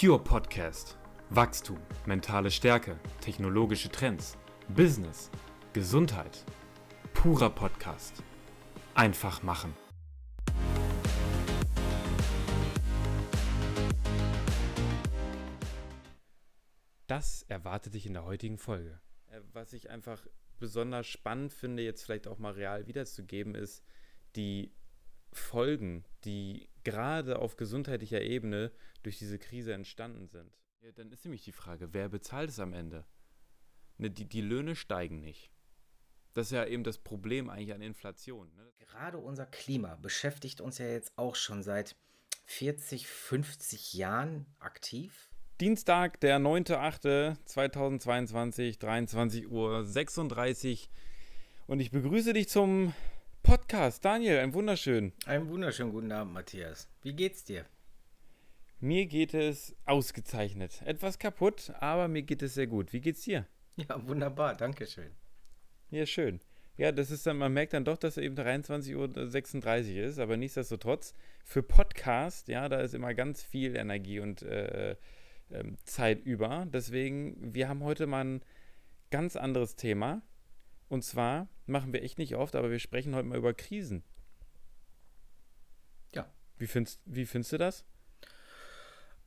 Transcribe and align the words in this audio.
Pure 0.00 0.24
Podcast. 0.24 0.96
Wachstum, 1.28 1.76
mentale 2.06 2.50
Stärke, 2.50 2.98
technologische 3.20 3.90
Trends, 3.90 4.38
Business, 4.74 5.30
Gesundheit. 5.74 6.42
Purer 7.12 7.50
Podcast. 7.50 8.22
Einfach 8.94 9.42
machen. 9.42 9.74
Das 17.06 17.42
erwartet 17.48 17.92
dich 17.92 18.06
in 18.06 18.14
der 18.14 18.24
heutigen 18.24 18.56
Folge. 18.56 18.98
Äh, 19.26 19.42
was 19.52 19.74
ich 19.74 19.90
einfach 19.90 20.26
besonders 20.58 21.08
spannend 21.08 21.52
finde, 21.52 21.82
jetzt 21.82 22.04
vielleicht 22.04 22.26
auch 22.26 22.38
mal 22.38 22.52
real 22.52 22.86
wiederzugeben, 22.86 23.54
ist 23.54 23.84
die 24.34 24.72
Folgen, 25.30 26.06
die 26.24 26.69
gerade 26.84 27.38
auf 27.38 27.56
gesundheitlicher 27.56 28.20
Ebene 28.20 28.72
durch 29.02 29.18
diese 29.18 29.38
Krise 29.38 29.72
entstanden 29.72 30.28
sind. 30.28 30.50
Ja, 30.80 30.92
dann 30.92 31.10
ist 31.12 31.24
nämlich 31.24 31.44
die 31.44 31.52
Frage, 31.52 31.92
wer 31.92 32.08
bezahlt 32.08 32.50
es 32.50 32.58
am 32.58 32.72
Ende? 32.72 33.04
Ne, 33.98 34.10
die, 34.10 34.24
die 34.24 34.40
Löhne 34.40 34.76
steigen 34.76 35.20
nicht. 35.20 35.50
Das 36.32 36.46
ist 36.46 36.52
ja 36.52 36.64
eben 36.64 36.84
das 36.84 36.98
Problem 36.98 37.50
eigentlich 37.50 37.74
an 37.74 37.82
Inflation. 37.82 38.54
Ne? 38.54 38.72
Gerade 38.78 39.18
unser 39.18 39.46
Klima 39.46 39.96
beschäftigt 39.96 40.60
uns 40.60 40.78
ja 40.78 40.86
jetzt 40.86 41.12
auch 41.16 41.34
schon 41.34 41.62
seit 41.62 41.96
40, 42.46 43.06
50 43.06 43.94
Jahren 43.94 44.46
aktiv. 44.58 45.30
Dienstag, 45.60 46.20
der 46.20 46.38
9.8.2022, 46.38 48.78
23 48.78 49.50
Uhr 49.50 49.84
36. 49.84 50.88
Und 51.66 51.80
ich 51.80 51.90
begrüße 51.90 52.32
dich 52.32 52.48
zum 52.48 52.94
Podcast. 53.42 54.04
Daniel, 54.04 54.38
ein 54.38 54.54
wunderschön. 54.54 55.12
Einen 55.26 55.48
wunderschönen 55.48 55.92
guten 55.92 56.12
Abend, 56.12 56.34
Matthias. 56.34 56.88
Wie 57.02 57.14
geht's 57.14 57.44
dir? 57.44 57.64
Mir 58.80 59.06
geht 59.06 59.34
es 59.34 59.74
ausgezeichnet. 59.86 60.82
Etwas 60.84 61.18
kaputt, 61.18 61.72
aber 61.80 62.08
mir 62.08 62.22
geht 62.22 62.42
es 62.42 62.54
sehr 62.54 62.66
gut. 62.66 62.92
Wie 62.92 63.00
geht's 63.00 63.22
dir? 63.22 63.46
Ja, 63.76 64.06
wunderbar, 64.06 64.54
danke 64.54 64.86
schön. 64.86 65.10
Ja, 65.90 66.06
schön. 66.06 66.40
Ja, 66.76 66.92
das 66.92 67.10
ist 67.10 67.26
dann, 67.26 67.38
man 67.38 67.52
merkt 67.52 67.72
dann 67.72 67.84
doch, 67.84 67.98
dass 67.98 68.16
es 68.16 68.22
eben 68.22 68.36
23.36 68.36 69.96
Uhr 69.96 70.04
ist, 70.04 70.18
aber 70.18 70.36
nichtsdestotrotz, 70.36 71.14
für 71.44 71.62
Podcast, 71.62 72.48
ja, 72.48 72.68
da 72.68 72.80
ist 72.80 72.94
immer 72.94 73.14
ganz 73.14 73.42
viel 73.42 73.76
Energie 73.76 74.20
und 74.20 74.42
äh, 74.42 74.92
äh, 74.92 74.96
Zeit 75.84 76.24
über. 76.24 76.66
Deswegen, 76.72 77.54
wir 77.54 77.68
haben 77.68 77.82
heute 77.82 78.06
mal 78.06 78.24
ein 78.24 78.42
ganz 79.10 79.36
anderes 79.36 79.76
Thema. 79.76 80.22
Und 80.90 81.04
zwar 81.04 81.46
machen 81.66 81.92
wir 81.92 82.02
echt 82.02 82.18
nicht 82.18 82.34
oft, 82.34 82.56
aber 82.56 82.70
wir 82.70 82.80
sprechen 82.80 83.14
heute 83.14 83.28
mal 83.28 83.38
über 83.38 83.54
Krisen. 83.54 84.02
Ja. 86.12 86.28
Wie 86.58 86.66
findest, 86.66 87.00
wie 87.06 87.26
findest 87.26 87.52
du 87.52 87.58
das? 87.58 87.84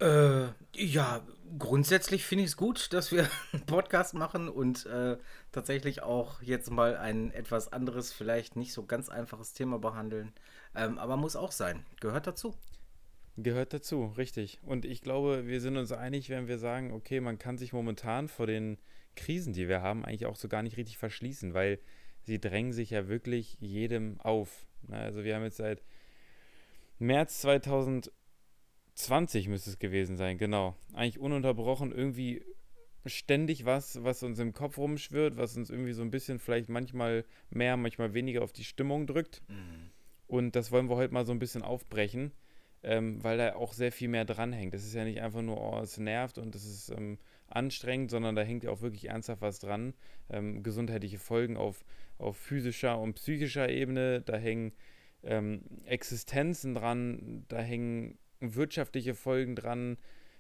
Äh, 0.02 0.48
ja, 0.76 1.26
grundsätzlich 1.58 2.26
finde 2.26 2.44
ich 2.44 2.50
es 2.50 2.58
gut, 2.58 2.92
dass 2.92 3.14
wir 3.14 3.30
einen 3.54 3.66
Podcast 3.66 4.14
machen 4.14 4.50
und 4.50 4.86
äh, 4.88 5.18
tatsächlich 5.54 6.04
auch 6.04 6.42
jetzt 6.42 6.70
mal 6.70 6.98
ein 6.98 7.32
etwas 7.32 7.72
anderes, 7.72 8.12
vielleicht 8.12 8.58
nicht 8.58 8.74
so 8.74 8.86
ganz 8.86 9.08
einfaches 9.08 9.54
Thema 9.54 9.80
behandeln. 9.80 10.34
Ähm, 10.76 10.98
aber 10.98 11.16
muss 11.16 11.38
auch 11.38 11.54
sein. 11.54 11.86
Gehört 12.02 12.28
dazu. 12.28 12.54
Gehört 13.38 13.72
dazu, 13.72 14.14
richtig. 14.18 14.60
Und 14.64 14.84
ich 14.84 15.02
glaube, 15.02 15.48
wir 15.48 15.62
sind 15.62 15.78
uns 15.78 15.94
einig, 15.94 16.30
wenn 16.30 16.50
wir 16.50 16.58
sagen, 16.58 16.92
okay, 16.92 17.22
man 17.22 17.40
kann 17.40 17.58
sich 17.58 17.72
momentan 17.72 18.28
vor 18.28 18.48
den 18.48 18.78
Krisen, 19.16 19.54
die 19.54 19.68
wir 19.68 19.82
haben, 19.82 20.06
eigentlich 20.06 20.26
auch 20.26 20.36
so 20.36 20.48
gar 20.48 20.64
nicht 20.64 20.78
richtig 20.78 20.98
verschließen, 20.98 21.54
weil 21.54 21.80
sie 22.22 22.40
drängen 22.40 22.74
sich 22.74 22.90
ja 22.92 23.08
wirklich 23.08 23.58
jedem 23.60 24.20
auf. 24.22 24.66
Also 24.90 25.24
wir 25.24 25.36
haben 25.36 25.44
jetzt 25.44 25.58
seit 25.58 25.84
März 27.00 27.42
2020 27.42 28.12
müsste 29.48 29.72
es 29.72 29.80
gewesen 29.80 30.18
sein, 30.18 30.38
genau. 30.38 30.76
Eigentlich 30.94 31.20
ununterbrochen 31.20 31.92
irgendwie 31.92 32.44
ständig 33.06 33.66
was, 33.66 34.04
was 34.04 34.24
uns 34.24 34.40
im 34.40 34.54
Kopf 34.54 34.78
rumschwirrt, 34.78 35.36
was 35.36 35.58
uns 35.58 35.70
irgendwie 35.70 35.92
so 35.94 36.02
ein 36.02 36.12
bisschen 36.12 36.40
vielleicht 36.40 36.70
manchmal 36.70 37.26
mehr, 37.50 37.76
manchmal 37.76 38.14
weniger 38.14 38.44
auf 38.44 38.54
die 38.54 38.64
Stimmung 38.64 39.08
drückt. 39.08 39.42
Mhm. 39.50 39.92
Und 40.28 40.56
das 40.56 40.72
wollen 40.72 40.90
wir 40.90 40.96
heute 40.96 41.14
mal 41.14 41.26
so 41.26 41.34
ein 41.34 41.40
bisschen 41.40 41.64
aufbrechen 41.64 42.32
ähm, 42.84 43.24
weil 43.24 43.38
da 43.38 43.56
auch 43.56 43.74
sehr 43.74 43.92
viel 43.92 44.10
mehr 44.10 44.26
dranhängt. 44.26 44.74
Das 44.74 44.84
ist 44.84 44.94
ja 44.94 45.06
nicht 45.06 45.22
einfach 45.22 45.42
nur, 45.42 45.60
oh, 45.60 45.80
es 45.80 45.98
nervt 45.98 46.38
und 46.38 46.54
es 46.54 46.66
ist 46.66 46.90
ähm, 46.90 47.18
anstrengend, 47.56 48.12
sondern 48.12 48.36
da 48.36 48.42
hängt 48.42 48.64
ja 48.64 48.72
auch 48.72 48.82
wirklich 48.82 49.10
ernsthaft 49.10 49.42
was 49.42 49.60
dran. 49.60 49.94
Ähm, 50.30 50.64
gesundheitliche 50.64 51.20
Folgen 51.20 51.58
auf, 51.58 51.86
auf 52.18 52.38
physischer 52.38 53.00
und 53.00 53.14
psychischer 53.14 53.70
Ebene, 53.70 54.22
da 54.22 54.38
hängen 54.38 54.74
ähm, 55.24 55.62
Existenzen 55.86 56.76
dran, 56.76 57.46
da 57.48 57.60
hängen 57.60 58.18
wirtschaftliche 58.40 59.16
Folgen 59.16 59.56
dran, 59.56 59.98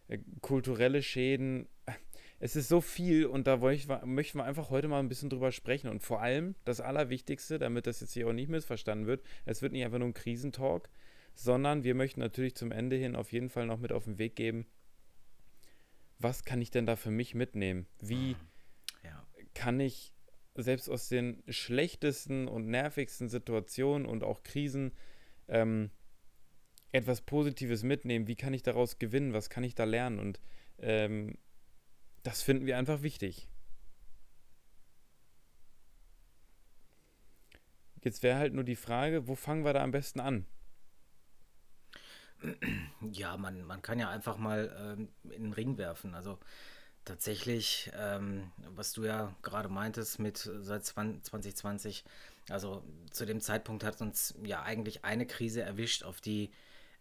äh, 0.08 0.20
kulturelle 0.42 1.02
Schäden. 1.02 1.68
Es 2.40 2.58
ist 2.58 2.68
so 2.68 2.82
viel 2.82 3.26
und 3.26 3.48
da 3.48 3.72
ich, 3.72 3.88
möchten 4.04 4.38
wir 4.38 4.44
einfach 4.44 4.70
heute 4.70 4.90
mal 4.90 5.00
ein 5.00 5.08
bisschen 5.08 5.30
drüber 5.30 5.54
sprechen. 5.54 5.88
Und 5.88 6.04
vor 6.04 6.22
allem 6.22 6.56
das 6.66 6.82
Allerwichtigste, 6.82 7.58
damit 7.58 7.88
das 7.88 8.02
jetzt 8.02 8.12
hier 8.12 8.28
auch 8.28 8.34
nicht 8.34 8.50
missverstanden 8.50 9.08
wird, 9.08 9.24
es 9.46 9.62
wird 9.62 9.72
nicht 9.72 9.86
einfach 9.86 10.00
nur 10.00 10.10
ein 10.10 10.14
Krisentalk, 10.14 10.90
sondern 11.36 11.86
wir 11.86 11.96
möchten 11.96 12.20
natürlich 12.20 12.56
zum 12.56 12.74
Ende 12.74 12.98
hin 12.98 13.16
auf 13.16 13.32
jeden 13.32 13.50
Fall 13.50 13.66
noch 13.66 13.80
mit 13.80 13.94
auf 13.94 14.04
den 14.04 14.18
Weg 14.18 14.36
geben, 14.36 14.66
was 16.20 16.44
kann 16.46 16.62
ich 16.62 16.72
denn 16.72 16.86
da 16.86 16.96
für 16.96 17.12
mich 17.12 17.36
mitnehmen? 17.36 17.88
Wie 18.00 18.36
ja. 19.04 19.26
kann 19.54 19.80
ich 19.80 20.14
selbst 20.56 20.90
aus 20.90 21.10
den 21.10 21.44
schlechtesten 21.48 22.48
und 22.48 22.68
nervigsten 22.68 23.30
Situationen 23.30 24.08
und 24.08 24.24
auch 24.24 24.44
Krisen 24.44 24.94
ähm, 25.48 25.90
etwas 26.92 27.22
Positives 27.22 27.84
mitnehmen? 27.84 28.28
Wie 28.28 28.36
kann 28.36 28.54
ich 28.54 28.64
daraus 28.64 29.00
gewinnen? 29.00 29.34
Was 29.34 29.50
kann 29.50 29.64
ich 29.64 29.76
da 29.76 29.84
lernen? 29.84 30.20
Und 30.20 30.40
ähm, 30.80 31.38
das 32.24 32.42
finden 32.42 32.66
wir 32.66 32.78
einfach 32.78 33.02
wichtig. 33.02 33.50
Jetzt 38.04 38.22
wäre 38.22 38.38
halt 38.38 38.54
nur 38.54 38.66
die 38.66 38.76
Frage, 38.76 39.28
wo 39.28 39.36
fangen 39.36 39.64
wir 39.64 39.74
da 39.74 39.82
am 39.82 39.92
besten 39.92 40.20
an? 40.20 40.46
Ja, 43.12 43.38
man, 43.38 43.64
man 43.66 43.82
kann 43.82 44.00
ja 44.00 44.10
einfach 44.10 44.38
mal 44.38 44.98
ähm, 44.98 45.10
in 45.32 45.44
den 45.44 45.54
Ring 45.54 45.78
werfen. 45.78 46.14
Also 46.16 46.40
tatsächlich, 47.06 47.92
ähm, 47.98 48.52
was 48.76 48.94
du 48.94 49.04
ja 49.04 49.34
gerade 49.42 49.70
meintest 49.70 50.20
mit 50.20 50.38
seit 50.38 50.86
2020, 50.86 52.04
also 52.50 52.84
zu 53.12 53.26
dem 53.26 53.42
Zeitpunkt 53.42 53.84
hat 53.84 54.02
uns 54.02 54.36
ja 54.44 54.64
eigentlich 54.64 55.04
eine 55.06 55.26
Krise 55.26 55.62
erwischt, 55.62 56.04
auf 56.04 56.22
die 56.22 56.52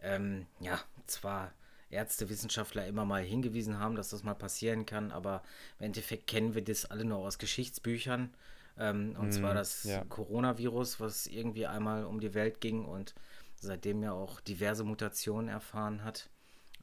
ähm, 0.01 0.47
ja 0.61 0.81
zwar 1.07 1.53
Ärzte, 1.91 2.29
Wissenschaftler 2.31 2.87
immer 2.87 3.05
mal 3.05 3.23
hingewiesen 3.23 3.79
haben, 3.79 3.97
dass 3.97 4.11
das 4.11 4.23
mal 4.23 4.35
passieren 4.35 4.87
kann, 4.87 5.13
aber 5.13 5.43
im 5.79 5.87
Endeffekt 5.87 6.27
kennen 6.27 6.55
wir 6.55 6.65
das 6.65 6.87
alle 6.87 7.05
nur 7.05 7.19
aus 7.19 7.39
Geschichtsbüchern. 7.39 8.33
Ähm, 8.79 9.15
und 9.19 9.29
mm, 9.29 9.33
zwar 9.33 9.55
das 9.55 9.85
ja. 9.85 10.03
Coronavirus, 10.05 10.99
was 11.01 11.27
irgendwie 11.27 11.67
einmal 11.67 12.05
um 12.05 12.21
die 12.21 12.33
Welt 12.33 12.61
ging 12.61 12.87
und 12.87 13.15
seitdem 13.63 14.03
ja 14.03 14.13
auch 14.13 14.41
diverse 14.41 14.85
Mutationen 14.85 15.49
erfahren 15.49 16.05
hat. 16.05 16.29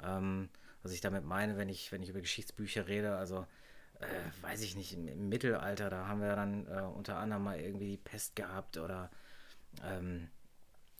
Ähm, 0.01 0.50
was 0.81 0.94
ich 0.94 1.01
damit 1.01 1.25
meine, 1.25 1.57
wenn 1.57 1.69
ich, 1.69 1.91
wenn 1.91 2.01
ich 2.01 2.09
über 2.09 2.22
Geschichtsbücher 2.22 2.88
rede, 2.88 3.16
also 3.17 3.45
äh, 4.00 4.07
weiß 4.41 4.62
ich 4.62 4.75
nicht, 4.75 4.94
im, 4.94 5.07
im, 5.07 5.29
Mittelalter, 5.29 5.90
da 5.90 6.07
haben 6.07 6.22
wir 6.22 6.35
dann 6.35 6.67
äh, 6.67 6.81
unter 6.81 7.17
anderem 7.17 7.44
mal 7.44 7.59
irgendwie 7.59 7.90
die 7.91 7.97
Pest 7.97 8.35
gehabt 8.35 8.78
oder 8.78 9.12
ähm, 9.84 10.29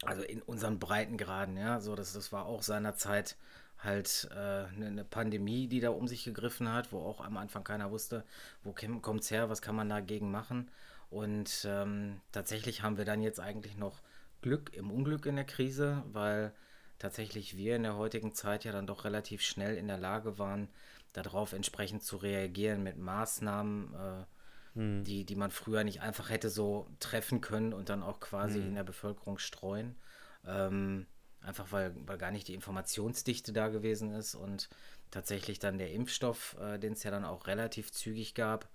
also 0.04 0.22
in 0.22 0.42
unseren 0.42 0.80
Breitengraden, 0.80 1.58
ja, 1.58 1.80
so 1.80 1.96
das, 1.96 2.14
das 2.14 2.32
war 2.32 2.46
auch 2.46 2.62
seinerzeit 2.62 3.38
halt 3.82 4.28
eine 4.32 4.70
äh, 4.76 4.80
ne, 4.80 4.92
ne 4.92 5.04
Pandemie, 5.06 5.68
die 5.68 5.80
da 5.80 5.92
um 5.92 6.08
sich 6.08 6.26
gegriffen 6.26 6.72
hat, 6.72 6.92
wo 6.92 7.00
auch 7.00 7.22
am 7.22 7.38
Anfang 7.38 7.64
keiner 7.64 7.92
wusste, 7.92 8.26
wo 8.64 8.74
kommt 8.74 9.22
es 9.22 9.32
her, 9.32 9.50
was 9.50 9.62
kann 9.62 9.76
man 9.76 9.88
dagegen 9.88 10.32
machen. 10.32 10.70
Und 11.10 11.66
ähm, 11.66 12.22
tatsächlich 12.32 12.84
haben 12.84 12.98
wir 12.98 13.06
dann 13.06 13.22
jetzt 13.22 13.40
eigentlich 13.40 13.78
noch 13.78 14.02
Glück 14.42 14.74
im 14.74 14.92
Unglück 14.92 15.26
in 15.26 15.36
der 15.36 15.46
Krise, 15.46 16.04
weil 16.12 16.54
tatsächlich 16.98 17.58
wir 17.58 17.76
in 17.76 17.84
der 17.84 17.96
heutigen 17.96 18.34
Zeit 18.34 18.64
ja 18.66 18.72
dann 18.72 18.88
doch 18.88 19.06
relativ 19.06 19.42
schnell 19.42 19.78
in 19.78 19.88
der 19.88 19.98
Lage 19.98 20.38
waren, 20.38 20.70
darauf 21.14 21.54
entsprechend 21.54 22.04
zu 22.04 22.18
reagieren 22.18 22.84
mit 22.84 22.98
Maßnahmen, 22.98 23.94
äh, 23.94 24.26
hm. 24.76 25.04
die, 25.04 25.26
die 25.26 25.36
man 25.36 25.52
früher 25.52 25.84
nicht 25.84 26.02
einfach 26.02 26.30
hätte 26.30 26.50
so 26.50 26.88
treffen 27.00 27.42
können 27.42 27.74
und 27.74 27.90
dann 27.90 28.04
auch 28.04 28.20
quasi 28.20 28.60
hm. 28.60 28.68
in 28.68 28.76
der 28.76 28.84
Bevölkerung 28.84 29.40
streuen. 29.40 29.96
Ähm, 30.46 31.08
einfach 31.42 31.72
weil, 31.72 31.96
weil 32.06 32.18
gar 32.18 32.32
nicht 32.32 32.48
die 32.48 32.54
Informationsdichte 32.54 33.54
da 33.54 33.70
gewesen 33.70 34.12
ist 34.12 34.36
und 34.36 34.70
tatsächlich 35.12 35.60
dann 35.60 35.78
der 35.78 35.92
Impfstoff, 35.92 36.58
äh, 36.60 36.78
den 36.78 36.94
es 36.94 37.04
ja 37.04 37.12
dann 37.12 37.26
auch 37.26 37.48
relativ 37.48 37.92
zügig 37.92 38.36
gab, 38.36 38.70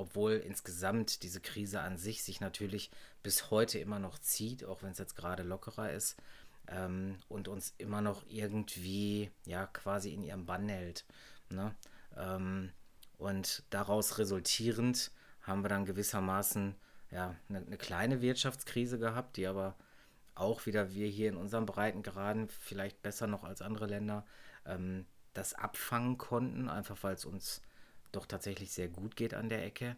obwohl 0.00 0.32
insgesamt 0.32 1.22
diese 1.22 1.40
Krise 1.40 1.80
an 1.80 1.98
sich 1.98 2.22
sich 2.22 2.40
natürlich 2.40 2.90
bis 3.22 3.50
heute 3.50 3.78
immer 3.78 3.98
noch 3.98 4.18
zieht, 4.18 4.64
auch 4.64 4.82
wenn 4.82 4.92
es 4.92 4.98
jetzt 4.98 5.14
gerade 5.14 5.42
lockerer 5.42 5.92
ist 5.92 6.16
ähm, 6.68 7.18
und 7.28 7.48
uns 7.48 7.74
immer 7.76 8.00
noch 8.00 8.24
irgendwie 8.26 9.30
ja 9.44 9.66
quasi 9.66 10.14
in 10.14 10.22
ihrem 10.22 10.46
Bann 10.46 10.68
hält. 10.70 11.04
Ne? 11.50 11.74
Ähm, 12.16 12.72
und 13.18 13.62
daraus 13.68 14.16
resultierend 14.16 15.12
haben 15.42 15.62
wir 15.62 15.68
dann 15.68 15.84
gewissermaßen 15.84 16.74
ja 17.10 17.36
eine, 17.50 17.58
eine 17.58 17.76
kleine 17.76 18.22
Wirtschaftskrise 18.22 18.98
gehabt, 18.98 19.36
die 19.36 19.46
aber 19.46 19.76
auch 20.34 20.64
wieder 20.64 20.94
wir 20.94 21.08
hier 21.08 21.28
in 21.28 21.36
unserem 21.36 21.66
Breitengraden 21.66 22.48
vielleicht 22.48 23.02
besser 23.02 23.26
noch 23.26 23.44
als 23.44 23.60
andere 23.60 23.86
Länder 23.86 24.24
ähm, 24.64 25.04
das 25.34 25.52
abfangen 25.52 26.16
konnten, 26.16 26.70
einfach 26.70 27.02
weil 27.02 27.14
es 27.14 27.26
uns 27.26 27.60
doch 28.12 28.26
tatsächlich 28.26 28.72
sehr 28.72 28.88
gut 28.88 29.16
geht 29.16 29.34
an 29.34 29.48
der 29.48 29.64
Ecke. 29.64 29.96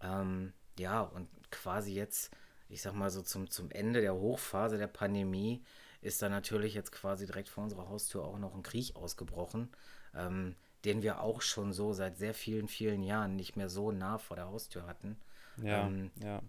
Ähm, 0.00 0.52
ja, 0.78 1.02
und 1.02 1.28
quasi 1.50 1.94
jetzt, 1.94 2.30
ich 2.68 2.82
sag 2.82 2.94
mal 2.94 3.10
so 3.10 3.22
zum, 3.22 3.50
zum 3.50 3.70
Ende 3.70 4.00
der 4.00 4.14
Hochphase 4.14 4.78
der 4.78 4.86
Pandemie, 4.86 5.62
ist 6.00 6.22
da 6.22 6.28
natürlich 6.28 6.74
jetzt 6.74 6.92
quasi 6.92 7.26
direkt 7.26 7.48
vor 7.48 7.64
unserer 7.64 7.88
Haustür 7.88 8.24
auch 8.24 8.38
noch 8.38 8.54
ein 8.54 8.62
Krieg 8.62 8.96
ausgebrochen, 8.96 9.68
ähm, 10.14 10.56
den 10.84 11.02
wir 11.02 11.20
auch 11.20 11.42
schon 11.42 11.72
so 11.72 11.92
seit 11.92 12.16
sehr 12.16 12.32
vielen, 12.32 12.68
vielen 12.68 13.02
Jahren 13.02 13.36
nicht 13.36 13.56
mehr 13.56 13.68
so 13.68 13.92
nah 13.92 14.18
vor 14.18 14.36
der 14.36 14.46
Haustür 14.46 14.86
hatten. 14.86 15.18
Ja, 15.62 15.86
ähm, 15.86 16.10
ja. 16.22 16.42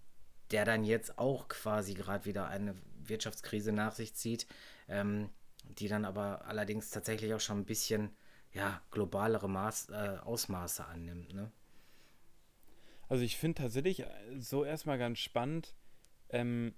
Der 0.50 0.64
dann 0.64 0.84
jetzt 0.84 1.18
auch 1.18 1.48
quasi 1.48 1.94
gerade 1.94 2.24
wieder 2.24 2.48
eine 2.48 2.74
Wirtschaftskrise 3.04 3.72
nach 3.72 3.92
sich 3.92 4.14
zieht, 4.14 4.46
ähm, 4.88 5.28
die 5.64 5.88
dann 5.88 6.04
aber 6.04 6.46
allerdings 6.46 6.90
tatsächlich 6.90 7.34
auch 7.34 7.40
schon 7.40 7.58
ein 7.58 7.66
bisschen 7.66 8.10
ja, 8.52 8.82
globalere 8.90 9.48
Maß, 9.48 9.90
äh, 9.90 10.18
Ausmaße 10.22 10.84
annimmt. 10.84 11.32
Ne? 11.32 11.50
Also 13.08 13.24
ich 13.24 13.36
finde 13.36 13.62
tatsächlich 13.62 14.00
äh, 14.00 14.06
so 14.38 14.64
erstmal 14.64 14.98
ganz 14.98 15.18
spannend, 15.18 15.74
ähm, 16.28 16.74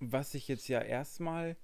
was 0.00 0.32
sich 0.32 0.48
jetzt 0.48 0.68
ja 0.68 0.80
erstmal, 0.80 1.56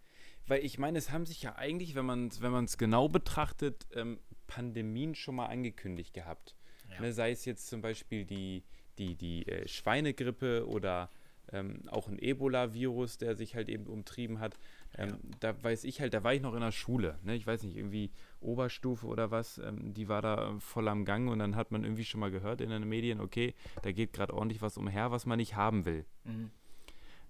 weil 0.47 0.65
ich 0.65 0.79
meine, 0.79 0.99
es 0.99 1.11
haben 1.11 1.27
sich 1.27 1.43
ja 1.43 1.57
eigentlich, 1.57 1.95
wenn 1.95 2.07
man 2.07 2.29
es 2.29 2.41
wenn 2.41 2.67
genau 2.79 3.09
betrachtet, 3.09 3.87
ähm, 3.95 4.21
Pandemien 4.47 5.15
schon 5.15 5.37
mal 5.37 5.47
angekündigt 5.47 6.13
gehabt. 6.15 6.57
Ja. 6.91 7.01
Ne, 7.01 7.13
sei 7.13 7.31
es 7.31 7.45
jetzt 7.45 7.69
zum 7.69 7.83
Beispiel 7.83 8.25
die, 8.25 8.65
die, 8.99 9.15
die 9.15 9.47
äh, 9.47 9.69
Schweinegrippe 9.69 10.67
oder 10.67 11.11
ähm, 11.53 11.83
auch 11.89 12.09
ein 12.09 12.19
Ebola-Virus, 12.19 13.19
der 13.19 13.35
sich 13.35 13.55
halt 13.55 13.69
eben 13.69 13.87
umtrieben 13.87 14.41
hat. 14.41 14.59
Ähm, 14.97 15.09
ja. 15.09 15.17
Da 15.41 15.63
weiß 15.63 15.85
ich 15.85 16.01
halt, 16.01 16.15
da 16.15 16.23
war 16.25 16.35
ich 16.35 16.43
noch 16.43 16.55
in 16.55 16.61
der 16.61 16.73
Schule. 16.73 17.19
Ne? 17.23 17.35
Ich 17.35 17.47
weiß 17.47 17.63
nicht, 17.63 17.77
irgendwie 17.77 18.11
Oberstufe 18.41 19.07
oder 19.07 19.31
was, 19.31 19.59
ähm, 19.59 19.93
die 19.95 20.09
war 20.09 20.23
da 20.23 20.59
voll 20.59 20.89
am 20.89 21.05
Gang 21.05 21.31
und 21.31 21.39
dann 21.39 21.57
hat 21.57 21.71
man 21.71 21.85
irgendwie 21.85 22.05
schon 22.05 22.21
mal 22.21 22.31
gehört 22.31 22.61
in 22.61 22.71
den 22.71 22.89
Medien, 22.89 23.21
okay, 23.21 23.55
da 23.83 23.93
geht 23.93 24.13
gerade 24.13 24.35
ordentlich 24.35 24.63
was 24.63 24.77
umher, 24.77 25.11
was 25.11 25.27
man 25.27 25.39
nicht 25.39 25.57
haben 25.57 25.85
will. 25.85 26.05
Mhm. 26.25 26.51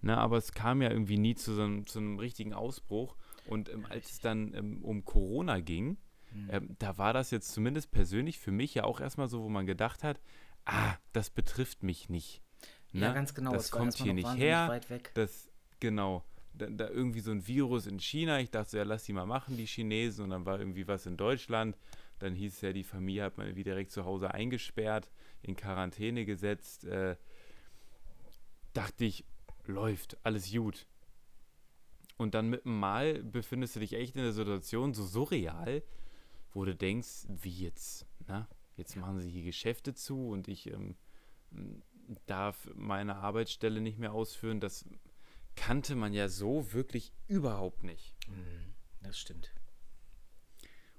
Ne, 0.03 0.17
aber 0.17 0.39
es 0.39 0.53
kam 0.53 0.81
ja 0.81 0.91
irgendwie 0.91 1.19
nie 1.19 1.35
zu 1.35 1.53
so 1.53 1.63
einem, 1.63 1.87
zu 1.87 1.99
einem 1.99 2.19
richtigen 2.19 2.55
Ausbruch. 2.55 3.17
Und 3.47 3.69
ähm, 3.69 3.85
als 3.89 4.13
es 4.13 4.21
dann 4.21 4.55
ähm, 4.55 4.83
um 4.83 5.05
Corona 5.05 5.61
ging, 5.61 5.99
mhm. 6.33 6.49
ähm, 6.51 6.77
da 6.79 6.97
war 6.97 7.13
das 7.13 7.31
jetzt 7.31 7.53
zumindest 7.53 7.91
persönlich 7.91 8.39
für 8.39 8.51
mich 8.51 8.75
ja 8.75 8.85
auch 8.85 9.01
erstmal 9.01 9.29
so, 9.29 9.43
wo 9.43 9.49
man 9.49 9.67
gedacht 9.67 10.03
hat, 10.03 10.21
ah, 10.65 10.95
das 11.13 11.31
betrifft 11.31 11.83
mich 11.83 12.09
nicht. 12.09 12.43
Ne? 12.93 13.03
Ja, 13.03 13.13
ganz 13.13 13.35
genau. 13.35 13.53
Das 13.53 13.71
kommt 13.71 13.95
hier 13.95 14.15
nicht 14.15 14.35
her. 14.37 14.81
Das, 15.15 15.49
genau. 15.79 16.25
Da, 16.55 16.67
da, 16.67 16.89
irgendwie 16.89 17.21
so 17.21 17.31
ein 17.31 17.47
Virus 17.47 17.87
in 17.87 18.01
China. 18.01 18.41
Ich 18.41 18.51
dachte, 18.51 18.77
ja, 18.77 18.83
lass 18.83 19.05
die 19.05 19.13
mal 19.13 19.27
machen, 19.27 19.57
die 19.57 19.67
Chinesen. 19.67 20.25
Und 20.25 20.31
dann 20.31 20.45
war 20.45 20.59
irgendwie 20.59 20.87
was 20.89 21.07
in 21.07 21.17
Deutschland. 21.17 21.77
Dann 22.19 22.35
hieß 22.35 22.55
es 22.55 22.61
ja, 22.61 22.73
die 22.73 22.85
Familie 22.85 23.25
hat 23.25 23.39
man 23.39 23.47
irgendwie 23.47 23.65
direkt 23.65 23.93
zu 23.93 24.05
Hause 24.05 24.35
eingesperrt, 24.35 25.11
in 25.43 25.57
Quarantäne 25.57 26.27
gesetzt. 26.27 26.85
Äh, 26.85 27.17
dachte 28.73 29.05
ich, 29.05 29.25
läuft, 29.67 30.19
alles 30.23 30.51
gut. 30.53 30.87
Und 32.19 32.35
dann 32.35 32.51
mit 32.51 32.67
einem 32.67 32.79
Mal 32.79 33.23
befindest 33.23 33.77
du 33.77 33.81
dich 33.81 33.95
echt 33.95 34.17
in 34.17 34.23
der 34.23 34.33
Situation 34.33 34.93
so 34.93 35.05
surreal, 35.05 35.83
wo 36.53 36.65
du 36.65 36.75
denkst, 36.75 37.27
wie 37.29 37.65
jetzt, 37.65 38.05
na? 38.27 38.49
Jetzt 38.77 38.97
machen 38.97 39.21
sie 39.21 39.31
hier 39.31 39.43
Geschäfte 39.43 39.95
zu 39.95 40.29
und 40.29 40.49
ich 40.49 40.67
ähm, 40.67 40.97
darf 42.27 42.69
meine 42.75 43.17
Arbeitsstelle 43.17 43.81
nicht 43.81 43.99
mehr 43.99 44.13
ausführen. 44.13 44.61
Das 44.61 44.85
kannte 45.57 45.95
man 45.95 46.13
ja 46.13 46.29
so 46.29 46.73
wirklich 46.73 47.13
überhaupt 47.29 47.85
nicht. 47.85 48.15
Mhm, 48.29 48.73
das 49.03 49.19
stimmt. 49.19 49.53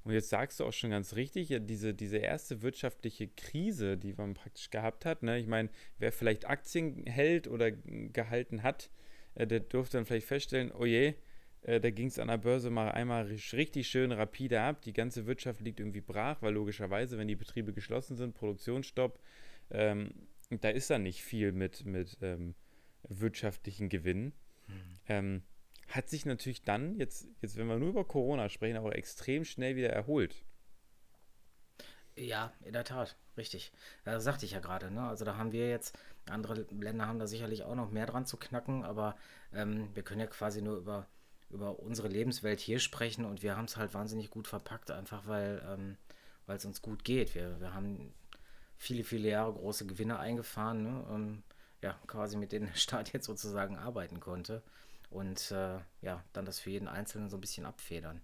Und 0.04 0.13
jetzt 0.13 0.30
sagst 0.30 0.60
du 0.60 0.66
auch 0.66 0.74
schon 0.74 0.90
ganz 0.90 1.16
richtig, 1.16 1.50
ja, 1.50 1.60
diese, 1.60 1.94
diese 1.94 2.18
erste 2.18 2.63
wirtschaftliche 2.63 3.28
Krise, 3.28 3.98
die 3.98 4.13
man 4.13 4.34
praktisch 4.34 4.72
gehabt 4.72 5.06
hat, 5.06 5.22
ne? 5.22 5.38
ich 5.38 5.46
meine, 5.46 5.69
wer 6.00 6.12
vielleicht 6.12 6.48
Aktien 6.48 7.06
hält 7.06 7.48
oder 7.48 7.72
gehalten 7.72 8.63
hat, 8.63 8.90
äh, 9.36 9.46
der 9.46 9.60
durfte 9.60 9.98
dann 9.98 10.06
vielleicht 10.06 10.25
feststellen, 10.25 10.72
oh 10.72 10.86
je, 10.86 11.13
äh, 11.62 11.80
da 11.80 11.92
ging 11.92 12.08
es 12.08 12.18
an 12.18 12.30
der 12.30 12.38
Börse 12.38 12.72
mal 12.72 12.92
einmal 12.92 13.25
richtig 13.54 13.88
schön 13.88 14.12
rapide 14.12 14.62
ab. 14.62 14.81
Die 14.81 14.94
ganze 14.94 15.28
Wirtschaft 15.28 15.62
liegt 15.62 15.80
irgendwie 15.80 16.02
brach, 16.02 16.42
weil 16.42 16.54
logischerweise, 16.54 17.18
wenn 17.19 17.28
die 17.28 17.36
Betriebe 17.36 17.72
geschlossen 17.72 18.18
sind, 18.18 18.34
Produktionsstopp, 18.34 19.19
ähm, 19.69 20.12
da 20.59 20.69
ist 20.69 20.89
dann 20.89 21.03
nicht 21.03 21.24
viel 21.24 21.51
mit, 21.51 21.86
mit 21.86 22.18
ähm, 22.21 22.56
wirtschaftlichen 23.07 23.89
Gewinnen. 23.89 24.33
Hm. 24.68 24.75
Ähm, 25.07 25.44
hat 25.88 26.09
sich 26.09 26.25
natürlich 26.25 26.63
dann, 26.63 26.98
jetzt, 27.00 27.27
jetzt, 27.42 27.57
wenn 27.57 27.68
wir 27.68 27.77
nur 27.77 27.89
über 27.89 28.06
Corona 28.06 28.50
sprechen, 28.50 28.77
aber 28.77 28.95
extrem 28.95 29.44
schnell 29.45 29.75
wieder 29.75 29.89
erholt. 29.89 30.44
Ja, 32.15 32.53
in 32.62 32.74
der 32.74 32.83
Tat, 32.83 33.15
richtig. 33.38 33.71
Das 34.03 34.24
sagte 34.24 34.45
ich 34.45 34.51
ja 34.51 34.59
gerade. 34.59 34.92
Ne? 34.92 35.01
Also 35.01 35.25
da 35.25 35.38
haben 35.38 35.51
wir 35.51 35.69
jetzt, 35.69 35.98
andere 36.30 36.65
Länder 36.71 37.07
haben 37.07 37.19
da 37.19 37.27
sicherlich 37.27 37.63
auch 37.63 37.75
noch 37.75 37.92
mehr 37.92 38.06
dran 38.06 38.25
zu 38.25 38.38
knacken, 38.38 38.83
aber 38.83 39.15
ähm, 39.53 39.89
wir 39.94 40.03
können 40.03 40.19
ja 40.19 40.27
quasi 40.27 40.62
nur 40.62 40.77
über, 40.77 41.07
über 41.50 41.80
unsere 41.80 42.09
Lebenswelt 42.09 42.59
hier 42.59 42.80
sprechen 42.80 43.25
und 43.25 43.44
wir 43.44 43.56
haben 43.56 43.65
es 43.65 43.77
halt 43.77 43.94
wahnsinnig 43.94 44.30
gut 44.30 44.48
verpackt, 44.48 44.92
einfach 44.92 45.27
weil 45.27 45.62
ähm, 45.68 45.98
es 46.48 46.65
uns 46.65 46.81
gut 46.81 47.06
geht. 47.06 47.33
Wir, 47.33 47.62
wir 47.62 47.74
haben 47.74 48.13
viele, 48.81 49.04
viele 49.04 49.30
Jahre 49.30 49.54
große 49.54 49.86
Gewinne 49.86 50.18
eingefahren, 50.18 50.81
ne? 50.81 51.04
um, 51.04 51.44
ja, 51.83 52.00
quasi 52.07 52.36
mit 52.36 52.51
denen 52.51 52.66
der 52.66 52.74
Staat 52.74 53.13
jetzt 53.13 53.28
sozusagen 53.28 53.78
arbeiten 53.78 54.19
konnte 54.19 54.63
und 55.12 55.51
äh, 55.51 55.78
ja, 56.01 56.24
dann 56.33 56.45
das 56.45 56.60
für 56.60 56.72
jeden 56.72 56.88
Einzelnen 56.88 57.30
so 57.30 57.38
ein 57.38 57.42
bisschen 57.42 57.68
abfedern. 57.68 58.22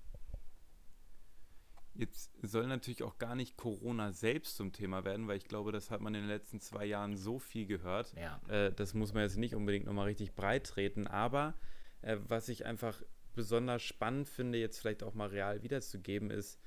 Jetzt 1.93 2.31
soll 2.41 2.65
natürlich 2.65 3.03
auch 3.03 3.19
gar 3.19 3.35
nicht 3.35 3.55
Corona 3.55 4.11
selbst 4.11 4.55
zum 4.55 4.73
Thema 4.73 5.05
werden, 5.05 5.27
weil 5.27 5.37
ich 5.37 5.47
glaube, 5.47 5.71
das 5.71 5.91
hat 5.91 6.01
man 6.01 6.15
in 6.15 6.21
den 6.21 6.29
letzten 6.29 6.59
zwei 6.59 6.85
Jahren 6.85 7.17
so 7.17 7.37
viel 7.37 7.67
gehört. 7.67 8.13
Ja. 8.15 8.41
Äh, 8.47 8.71
das 8.73 8.95
muss 8.95 9.13
man 9.13 9.23
jetzt 9.23 9.37
nicht 9.37 9.53
unbedingt 9.53 9.85
nochmal 9.85 10.05
richtig 10.05 10.33
breit 10.33 10.65
treten. 10.65 11.05
Aber 11.05 11.53
äh, 12.01 12.17
was 12.27 12.49
ich 12.49 12.65
einfach 12.65 13.01
besonders 13.35 13.83
spannend 13.83 14.27
finde, 14.27 14.57
jetzt 14.57 14.79
vielleicht 14.79 15.03
auch 15.03 15.13
mal 15.13 15.29
real 15.29 15.61
wiederzugeben, 15.63 16.29
ist 16.29 16.59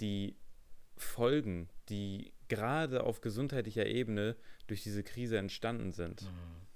die 0.00 0.36
Folgen, 0.96 1.68
die 1.88 2.32
gerade 2.48 3.04
auf 3.04 3.20
gesundheitlicher 3.20 3.86
Ebene 3.86 4.36
durch 4.66 4.82
diese 4.82 5.02
Krise 5.02 5.38
entstanden 5.38 5.92
sind. 5.92 6.22
Mhm. 6.22 6.66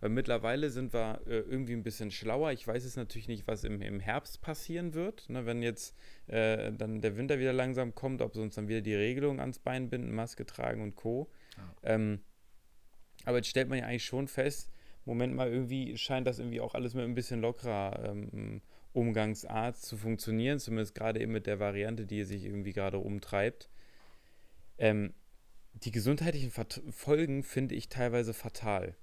Weil 0.00 0.10
mittlerweile 0.10 0.70
sind 0.70 0.92
wir 0.92 1.20
äh, 1.26 1.38
irgendwie 1.38 1.74
ein 1.74 1.84
bisschen 1.84 2.10
schlauer. 2.10 2.50
Ich 2.50 2.66
weiß 2.66 2.84
es 2.84 2.96
natürlich 2.96 3.28
nicht, 3.28 3.46
was 3.46 3.62
im, 3.62 3.80
im 3.82 4.00
Herbst 4.00 4.40
passieren 4.40 4.94
wird. 4.94 5.28
Ne, 5.30 5.46
wenn 5.46 5.62
jetzt 5.62 5.96
äh, 6.26 6.72
dann 6.72 7.00
der 7.00 7.16
Winter 7.16 7.38
wieder 7.38 7.52
langsam 7.52 7.94
kommt, 7.94 8.20
ob 8.20 8.34
sie 8.34 8.40
uns 8.40 8.56
dann 8.56 8.66
wieder 8.66 8.80
die 8.80 8.96
Regelung 8.96 9.38
ans 9.38 9.60
Bein 9.60 9.90
binden, 9.90 10.12
Maske 10.12 10.44
tragen 10.44 10.82
und 10.82 10.96
Co. 10.96 11.30
Ja. 11.56 11.94
Ähm, 11.94 12.20
aber 13.24 13.36
jetzt 13.36 13.48
stellt 13.48 13.68
man 13.68 13.78
ja 13.78 13.86
eigentlich 13.86 14.04
schon 14.04 14.26
fest, 14.26 14.72
Moment 15.04 15.34
mal, 15.34 15.48
irgendwie 15.48 15.96
scheint 15.96 16.26
das 16.26 16.38
irgendwie 16.38 16.60
auch 16.60 16.74
alles 16.74 16.94
mit 16.94 17.04
ein 17.04 17.14
bisschen 17.14 17.40
lockerer 17.40 18.04
ähm, 18.04 18.60
Umgangsart 18.92 19.76
zu 19.76 19.96
funktionieren, 19.96 20.58
zumindest 20.58 20.94
gerade 20.94 21.20
eben 21.20 21.32
mit 21.32 21.46
der 21.46 21.58
Variante, 21.58 22.06
die 22.06 22.24
sich 22.24 22.44
irgendwie 22.44 22.72
gerade 22.72 22.98
umtreibt. 22.98 23.68
Ähm, 24.78 25.14
die 25.74 25.90
gesundheitlichen 25.90 26.50
Folgen 26.50 27.42
finde 27.42 27.74
ich 27.74 27.88
teilweise 27.88 28.34
fatal. 28.34 28.96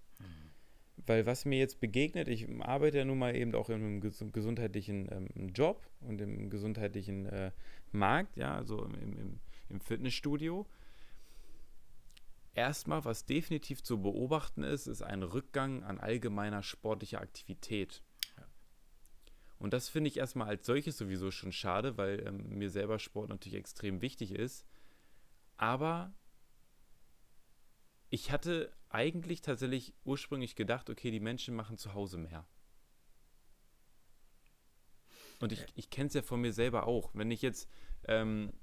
Weil 1.05 1.25
was 1.25 1.45
mir 1.45 1.57
jetzt 1.57 1.79
begegnet, 1.79 2.27
ich 2.27 2.47
arbeite 2.61 2.99
ja 2.99 3.05
nun 3.05 3.17
mal 3.17 3.35
eben 3.35 3.55
auch 3.55 3.69
in 3.69 3.75
einem 3.75 4.31
gesundheitlichen 4.31 5.07
ähm, 5.11 5.49
Job 5.53 5.89
und 6.01 6.21
im 6.21 6.49
gesundheitlichen 6.49 7.25
äh, 7.25 7.51
Markt, 7.91 8.37
ja, 8.37 8.55
also 8.55 8.83
im, 8.83 9.17
im, 9.17 9.39
im 9.69 9.79
Fitnessstudio. 9.79 10.67
Erstmal, 12.53 13.05
was 13.05 13.25
definitiv 13.25 13.81
zu 13.81 14.01
beobachten 14.01 14.63
ist, 14.63 14.87
ist 14.87 15.01
ein 15.01 15.23
Rückgang 15.23 15.83
an 15.83 15.99
allgemeiner 15.99 16.61
sportlicher 16.61 17.21
Aktivität. 17.21 18.03
Und 19.57 19.73
das 19.73 19.89
finde 19.89 20.09
ich 20.09 20.17
erstmal 20.17 20.47
als 20.47 20.65
solches 20.65 20.97
sowieso 20.97 21.31
schon 21.31 21.51
schade, 21.51 21.97
weil 21.97 22.25
ähm, 22.25 22.57
mir 22.57 22.69
selber 22.69 22.99
Sport 22.99 23.29
natürlich 23.29 23.57
extrem 23.57 24.01
wichtig 24.01 24.31
ist. 24.31 24.65
Aber 25.59 26.13
ich 28.09 28.31
hatte 28.31 28.73
eigentlich 28.87 29.41
tatsächlich 29.41 29.93
ursprünglich 30.05 30.55
gedacht, 30.55 30.89
okay, 30.89 31.11
die 31.11 31.19
Menschen 31.19 31.53
machen 31.53 31.77
zu 31.77 31.93
Hause 31.93 32.17
mehr. 32.17 32.47
Und 35.41 35.51
ich, 35.51 35.65
ich 35.75 35.89
kenne 35.89 36.07
es 36.07 36.13
ja 36.13 36.21
von 36.21 36.39
mir 36.39 36.53
selber 36.53 36.87
auch. 36.87 37.11
Wenn 37.13 37.29
ich 37.29 37.41
jetzt 37.41 37.69
ähm, 38.07 38.53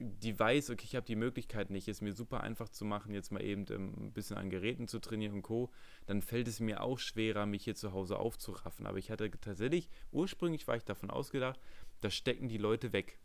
die 0.00 0.36
weiß, 0.36 0.70
okay, 0.70 0.84
ich 0.84 0.96
habe 0.96 1.06
die 1.06 1.14
Möglichkeit 1.14 1.70
nicht, 1.70 1.86
es 1.86 2.00
mir 2.00 2.12
super 2.12 2.40
einfach 2.40 2.68
zu 2.68 2.84
machen, 2.84 3.14
jetzt 3.14 3.30
mal 3.30 3.42
eben 3.42 3.66
ähm, 3.70 3.94
ein 4.06 4.12
bisschen 4.12 4.36
an 4.36 4.50
Geräten 4.50 4.88
zu 4.88 4.98
trainieren 4.98 5.34
und 5.34 5.42
Co., 5.42 5.70
dann 6.06 6.22
fällt 6.22 6.48
es 6.48 6.58
mir 6.58 6.82
auch 6.82 6.98
schwerer, 6.98 7.46
mich 7.46 7.62
hier 7.62 7.76
zu 7.76 7.92
Hause 7.92 8.18
aufzuraffen. 8.18 8.88
Aber 8.88 8.98
ich 8.98 9.12
hatte 9.12 9.30
tatsächlich, 9.30 9.90
ursprünglich 10.10 10.66
war 10.66 10.74
ich 10.74 10.84
davon 10.84 11.08
ausgedacht, 11.08 11.60
da 12.00 12.10
stecken 12.10 12.48
die 12.48 12.58
Leute 12.58 12.92
weg. 12.92 13.20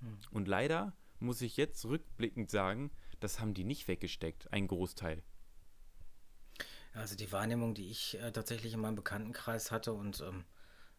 Hm. 0.00 0.16
Und 0.30 0.48
leider 0.48 0.96
muss 1.20 1.40
ich 1.40 1.56
jetzt 1.56 1.84
rückblickend 1.84 2.50
sagen, 2.50 2.90
das 3.20 3.40
haben 3.40 3.54
die 3.54 3.64
nicht 3.64 3.88
weggesteckt, 3.88 4.52
ein 4.52 4.66
Großteil. 4.68 5.22
Also 6.94 7.14
die 7.16 7.30
Wahrnehmung, 7.32 7.74
die 7.74 7.90
ich 7.90 8.18
äh, 8.20 8.32
tatsächlich 8.32 8.72
in 8.72 8.80
meinem 8.80 8.96
Bekanntenkreis 8.96 9.70
hatte 9.70 9.92
und 9.92 10.20
ähm, 10.20 10.44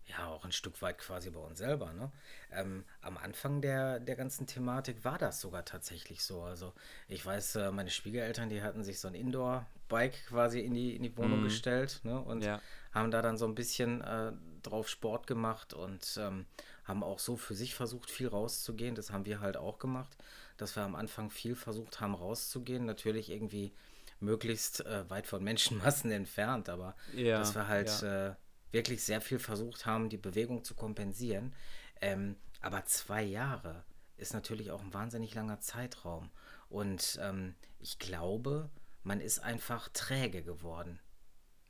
Ja, 0.05 0.27
auch 0.27 0.45
ein 0.45 0.51
Stück 0.51 0.81
weit 0.81 0.99
quasi 0.99 1.29
bei 1.31 1.39
uns 1.39 1.57
selber. 1.57 1.91
Ne? 1.91 2.11
Ähm, 2.51 2.85
am 3.01 3.17
Anfang 3.17 3.61
der, 3.61 3.99
der 3.99 4.15
ganzen 4.15 4.47
Thematik 4.47 5.03
war 5.03 5.17
das 5.17 5.41
sogar 5.41 5.65
tatsächlich 5.65 6.23
so. 6.23 6.43
Also 6.43 6.73
ich 7.07 7.25
weiß, 7.25 7.57
äh, 7.57 7.71
meine 7.71 7.89
Schwiegereltern, 7.89 8.49
die 8.49 8.61
hatten 8.61 8.83
sich 8.83 8.99
so 8.99 9.07
ein 9.09 9.15
Indoor-Bike 9.15 10.27
quasi 10.27 10.61
in 10.61 10.73
die, 10.73 10.95
in 10.95 11.03
die 11.03 11.17
Wohnung 11.17 11.39
mhm. 11.41 11.45
gestellt 11.45 11.99
ne? 12.03 12.19
und 12.21 12.43
ja. 12.43 12.61
haben 12.91 13.11
da 13.11 13.21
dann 13.21 13.37
so 13.37 13.45
ein 13.45 13.55
bisschen 13.55 14.01
äh, 14.01 14.31
drauf 14.63 14.87
Sport 14.87 15.27
gemacht 15.27 15.73
und 15.73 16.17
ähm, 16.21 16.45
haben 16.87 17.03
auch 17.03 17.19
so 17.19 17.35
für 17.37 17.55
sich 17.55 17.75
versucht, 17.75 18.09
viel 18.09 18.27
rauszugehen. 18.27 18.95
Das 18.95 19.11
haben 19.11 19.25
wir 19.25 19.39
halt 19.39 19.57
auch 19.57 19.79
gemacht, 19.79 20.15
dass 20.57 20.75
wir 20.75 20.83
am 20.83 20.95
Anfang 20.95 21.29
viel 21.29 21.55
versucht 21.55 21.99
haben, 21.99 22.15
rauszugehen. 22.15 22.85
Natürlich 22.85 23.29
irgendwie 23.29 23.73
möglichst 24.19 24.85
äh, 24.85 25.09
weit 25.09 25.27
von 25.27 25.43
Menschenmassen 25.43 26.11
entfernt, 26.11 26.69
aber 26.69 26.95
ja, 27.13 27.39
dass 27.39 27.55
wir 27.55 27.67
halt 27.67 28.01
ja. 28.01 28.29
äh, 28.29 28.35
wirklich 28.71 29.03
sehr 29.03 29.21
viel 29.21 29.39
versucht 29.39 29.85
haben, 29.85 30.09
die 30.09 30.17
Bewegung 30.17 30.63
zu 30.63 30.75
kompensieren. 30.75 31.53
Ähm, 32.01 32.35
aber 32.61 32.85
zwei 32.85 33.23
Jahre 33.23 33.83
ist 34.17 34.33
natürlich 34.33 34.71
auch 34.71 34.81
ein 34.81 34.93
wahnsinnig 34.93 35.33
langer 35.35 35.59
Zeitraum. 35.59 36.31
Und 36.69 37.19
ähm, 37.21 37.55
ich 37.79 37.99
glaube, 37.99 38.69
man 39.03 39.21
ist 39.21 39.39
einfach 39.39 39.89
träge 39.89 40.43
geworden. 40.43 40.99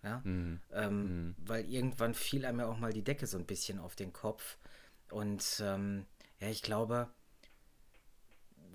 Ja? 0.04 0.22
Mhm. 0.24 0.62
Ähm, 0.72 1.04
mhm. 1.04 1.36
Weil 1.40 1.66
irgendwann 1.66 2.14
fiel 2.14 2.46
einem 2.46 2.60
ja 2.60 2.68
auch 2.68 2.80
mal 2.80 2.94
die 2.94 3.04
Decke 3.04 3.28
so 3.28 3.38
ein 3.38 3.46
bisschen 3.46 3.80
auf 3.80 3.96
den 3.96 4.14
Kopf. 4.14 4.58
Und 5.12 5.62
ähm, 5.64 6.06
ja, 6.40 6.50
ich 6.50 6.62
glaube, 6.62 7.10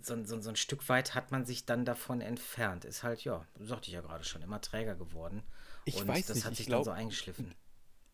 so, 0.01 0.25
so, 0.25 0.41
so, 0.41 0.51
ein 0.51 0.57
Stück 0.57 0.89
weit 0.89 1.15
hat 1.15 1.31
man 1.31 1.45
sich 1.45 1.65
dann 1.65 1.85
davon 1.85 2.21
entfernt. 2.21 2.85
Ist 2.85 3.03
halt, 3.03 3.23
ja, 3.25 3.47
sagte 3.61 3.89
ich 3.89 3.95
ja 3.95 4.01
gerade 4.01 4.25
schon, 4.25 4.43
immer 4.43 4.61
träger 4.61 4.95
geworden. 4.95 5.43
Ich 5.85 6.01
und 6.01 6.09
weiß 6.09 6.27
das 6.27 6.37
nicht, 6.37 6.47
hat 6.47 6.57
sich 6.57 6.67
glaub, 6.67 6.85
dann 6.85 6.95
so 6.95 6.99
eingeschliffen. 6.99 7.55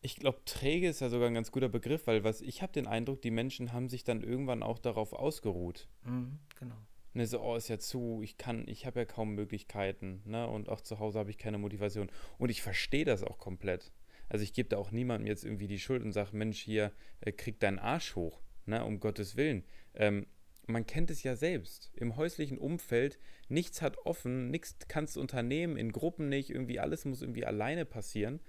Ich 0.01 0.15
glaube, 0.15 0.39
träge 0.45 0.87
ist 0.87 1.01
ja 1.01 1.09
sogar 1.09 1.27
ein 1.27 1.33
ganz 1.33 1.51
guter 1.51 1.67
Begriff, 1.67 2.07
weil 2.07 2.23
was 2.23 2.41
ich 2.41 2.61
habe 2.61 2.71
den 2.71 2.87
Eindruck, 2.87 3.21
die 3.21 3.31
Menschen 3.31 3.73
haben 3.73 3.89
sich 3.89 4.03
dann 4.03 4.23
irgendwann 4.23 4.63
auch 4.63 4.79
darauf 4.79 5.13
ausgeruht. 5.13 5.89
Mhm, 6.03 6.39
genau. 6.57 6.75
Ne, 7.13 7.25
so, 7.25 7.41
oh, 7.41 7.55
ist 7.55 7.67
ja 7.67 7.79
zu, 7.79 8.21
ich 8.23 8.37
kann, 8.37 8.67
ich 8.67 8.85
habe 8.85 8.99
ja 8.99 9.05
kaum 9.05 9.33
Möglichkeiten, 9.33 10.21
ne? 10.25 10.47
Und 10.47 10.69
auch 10.69 10.81
zu 10.81 10.99
Hause 10.99 11.19
habe 11.19 11.31
ich 11.31 11.37
keine 11.37 11.57
Motivation. 11.57 12.09
Und 12.37 12.49
ich 12.49 12.61
verstehe 12.61 13.03
das 13.03 13.23
auch 13.23 13.39
komplett. 13.39 13.91
Also 14.29 14.43
ich 14.43 14.53
gebe 14.53 14.69
da 14.69 14.77
auch 14.77 14.91
niemandem 14.91 15.27
jetzt 15.27 15.43
irgendwie 15.43 15.67
die 15.67 15.79
Schuld 15.79 16.03
und 16.03 16.11
sage, 16.11 16.35
Mensch, 16.35 16.59
hier, 16.59 16.91
äh, 17.21 17.31
krieg 17.31 17.59
deinen 17.59 17.79
Arsch 17.79 18.15
hoch, 18.15 18.41
ne? 18.65 18.85
Um 18.85 18.99
Gottes 18.99 19.35
Willen. 19.35 19.63
Ähm, 19.95 20.27
man 20.67 20.85
kennt 20.85 21.09
es 21.09 21.23
ja 21.23 21.35
selbst. 21.35 21.91
Im 21.95 22.15
häuslichen 22.15 22.59
Umfeld, 22.59 23.19
nichts 23.47 23.81
hat 23.81 23.97
offen, 24.05 24.51
nichts 24.51 24.77
kannst 24.87 25.15
du 25.15 25.21
unternehmen, 25.21 25.77
in 25.77 25.91
Gruppen 25.91 26.29
nicht, 26.29 26.51
irgendwie 26.51 26.79
alles 26.79 27.05
muss 27.05 27.21
irgendwie 27.21 27.45
alleine 27.45 27.85
passieren. 27.85 28.39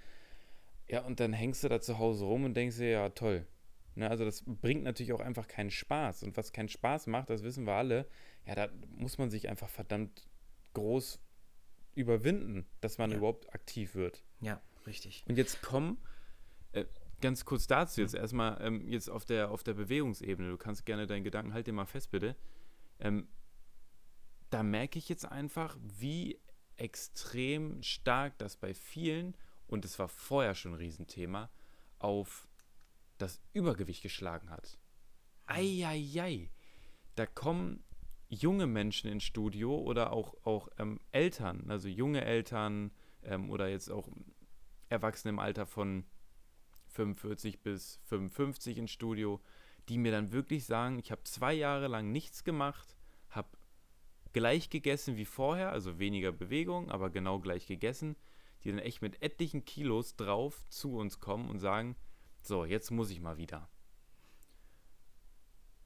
Ja, 0.87 1.01
und 1.01 1.19
dann 1.19 1.33
hängst 1.33 1.63
du 1.63 1.69
da 1.69 1.81
zu 1.81 1.97
Hause 1.97 2.25
rum 2.25 2.45
und 2.45 2.53
denkst 2.55 2.77
dir, 2.77 2.89
ja, 2.89 3.09
toll. 3.09 3.47
Ne, 3.95 4.09
also 4.09 4.23
das 4.23 4.43
bringt 4.45 4.83
natürlich 4.83 5.13
auch 5.13 5.19
einfach 5.19 5.47
keinen 5.47 5.71
Spaß. 5.71 6.23
Und 6.23 6.37
was 6.37 6.53
keinen 6.53 6.69
Spaß 6.69 7.07
macht, 7.07 7.29
das 7.29 7.43
wissen 7.43 7.65
wir 7.65 7.73
alle, 7.73 8.07
ja, 8.45 8.55
da 8.55 8.69
muss 8.95 9.17
man 9.17 9.29
sich 9.29 9.49
einfach 9.49 9.69
verdammt 9.69 10.27
groß 10.73 11.19
überwinden, 11.95 12.65
dass 12.79 12.97
man 12.97 13.11
ja. 13.11 13.17
überhaupt 13.17 13.53
aktiv 13.53 13.95
wird. 13.95 14.23
Ja, 14.39 14.61
richtig. 14.87 15.23
Und 15.27 15.37
jetzt 15.37 15.61
komm, 15.61 15.97
äh, 16.71 16.85
ganz 17.21 17.45
kurz 17.45 17.67
dazu 17.67 18.01
jetzt 18.01 18.13
mhm. 18.13 18.19
erstmal 18.19 18.61
ähm, 18.61 18.87
jetzt 18.87 19.09
auf 19.09 19.25
der, 19.25 19.51
auf 19.51 19.63
der 19.63 19.73
Bewegungsebene. 19.73 20.49
Du 20.49 20.57
kannst 20.57 20.85
gerne 20.85 21.07
deinen 21.07 21.23
Gedanken, 21.23 21.53
halt 21.53 21.67
dir 21.67 21.73
mal 21.73 21.85
fest, 21.85 22.11
bitte. 22.11 22.35
Ähm, 22.99 23.27
da 24.49 24.63
merke 24.63 24.99
ich 24.99 25.07
jetzt 25.07 25.25
einfach, 25.25 25.77
wie 25.81 26.39
extrem 26.75 27.81
stark 27.83 28.37
das 28.37 28.57
bei 28.57 28.73
vielen, 28.73 29.35
und 29.67 29.85
es 29.85 29.97
war 29.99 30.09
vorher 30.09 30.55
schon 30.55 30.73
ein 30.73 30.77
Riesenthema, 30.77 31.49
auf 31.99 32.49
das 33.17 33.41
Übergewicht 33.53 34.01
geschlagen 34.03 34.49
hat. 34.49 34.77
Eieiei. 35.45 36.49
Da 37.15 37.25
kommen 37.25 37.83
junge 38.27 38.67
Menschen 38.67 39.09
ins 39.11 39.23
Studio 39.23 39.77
oder 39.77 40.11
auch, 40.11 40.35
auch 40.45 40.69
ähm, 40.77 40.99
Eltern, 41.11 41.69
also 41.69 41.87
junge 41.87 42.23
Eltern 42.23 42.91
ähm, 43.23 43.49
oder 43.49 43.67
jetzt 43.67 43.89
auch 43.89 44.09
Erwachsene 44.91 45.29
im 45.29 45.39
Alter 45.39 45.65
von 45.65 46.05
45 46.87 47.61
bis 47.61 47.99
55 48.03 48.77
ins 48.77 48.91
Studio, 48.91 49.41
die 49.89 49.97
mir 49.97 50.11
dann 50.11 50.31
wirklich 50.31 50.65
sagen, 50.65 50.99
ich 50.99 51.11
habe 51.11 51.23
zwei 51.23 51.53
Jahre 51.53 51.87
lang 51.87 52.11
nichts 52.11 52.43
gemacht, 52.43 52.97
habe 53.29 53.49
gleich 54.33 54.69
gegessen 54.69 55.17
wie 55.17 55.25
vorher, 55.25 55.71
also 55.71 55.99
weniger 55.99 56.31
Bewegung, 56.31 56.91
aber 56.91 57.09
genau 57.09 57.39
gleich 57.39 57.65
gegessen, 57.65 58.15
die 58.63 58.69
dann 58.69 58.79
echt 58.79 59.01
mit 59.01 59.21
etlichen 59.21 59.65
Kilos 59.65 60.15
drauf 60.15 60.67
zu 60.69 60.95
uns 60.97 61.19
kommen 61.19 61.49
und 61.49 61.59
sagen, 61.59 61.95
so, 62.41 62.65
jetzt 62.65 62.91
muss 62.91 63.09
ich 63.09 63.21
mal 63.21 63.37
wieder. 63.37 63.69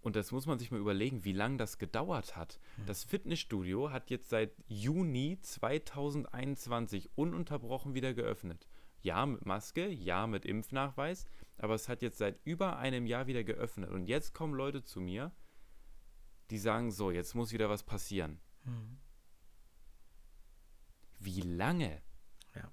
Und 0.02 0.16
das 0.16 0.32
muss 0.32 0.46
man 0.46 0.60
sich 0.60 0.70
mal 0.70 0.80
überlegen, 0.80 1.26
wie 1.26 1.32
lange 1.32 1.58
das 1.58 1.80
gedauert 1.80 2.36
hat. 2.36 2.60
Hm. 2.76 2.86
Das 2.86 3.04
Fitnessstudio 3.04 3.90
hat 3.90 4.12
jetzt 4.12 4.30
seit 4.30 4.52
Juni 4.68 5.40
2021 5.42 7.10
ununterbrochen 7.16 7.96
wieder 7.96 8.14
geöffnet. 8.14 8.68
Ja, 9.06 9.24
mit 9.28 9.46
Maske, 9.46 9.88
ja, 9.88 10.26
mit 10.26 10.46
Impfnachweis, 10.46 11.28
aber 11.60 11.76
es 11.76 11.88
hat 11.88 12.02
jetzt 12.02 12.18
seit 12.18 12.44
über 12.44 12.78
einem 12.78 13.06
Jahr 13.06 13.28
wieder 13.28 13.44
geöffnet. 13.44 13.92
Und 13.92 14.08
jetzt 14.08 14.34
kommen 14.34 14.56
Leute 14.56 14.84
zu 14.84 15.00
mir, 15.00 15.32
die 16.50 16.58
sagen, 16.58 16.90
so, 16.90 17.12
jetzt 17.12 17.36
muss 17.36 17.52
wieder 17.52 17.70
was 17.70 17.84
passieren. 17.84 18.40
Hm. 18.64 18.98
Wie 21.20 21.42
lange? 21.42 22.02
Ja. 22.56 22.72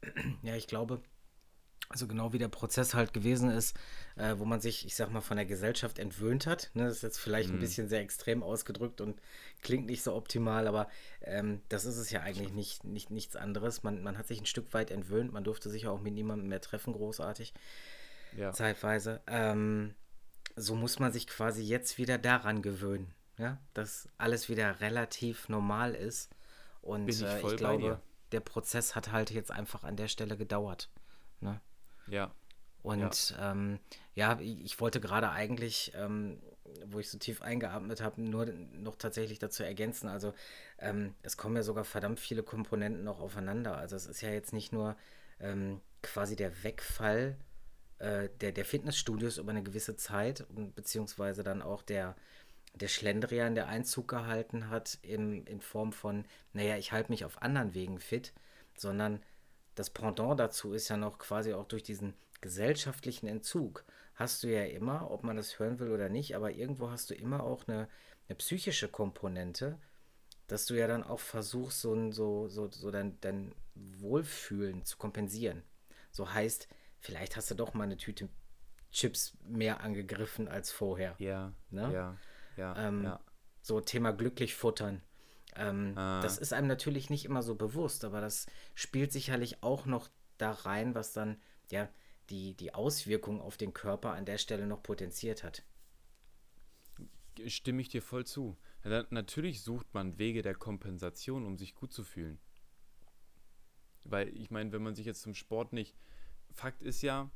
Ja, 0.42 0.56
ich 0.56 0.66
glaube, 0.66 1.02
also 1.90 2.06
genau 2.06 2.32
wie 2.32 2.38
der 2.38 2.48
Prozess 2.48 2.94
halt 2.94 3.14
gewesen 3.14 3.50
ist, 3.50 3.76
äh, 4.16 4.34
wo 4.36 4.44
man 4.44 4.60
sich, 4.60 4.84
ich 4.84 4.94
sag 4.94 5.10
mal, 5.10 5.22
von 5.22 5.38
der 5.38 5.46
Gesellschaft 5.46 5.98
entwöhnt 5.98 6.46
hat. 6.46 6.70
Ne? 6.74 6.84
Das 6.84 6.96
ist 6.96 7.02
jetzt 7.02 7.18
vielleicht 7.18 7.48
mhm. 7.48 7.56
ein 7.56 7.60
bisschen 7.60 7.88
sehr 7.88 8.00
extrem 8.00 8.42
ausgedrückt 8.42 9.00
und 9.00 9.20
klingt 9.62 9.86
nicht 9.86 10.02
so 10.02 10.14
optimal, 10.14 10.66
aber 10.66 10.88
ähm, 11.22 11.62
das 11.68 11.86
ist 11.86 11.96
es 11.96 12.10
ja 12.10 12.20
eigentlich 12.20 12.52
nicht, 12.52 12.84
nicht 12.84 13.10
nichts 13.10 13.36
anderes. 13.36 13.82
Man, 13.82 14.02
man 14.02 14.18
hat 14.18 14.26
sich 14.26 14.40
ein 14.40 14.46
Stück 14.46 14.74
weit 14.74 14.90
entwöhnt, 14.90 15.32
man 15.32 15.44
durfte 15.44 15.70
sich 15.70 15.86
auch 15.86 16.00
mit 16.00 16.12
niemandem 16.12 16.48
mehr 16.48 16.60
treffen, 16.60 16.92
großartig. 16.92 17.54
Ja. 18.36 18.52
Zeitweise. 18.52 19.22
Ähm, 19.26 19.94
so 20.56 20.74
muss 20.74 20.98
man 20.98 21.12
sich 21.12 21.26
quasi 21.26 21.62
jetzt 21.62 21.96
wieder 21.96 22.18
daran 22.18 22.60
gewöhnen, 22.60 23.14
ja? 23.38 23.58
dass 23.72 24.08
alles 24.18 24.50
wieder 24.50 24.80
relativ 24.80 25.48
normal 25.48 25.94
ist. 25.94 26.30
Und 26.82 27.08
ich, 27.08 27.22
äh, 27.22 27.40
ich 27.40 27.56
glaube, 27.56 28.00
der 28.32 28.40
Prozess 28.40 28.94
hat 28.94 29.10
halt 29.10 29.30
jetzt 29.30 29.50
einfach 29.50 29.84
an 29.84 29.96
der 29.96 30.08
Stelle 30.08 30.36
gedauert. 30.36 30.90
Ne? 31.40 31.60
Ja. 32.10 32.32
Und 32.82 33.30
ja, 33.30 33.52
ähm, 33.52 33.78
ja 34.14 34.38
ich 34.40 34.80
wollte 34.80 35.00
gerade 35.00 35.30
eigentlich, 35.30 35.92
ähm, 35.94 36.40
wo 36.86 36.98
ich 36.98 37.10
so 37.10 37.18
tief 37.18 37.42
eingeatmet 37.42 38.00
habe, 38.00 38.22
nur 38.22 38.46
noch 38.46 38.96
tatsächlich 38.96 39.38
dazu 39.38 39.62
ergänzen. 39.62 40.08
Also 40.08 40.32
ähm, 40.78 41.14
es 41.22 41.36
kommen 41.36 41.56
ja 41.56 41.62
sogar 41.62 41.84
verdammt 41.84 42.20
viele 42.20 42.42
Komponenten 42.42 43.04
noch 43.04 43.20
aufeinander. 43.20 43.76
Also 43.76 43.96
es 43.96 44.06
ist 44.06 44.20
ja 44.20 44.30
jetzt 44.30 44.52
nicht 44.52 44.72
nur 44.72 44.96
ähm, 45.40 45.80
quasi 46.02 46.36
der 46.36 46.62
Wegfall 46.62 47.36
äh, 47.98 48.28
der, 48.40 48.52
der 48.52 48.64
Fitnessstudios 48.64 49.38
über 49.38 49.50
eine 49.50 49.62
gewisse 49.62 49.96
Zeit, 49.96 50.46
beziehungsweise 50.74 51.42
dann 51.42 51.62
auch 51.62 51.82
der, 51.82 52.14
der 52.74 52.88
Schlendrian, 52.88 53.54
der 53.54 53.68
Einzug 53.68 54.08
gehalten 54.08 54.70
hat 54.70 54.98
in, 55.02 55.44
in 55.46 55.60
Form 55.60 55.92
von, 55.92 56.24
naja, 56.52 56.76
ich 56.76 56.92
halte 56.92 57.10
mich 57.10 57.24
auf 57.24 57.42
anderen 57.42 57.74
Wegen 57.74 57.98
fit, 57.98 58.32
sondern 58.76 59.20
das 59.78 59.90
Pendant 59.90 60.40
dazu 60.40 60.72
ist 60.72 60.88
ja 60.88 60.96
noch 60.96 61.18
quasi 61.18 61.52
auch 61.54 61.66
durch 61.66 61.82
diesen 61.82 62.14
gesellschaftlichen 62.40 63.26
Entzug 63.26 63.84
hast 64.14 64.42
du 64.42 64.48
ja 64.48 64.64
immer, 64.64 65.10
ob 65.10 65.22
man 65.22 65.36
das 65.36 65.58
hören 65.58 65.78
will 65.78 65.92
oder 65.92 66.08
nicht, 66.08 66.34
aber 66.34 66.50
irgendwo 66.50 66.90
hast 66.90 67.10
du 67.10 67.14
immer 67.14 67.44
auch 67.44 67.68
eine, 67.68 67.88
eine 68.28 68.36
psychische 68.36 68.88
Komponente, 68.88 69.78
dass 70.48 70.66
du 70.66 70.74
ja 70.74 70.88
dann 70.88 71.04
auch 71.04 71.20
versuchst, 71.20 71.80
so, 71.80 72.10
so, 72.10 72.48
so, 72.48 72.68
so 72.70 72.90
dein, 72.90 73.20
dein 73.20 73.54
Wohlfühlen 73.74 74.84
zu 74.84 74.96
kompensieren. 74.96 75.62
So 76.10 76.32
heißt, 76.32 76.66
vielleicht 76.98 77.36
hast 77.36 77.50
du 77.50 77.54
doch 77.54 77.74
mal 77.74 77.84
eine 77.84 77.96
Tüte 77.96 78.28
Chips 78.90 79.36
mehr 79.44 79.80
angegriffen 79.82 80.48
als 80.48 80.72
vorher. 80.72 81.14
Ja. 81.18 81.52
Ne? 81.70 81.92
Ja. 81.92 82.16
Ja, 82.56 82.88
ähm, 82.88 83.04
ja. 83.04 83.20
So 83.62 83.80
Thema 83.80 84.12
glücklich 84.12 84.56
futtern. 84.56 85.02
Ähm, 85.56 85.92
ah. 85.96 86.20
Das 86.20 86.38
ist 86.38 86.52
einem 86.52 86.68
natürlich 86.68 87.10
nicht 87.10 87.24
immer 87.24 87.42
so 87.42 87.54
bewusst, 87.54 88.04
aber 88.04 88.20
das 88.20 88.46
spielt 88.74 89.12
sicherlich 89.12 89.62
auch 89.62 89.86
noch 89.86 90.08
da 90.36 90.52
rein, 90.52 90.94
was 90.94 91.12
dann 91.12 91.40
ja 91.70 91.88
die, 92.30 92.54
die 92.54 92.74
Auswirkungen 92.74 93.40
auf 93.40 93.56
den 93.56 93.72
Körper 93.72 94.12
an 94.12 94.24
der 94.24 94.38
Stelle 94.38 94.66
noch 94.66 94.82
potenziert 94.82 95.42
hat. 95.42 95.62
Stimme 97.46 97.80
ich 97.80 97.88
dir 97.88 98.02
voll 98.02 98.26
zu. 98.26 98.56
Ja, 98.84 99.04
natürlich 99.10 99.62
sucht 99.62 99.92
man 99.94 100.18
Wege 100.18 100.42
der 100.42 100.54
Kompensation, 100.54 101.46
um 101.46 101.56
sich 101.56 101.74
gut 101.74 101.92
zu 101.92 102.04
fühlen. 102.04 102.38
Weil 104.04 104.28
ich 104.36 104.50
meine, 104.50 104.72
wenn 104.72 104.82
man 104.82 104.94
sich 104.94 105.06
jetzt 105.06 105.22
zum 105.22 105.34
Sport 105.34 105.72
nicht. 105.72 105.96
Fakt 106.50 106.82
ist 106.82 107.02
ja, 107.02 107.30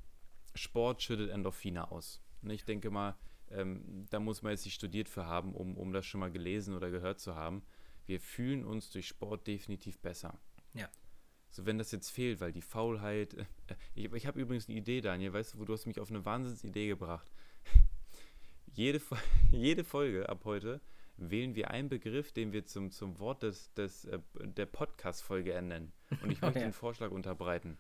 Sport 0.55 1.03
schüttet 1.03 1.31
Endorphine 1.31 1.91
aus. 1.91 2.21
Und 2.43 2.51
ich 2.51 2.65
denke 2.65 2.91
mal, 2.91 3.17
ähm, 3.51 4.07
da 4.11 4.19
muss 4.19 4.43
man 4.43 4.53
jetzt 4.53 4.65
nicht 4.65 4.75
studiert 4.75 5.09
für 5.09 5.27
haben, 5.27 5.55
um, 5.55 5.77
um 5.77 5.93
das 5.93 6.07
schon 6.07 6.21
mal 6.21 6.33
gelesen 6.33 6.75
oder 6.75 6.91
gehört 6.91 7.21
zu 7.21 7.35
haben 7.35 7.63
wir 8.07 8.21
fühlen 8.21 8.65
uns 8.65 8.91
durch 8.91 9.09
Sport 9.09 9.47
definitiv 9.47 9.99
besser. 9.99 10.39
Ja. 10.75 10.89
So, 11.51 11.67
wenn 11.67 11.77
das 11.77 11.93
jetzt 11.93 12.11
fehlt, 12.11 12.41
weil 12.41 12.53
die 12.53 12.63
Faulheit. 12.63 13.35
Äh, 13.35 13.45
ich, 13.95 14.13
ich 14.13 14.27
habe 14.27 14.41
übrigens 14.41 14.69
eine 14.69 14.79
Idee, 14.79 15.01
Daniel, 15.01 15.33
weißt 15.33 15.55
du, 15.55 15.59
wo 15.59 15.65
du 15.65 15.73
hast 15.73 15.87
mich 15.87 16.01
auf 16.01 16.11
eine 16.11 16.25
Wahnsinnsidee 16.25 16.89
gebracht. 16.89 17.31
jede, 18.73 19.01
jede 19.51 19.85
Folge 19.85 20.29
ab 20.29 20.45
heute 20.45 20.81
wählen 21.19 21.55
wir 21.55 21.71
einen 21.71 21.89
Begriff, 21.89 22.33
den 22.33 22.53
wir 22.53 22.65
zum, 22.65 22.91
zum 22.91 23.19
Wort 23.19 23.43
des, 23.43 23.73
des, 23.75 24.07
äh, 24.07 24.19
der 24.41 24.67
Podcast-Folge 24.67 25.53
ernennen. 25.53 25.93
Und 26.23 26.33
ich 26.33 26.41
möchte 26.41 26.59
okay. 26.59 26.61
den 26.61 26.73
Vorschlag 26.73 27.11
unterbreiten. 27.11 27.79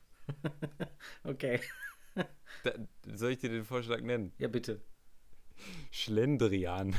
okay. 1.25 1.61
Da, 2.63 2.73
soll 3.15 3.33
ich 3.33 3.39
dir 3.39 3.49
den 3.49 3.65
Vorschlag 3.65 4.03
nennen? 4.03 4.33
Ja, 4.39 4.49
bitte. 4.49 4.83
Schlendrian. 5.91 6.95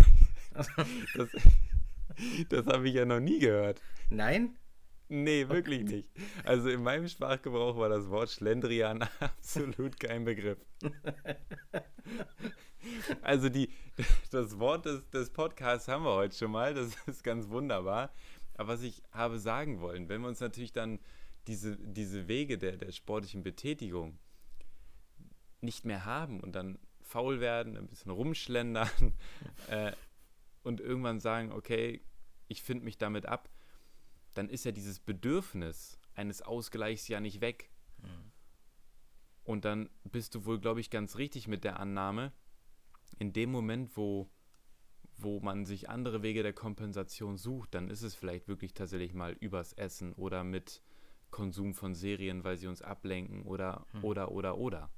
das 0.54 1.30
das 2.50 2.66
habe 2.68 2.88
ich 2.88 2.96
ja 2.96 3.06
noch 3.06 3.20
nie 3.20 3.40
gehört. 3.40 3.82
Nein? 4.10 4.56
Nee, 5.10 5.48
wirklich 5.50 5.84
okay. 5.84 5.96
nicht. 5.96 6.10
Also 6.44 6.70
in 6.70 6.82
meinem 6.82 7.08
Sprachgebrauch 7.08 7.78
war 7.78 7.90
das 7.90 8.10
Wort 8.10 8.30
Schlendrian 8.30 9.02
absolut 9.20 10.00
kein 10.00 10.26
Begriff. 10.26 10.58
Also 13.22 13.50
die, 13.50 13.70
das 14.32 14.60
Wort 14.60 14.86
des, 14.86 15.10
des 15.10 15.30
Podcasts 15.30 15.88
haben 15.88 16.04
wir 16.04 16.14
heute 16.14 16.36
schon 16.36 16.52
mal, 16.52 16.74
das 16.74 16.96
ist 17.06 17.24
ganz 17.24 17.50
wunderbar. 17.50 18.12
Aber 18.56 18.70
was 18.70 18.82
ich 18.82 19.04
habe 19.12 19.40
sagen 19.40 19.82
wollen, 19.82 20.10
wenn 20.10 20.22
wir 20.22 20.28
uns 20.28 20.40
natürlich 20.40 20.74
dann 20.74 21.00
diese, 21.48 21.78
diese 21.78 22.28
Wege 22.28 22.58
der, 22.58 22.78
der 22.78 22.92
sportlichen 22.92 23.44
Betätigung 23.44 24.18
nicht 25.62 25.86
mehr 25.86 26.06
haben 26.06 26.40
und 26.40 26.54
dann 26.54 26.78
faul 27.02 27.40
werden, 27.40 27.78
ein 27.78 27.88
bisschen 27.88 28.12
rumschlendern 28.12 29.14
äh, 29.70 29.92
und 30.64 30.80
irgendwann 30.82 31.20
sagen, 31.20 31.52
okay, 31.52 32.02
ich 32.48 32.64
finde 32.64 32.86
mich 32.86 32.98
damit 32.98 33.26
ab, 33.26 33.50
dann 34.34 34.50
ist 34.50 34.66
ja 34.66 34.72
dieses 34.72 35.00
Bedürfnis 35.00 36.00
eines 36.16 36.42
Ausgleichs 36.42 37.08
ja 37.08 37.20
nicht 37.20 37.42
weg. 37.42 37.70
Mhm. 38.00 38.32
Und 39.44 39.66
dann 39.66 39.90
bist 40.04 40.36
du 40.36 40.46
wohl, 40.46 40.60
glaube 40.60 40.80
ich, 40.80 40.90
ganz 40.90 41.18
richtig 41.18 41.48
mit 41.48 41.64
der 41.64 41.80
Annahme, 41.80 42.32
in 43.20 43.34
dem 43.34 43.52
Moment, 43.52 43.96
wo, 43.98 44.30
wo 45.18 45.40
man 45.40 45.66
sich 45.66 45.90
andere 45.90 46.24
Wege 46.24 46.44
der 46.44 46.54
Kompensation 46.54 47.38
sucht, 47.38 47.74
dann 47.76 47.90
ist 47.90 48.02
es 48.02 48.16
vielleicht 48.16 48.48
wirklich 48.48 48.74
tatsächlich 48.74 49.14
mal 49.14 49.34
übers 49.34 49.74
Essen 49.74 50.14
oder 50.14 50.44
mit 50.44 50.82
Konsum 51.30 51.74
von 51.74 51.96
Serien, 51.96 52.44
weil 52.44 52.58
sie 52.58 52.68
uns 52.68 52.82
ablenken 52.82 53.44
oder, 53.44 53.86
hm. 53.92 54.04
oder, 54.04 54.32
oder, 54.32 54.58
oder. 54.58 54.92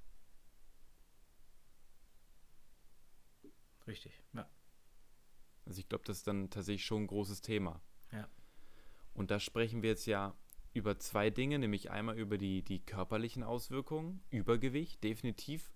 Richtig, 3.88 4.24
ja. 4.34 4.48
Also 5.65 5.79
ich 5.79 5.89
glaube, 5.89 6.03
das 6.05 6.17
ist 6.17 6.27
dann 6.27 6.50
tatsächlich 6.50 6.86
schon 6.86 7.03
ein 7.03 7.07
großes 7.07 7.41
Thema. 7.41 7.81
Ja. 8.12 8.27
Und 9.13 9.31
da 9.31 9.39
sprechen 9.39 9.81
wir 9.81 9.89
jetzt 9.89 10.05
ja 10.05 10.36
über 10.74 11.00
zwei 11.00 11.29
Dinge, 11.29 11.57
nämlich 11.57 11.89
einmal 11.89 12.17
über 12.17 12.38
die, 12.38 12.62
die 12.62 12.79
körperlichen 12.79 13.43
Auswirkungen, 13.43 14.22
Übergewicht, 14.29 15.03
definitiv 15.03 15.72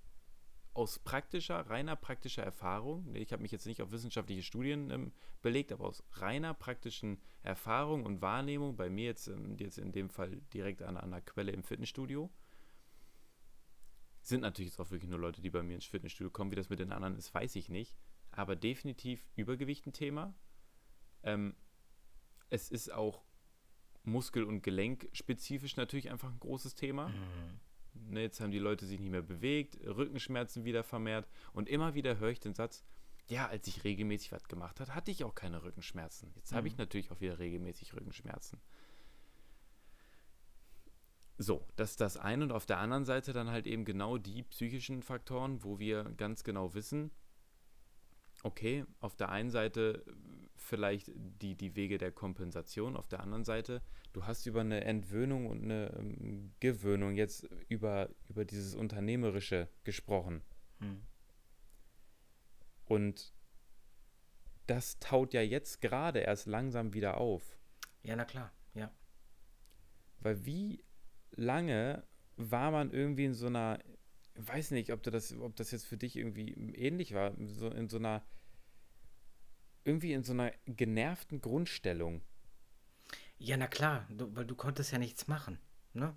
aus 0.73 0.99
praktischer, 0.99 1.69
reiner 1.69 1.95
praktischer 1.95 2.43
Erfahrung, 2.43 3.13
ich 3.15 3.33
habe 3.33 3.41
mich 3.41 3.51
jetzt 3.51 3.65
nicht 3.65 3.81
auf 3.81 3.91
wissenschaftliche 3.91 4.43
Studien 4.43 4.91
ähm, 4.91 5.11
belegt, 5.41 5.71
aber 5.71 5.85
aus 5.85 6.03
reiner 6.13 6.53
praktischen 6.53 7.19
Erfahrung 7.41 8.05
und 8.05 8.21
Wahrnehmung, 8.21 8.75
bei 8.75 8.89
mir 8.89 9.05
jetzt, 9.05 9.27
ähm, 9.27 9.57
jetzt 9.57 9.77
in 9.77 9.91
dem 9.91 10.09
Fall 10.09 10.37
direkt 10.53 10.81
an, 10.81 10.95
einer 10.95 11.21
Quelle 11.21 11.51
im 11.51 11.63
Fitnessstudio, 11.63 12.29
sind 14.21 14.41
natürlich 14.41 14.71
jetzt 14.71 14.79
auch 14.79 14.91
wirklich 14.91 15.09
nur 15.09 15.19
Leute, 15.19 15.41
die 15.41 15.49
bei 15.49 15.63
mir 15.63 15.75
ins 15.75 15.85
Fitnessstudio 15.85 16.29
kommen. 16.29 16.51
Wie 16.51 16.55
das 16.55 16.69
mit 16.69 16.79
den 16.79 16.91
anderen 16.91 17.15
ist, 17.15 17.33
weiß 17.33 17.55
ich 17.55 17.69
nicht. 17.69 17.97
Aber 18.39 18.55
definitiv 18.55 19.27
Übergewicht 19.35 19.85
ein 19.85 19.91
Thema. 19.91 20.33
Ähm, 21.23 21.57
es 22.49 22.71
ist 22.71 22.89
auch 22.89 23.21
Muskel- 24.03 24.45
und 24.45 24.61
Gelenkspezifisch 24.61 25.75
natürlich 25.75 26.09
einfach 26.09 26.31
ein 26.31 26.39
großes 26.39 26.73
Thema. 26.73 27.09
Mhm. 27.09 28.13
Ne, 28.13 28.21
jetzt 28.21 28.39
haben 28.39 28.51
die 28.51 28.59
Leute 28.59 28.85
sich 28.85 28.97
nicht 28.97 29.11
mehr 29.11 29.21
bewegt, 29.21 29.77
Rückenschmerzen 29.85 30.63
wieder 30.63 30.85
vermehrt 30.85 31.27
und 31.51 31.67
immer 31.67 31.95
wieder 31.95 32.17
höre 32.17 32.29
ich 32.29 32.39
den 32.39 32.53
Satz, 32.53 32.85
ja, 33.27 33.45
als 33.45 33.67
ich 33.67 33.83
regelmäßig 33.83 34.31
was 34.31 34.47
gemacht 34.47 34.79
habe, 34.79 34.95
hatte 34.95 35.11
ich 35.11 35.25
auch 35.25 35.35
keine 35.35 35.61
Rückenschmerzen. 35.61 36.31
Jetzt 36.37 36.53
mhm. 36.53 36.55
habe 36.55 36.67
ich 36.69 36.75
mhm. 36.75 36.79
natürlich 36.79 37.11
auch 37.11 37.19
wieder 37.19 37.39
regelmäßig 37.39 37.93
Rückenschmerzen. 37.93 38.61
So, 41.37 41.67
das 41.75 41.91
ist 41.91 41.99
das 41.99 42.15
eine 42.15 42.45
und 42.45 42.53
auf 42.53 42.65
der 42.65 42.77
anderen 42.77 43.03
Seite 43.03 43.33
dann 43.33 43.49
halt 43.49 43.67
eben 43.67 43.83
genau 43.83 44.17
die 44.17 44.43
psychischen 44.43 45.03
Faktoren, 45.03 45.61
wo 45.65 45.77
wir 45.77 46.05
ganz 46.15 46.45
genau 46.45 46.73
wissen, 46.73 47.11
okay, 48.43 48.85
auf 48.99 49.15
der 49.15 49.29
einen 49.29 49.49
Seite 49.49 50.03
vielleicht 50.55 51.11
die, 51.15 51.55
die 51.55 51.75
Wege 51.75 51.97
der 51.97 52.11
Kompensation, 52.11 52.95
auf 52.95 53.07
der 53.07 53.21
anderen 53.21 53.43
Seite, 53.43 53.81
du 54.13 54.25
hast 54.25 54.45
über 54.45 54.61
eine 54.61 54.83
Entwöhnung 54.83 55.47
und 55.47 55.63
eine 55.63 55.91
ähm, 55.97 56.53
Gewöhnung 56.59 57.15
jetzt 57.15 57.47
über, 57.67 58.09
über 58.27 58.45
dieses 58.45 58.75
Unternehmerische 58.75 59.69
gesprochen. 59.83 60.41
Hm. 60.79 61.01
Und 62.85 63.33
das 64.67 64.99
taut 64.99 65.33
ja 65.33 65.41
jetzt 65.41 65.81
gerade 65.81 66.19
erst 66.19 66.45
langsam 66.45 66.93
wieder 66.93 67.17
auf. 67.17 67.57
Ja, 68.03 68.15
na 68.15 68.25
klar, 68.25 68.51
ja. 68.73 68.91
Weil 70.19 70.45
wie 70.45 70.83
lange 71.31 72.03
war 72.35 72.71
man 72.71 72.91
irgendwie 72.91 73.25
in 73.25 73.33
so 73.33 73.47
einer, 73.47 73.79
weiß 74.47 74.71
nicht, 74.71 74.91
ob 74.91 75.03
das, 75.03 75.37
ob 75.37 75.55
das 75.55 75.71
jetzt 75.71 75.85
für 75.85 75.97
dich 75.97 76.15
irgendwie 76.15 76.53
ähnlich 76.75 77.13
war, 77.13 77.33
so 77.45 77.69
in 77.69 77.89
so 77.89 77.97
einer 77.97 78.23
irgendwie 79.83 80.13
in 80.13 80.23
so 80.23 80.33
einer 80.33 80.51
genervten 80.65 81.41
Grundstellung. 81.41 82.21
Ja, 83.37 83.57
na 83.57 83.67
klar, 83.67 84.05
du, 84.09 84.35
weil 84.35 84.45
du 84.45 84.55
konntest 84.55 84.91
ja 84.91 84.97
nichts 84.97 85.27
machen. 85.27 85.59
Ne? 85.93 86.15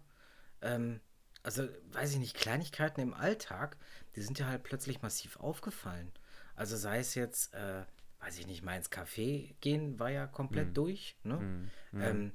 Ähm, 0.61 1.01
also, 1.43 1.69
weiß 1.93 2.13
ich 2.13 2.19
nicht, 2.19 2.37
Kleinigkeiten 2.37 3.01
im 3.01 3.15
Alltag, 3.15 3.77
die 4.15 4.23
sind 4.23 4.39
ja 4.39 4.47
halt 4.47 4.63
plötzlich 4.63 5.03
massiv 5.03 5.37
aufgefallen. 5.37 6.13
Also 6.55 6.77
sei 6.77 6.99
es 6.99 7.15
jetzt, 7.15 7.55
äh, 7.55 7.85
weiß 8.21 8.39
ich 8.39 8.47
nicht, 8.47 8.63
mal 8.63 8.77
ins 8.77 8.91
Café 8.91 9.55
gehen 9.61 9.99
war 9.99 10.11
ja 10.11 10.27
komplett 10.27 10.69
hm. 10.69 10.75
durch. 10.75 11.17
Ne? 11.25 11.39
Hm. 11.39 11.71
Hm. 11.91 12.03
Ähm, 12.03 12.33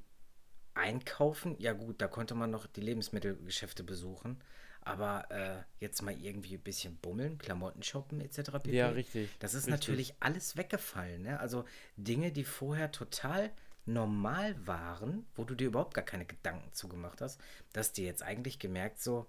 einkaufen, 0.74 1.56
ja 1.58 1.72
gut, 1.72 2.00
da 2.00 2.08
konnte 2.08 2.34
man 2.34 2.50
noch 2.50 2.66
die 2.66 2.80
Lebensmittelgeschäfte 2.80 3.84
besuchen. 3.84 4.42
Aber 4.88 5.30
äh, 5.30 5.62
jetzt 5.80 6.02
mal 6.02 6.14
irgendwie 6.14 6.54
ein 6.54 6.62
bisschen 6.62 6.96
bummeln, 6.96 7.38
Klamotten 7.38 7.82
shoppen 7.82 8.20
etc. 8.20 8.50
Pp. 8.52 8.72
Ja, 8.72 8.88
richtig. 8.88 9.28
Das 9.38 9.54
ist 9.54 9.66
richtig. 9.66 9.72
natürlich 9.72 10.14
alles 10.20 10.56
weggefallen. 10.56 11.22
Ne? 11.22 11.38
Also 11.40 11.64
Dinge, 11.96 12.32
die 12.32 12.44
vorher 12.44 12.90
total 12.90 13.50
normal 13.84 14.54
waren, 14.66 15.26
wo 15.34 15.44
du 15.44 15.54
dir 15.54 15.68
überhaupt 15.68 15.94
gar 15.94 16.04
keine 16.04 16.26
Gedanken 16.26 16.72
zugemacht 16.72 17.20
hast, 17.20 17.40
dass 17.72 17.92
dir 17.92 18.04
jetzt 18.04 18.22
eigentlich 18.22 18.58
gemerkt, 18.58 19.00
so, 19.00 19.26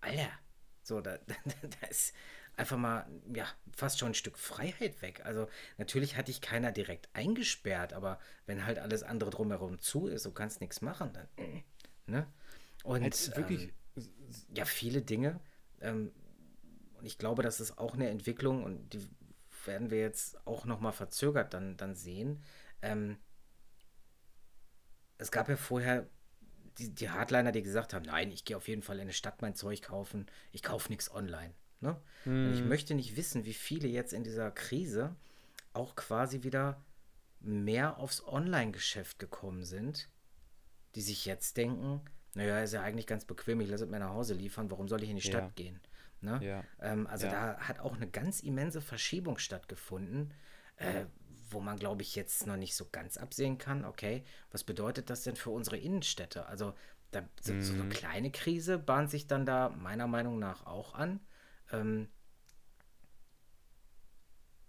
Alter, 0.00 0.30
so, 0.82 1.00
da, 1.02 1.18
da 1.26 1.86
ist 1.88 2.14
einfach 2.56 2.76
mal, 2.76 3.06
ja, 3.34 3.46
fast 3.74 3.98
schon 3.98 4.12
ein 4.12 4.14
Stück 4.14 4.38
Freiheit 4.38 5.00
weg. 5.02 5.22
Also 5.24 5.48
natürlich 5.78 6.16
hatte 6.16 6.30
ich 6.30 6.40
keiner 6.40 6.72
direkt 6.72 7.08
eingesperrt, 7.14 7.92
aber 7.92 8.18
wenn 8.46 8.66
halt 8.66 8.78
alles 8.78 9.02
andere 9.02 9.30
drumherum 9.30 9.80
zu 9.80 10.06
ist, 10.06 10.26
du 10.26 10.32
kannst 10.32 10.60
nichts 10.60 10.80
machen, 10.80 11.12
dann, 11.12 11.28
ne? 12.06 12.26
Und 12.84 13.02
halt 13.02 13.36
wirklich, 13.36 13.62
ähm, 13.62 13.72
ja, 14.54 14.64
viele 14.64 15.02
Dinge. 15.02 15.40
Ähm, 15.80 16.12
und 16.94 17.06
ich 17.06 17.18
glaube, 17.18 17.42
das 17.42 17.60
ist 17.60 17.78
auch 17.78 17.94
eine 17.94 18.08
Entwicklung 18.08 18.62
und 18.64 18.92
die 18.92 19.06
werden 19.66 19.90
wir 19.90 20.00
jetzt 20.00 20.46
auch 20.46 20.64
nochmal 20.64 20.92
verzögert 20.92 21.54
dann, 21.54 21.76
dann 21.76 21.94
sehen. 21.94 22.42
Ähm, 22.80 23.18
es 25.18 25.30
gab 25.30 25.48
ja 25.48 25.56
vorher 25.56 26.08
die, 26.78 26.94
die 26.94 27.10
Hardliner, 27.10 27.52
die 27.52 27.62
gesagt 27.62 27.94
haben, 27.94 28.06
nein, 28.06 28.30
ich 28.30 28.44
gehe 28.44 28.56
auf 28.56 28.68
jeden 28.68 28.82
Fall 28.82 28.96
in 28.96 29.02
eine 29.02 29.12
Stadt 29.12 29.42
mein 29.42 29.54
Zeug 29.54 29.82
kaufen, 29.82 30.26
ich 30.52 30.62
kaufe 30.62 30.88
nichts 30.88 31.12
online. 31.12 31.54
Ne? 31.80 32.00
Hm. 32.24 32.46
Und 32.46 32.52
ich 32.54 32.60
hm. 32.60 32.68
möchte 32.68 32.94
nicht 32.94 33.16
wissen, 33.16 33.44
wie 33.44 33.54
viele 33.54 33.88
jetzt 33.88 34.12
in 34.12 34.24
dieser 34.24 34.50
Krise 34.50 35.14
auch 35.72 35.96
quasi 35.96 36.42
wieder 36.42 36.82
mehr 37.40 37.98
aufs 37.98 38.24
Online-Geschäft 38.26 39.18
gekommen 39.18 39.64
sind, 39.64 40.08
die 40.94 41.02
sich 41.02 41.24
jetzt 41.24 41.56
denken, 41.56 42.00
naja, 42.34 42.60
ist 42.60 42.72
ja 42.72 42.82
eigentlich 42.82 43.06
ganz 43.06 43.24
bequem, 43.24 43.60
ich 43.60 43.68
lasse 43.68 43.84
es 43.84 43.90
mir 43.90 43.98
nach 43.98 44.10
Hause 44.10 44.34
liefern, 44.34 44.70
warum 44.70 44.88
soll 44.88 45.02
ich 45.02 45.10
in 45.10 45.16
die 45.16 45.22
Stadt 45.22 45.44
ja. 45.44 45.52
gehen? 45.54 45.80
Ne? 46.20 46.40
Ja. 46.42 46.64
Ähm, 46.80 47.06
also 47.06 47.26
ja. 47.26 47.32
da 47.32 47.58
hat 47.58 47.80
auch 47.80 47.94
eine 47.94 48.08
ganz 48.08 48.40
immense 48.40 48.80
Verschiebung 48.80 49.38
stattgefunden, 49.38 50.32
äh, 50.76 51.04
wo 51.50 51.60
man, 51.60 51.78
glaube 51.78 52.02
ich, 52.02 52.14
jetzt 52.14 52.46
noch 52.46 52.56
nicht 52.56 52.74
so 52.74 52.86
ganz 52.90 53.16
absehen 53.16 53.58
kann, 53.58 53.84
okay, 53.84 54.24
was 54.50 54.64
bedeutet 54.64 55.10
das 55.10 55.22
denn 55.22 55.36
für 55.36 55.50
unsere 55.50 55.76
Innenstädte? 55.76 56.46
Also 56.46 56.74
da, 57.10 57.22
so, 57.40 57.52
mhm. 57.52 57.62
so 57.62 57.74
eine 57.74 57.88
kleine 57.90 58.30
Krise 58.30 58.78
bahnt 58.78 59.10
sich 59.10 59.26
dann 59.26 59.44
da 59.44 59.68
meiner 59.68 60.06
Meinung 60.06 60.38
nach 60.38 60.64
auch 60.66 60.94
an. 60.94 61.20
Ähm, 61.70 62.08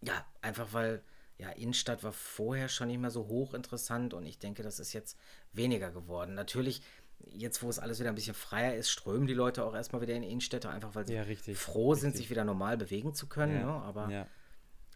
ja, 0.02 0.26
einfach 0.42 0.74
weil 0.74 1.04
ja, 1.38 1.50
Innenstadt 1.50 2.04
war 2.04 2.14
vorher 2.14 2.70
schon 2.70 2.88
nicht 2.88 3.00
mehr 3.00 3.12
so 3.12 3.28
hochinteressant 3.28 4.14
und 4.14 4.26
ich 4.26 4.40
denke, 4.40 4.62
das 4.62 4.80
ist 4.80 4.94
jetzt 4.94 5.18
weniger 5.52 5.92
geworden. 5.92 6.36
Natürlich 6.36 6.84
jetzt, 7.32 7.64
wo 7.64 7.70
es 7.70 7.80
alles 7.80 8.00
wieder 8.00 8.10
ein 8.10 8.16
bisschen 8.16 8.34
freier 8.34 8.76
ist, 8.76 8.90
strömen 8.90 9.28
die 9.28 9.34
Leute 9.34 9.64
auch 9.64 9.74
erstmal 9.74 10.02
wieder 10.02 10.14
in 10.14 10.24
Innenstädte, 10.24 10.70
einfach 10.70 10.96
weil 10.96 11.08
sie 11.08 11.14
ja, 11.14 11.24
richtig, 11.24 11.58
froh 11.58 11.92
richtig. 11.92 12.02
sind, 12.02 12.18
sich 12.18 12.30
wieder 12.30 12.44
normal 12.44 12.78
bewegen 12.78 13.14
zu 13.14 13.28
können. 13.28 13.56
Ja, 13.56 13.66
ne? 13.66 13.84
Aber 13.84 14.10
ja. 14.10 14.28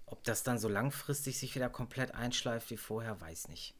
ob 0.05 0.23
das 0.23 0.43
dann 0.43 0.59
so 0.59 0.69
langfristig 0.69 1.37
sich 1.37 1.55
wieder 1.55 1.69
komplett 1.69 2.13
einschleift 2.13 2.69
wie 2.71 2.77
vorher, 2.77 3.19
weiß 3.19 3.47
nicht. 3.49 3.75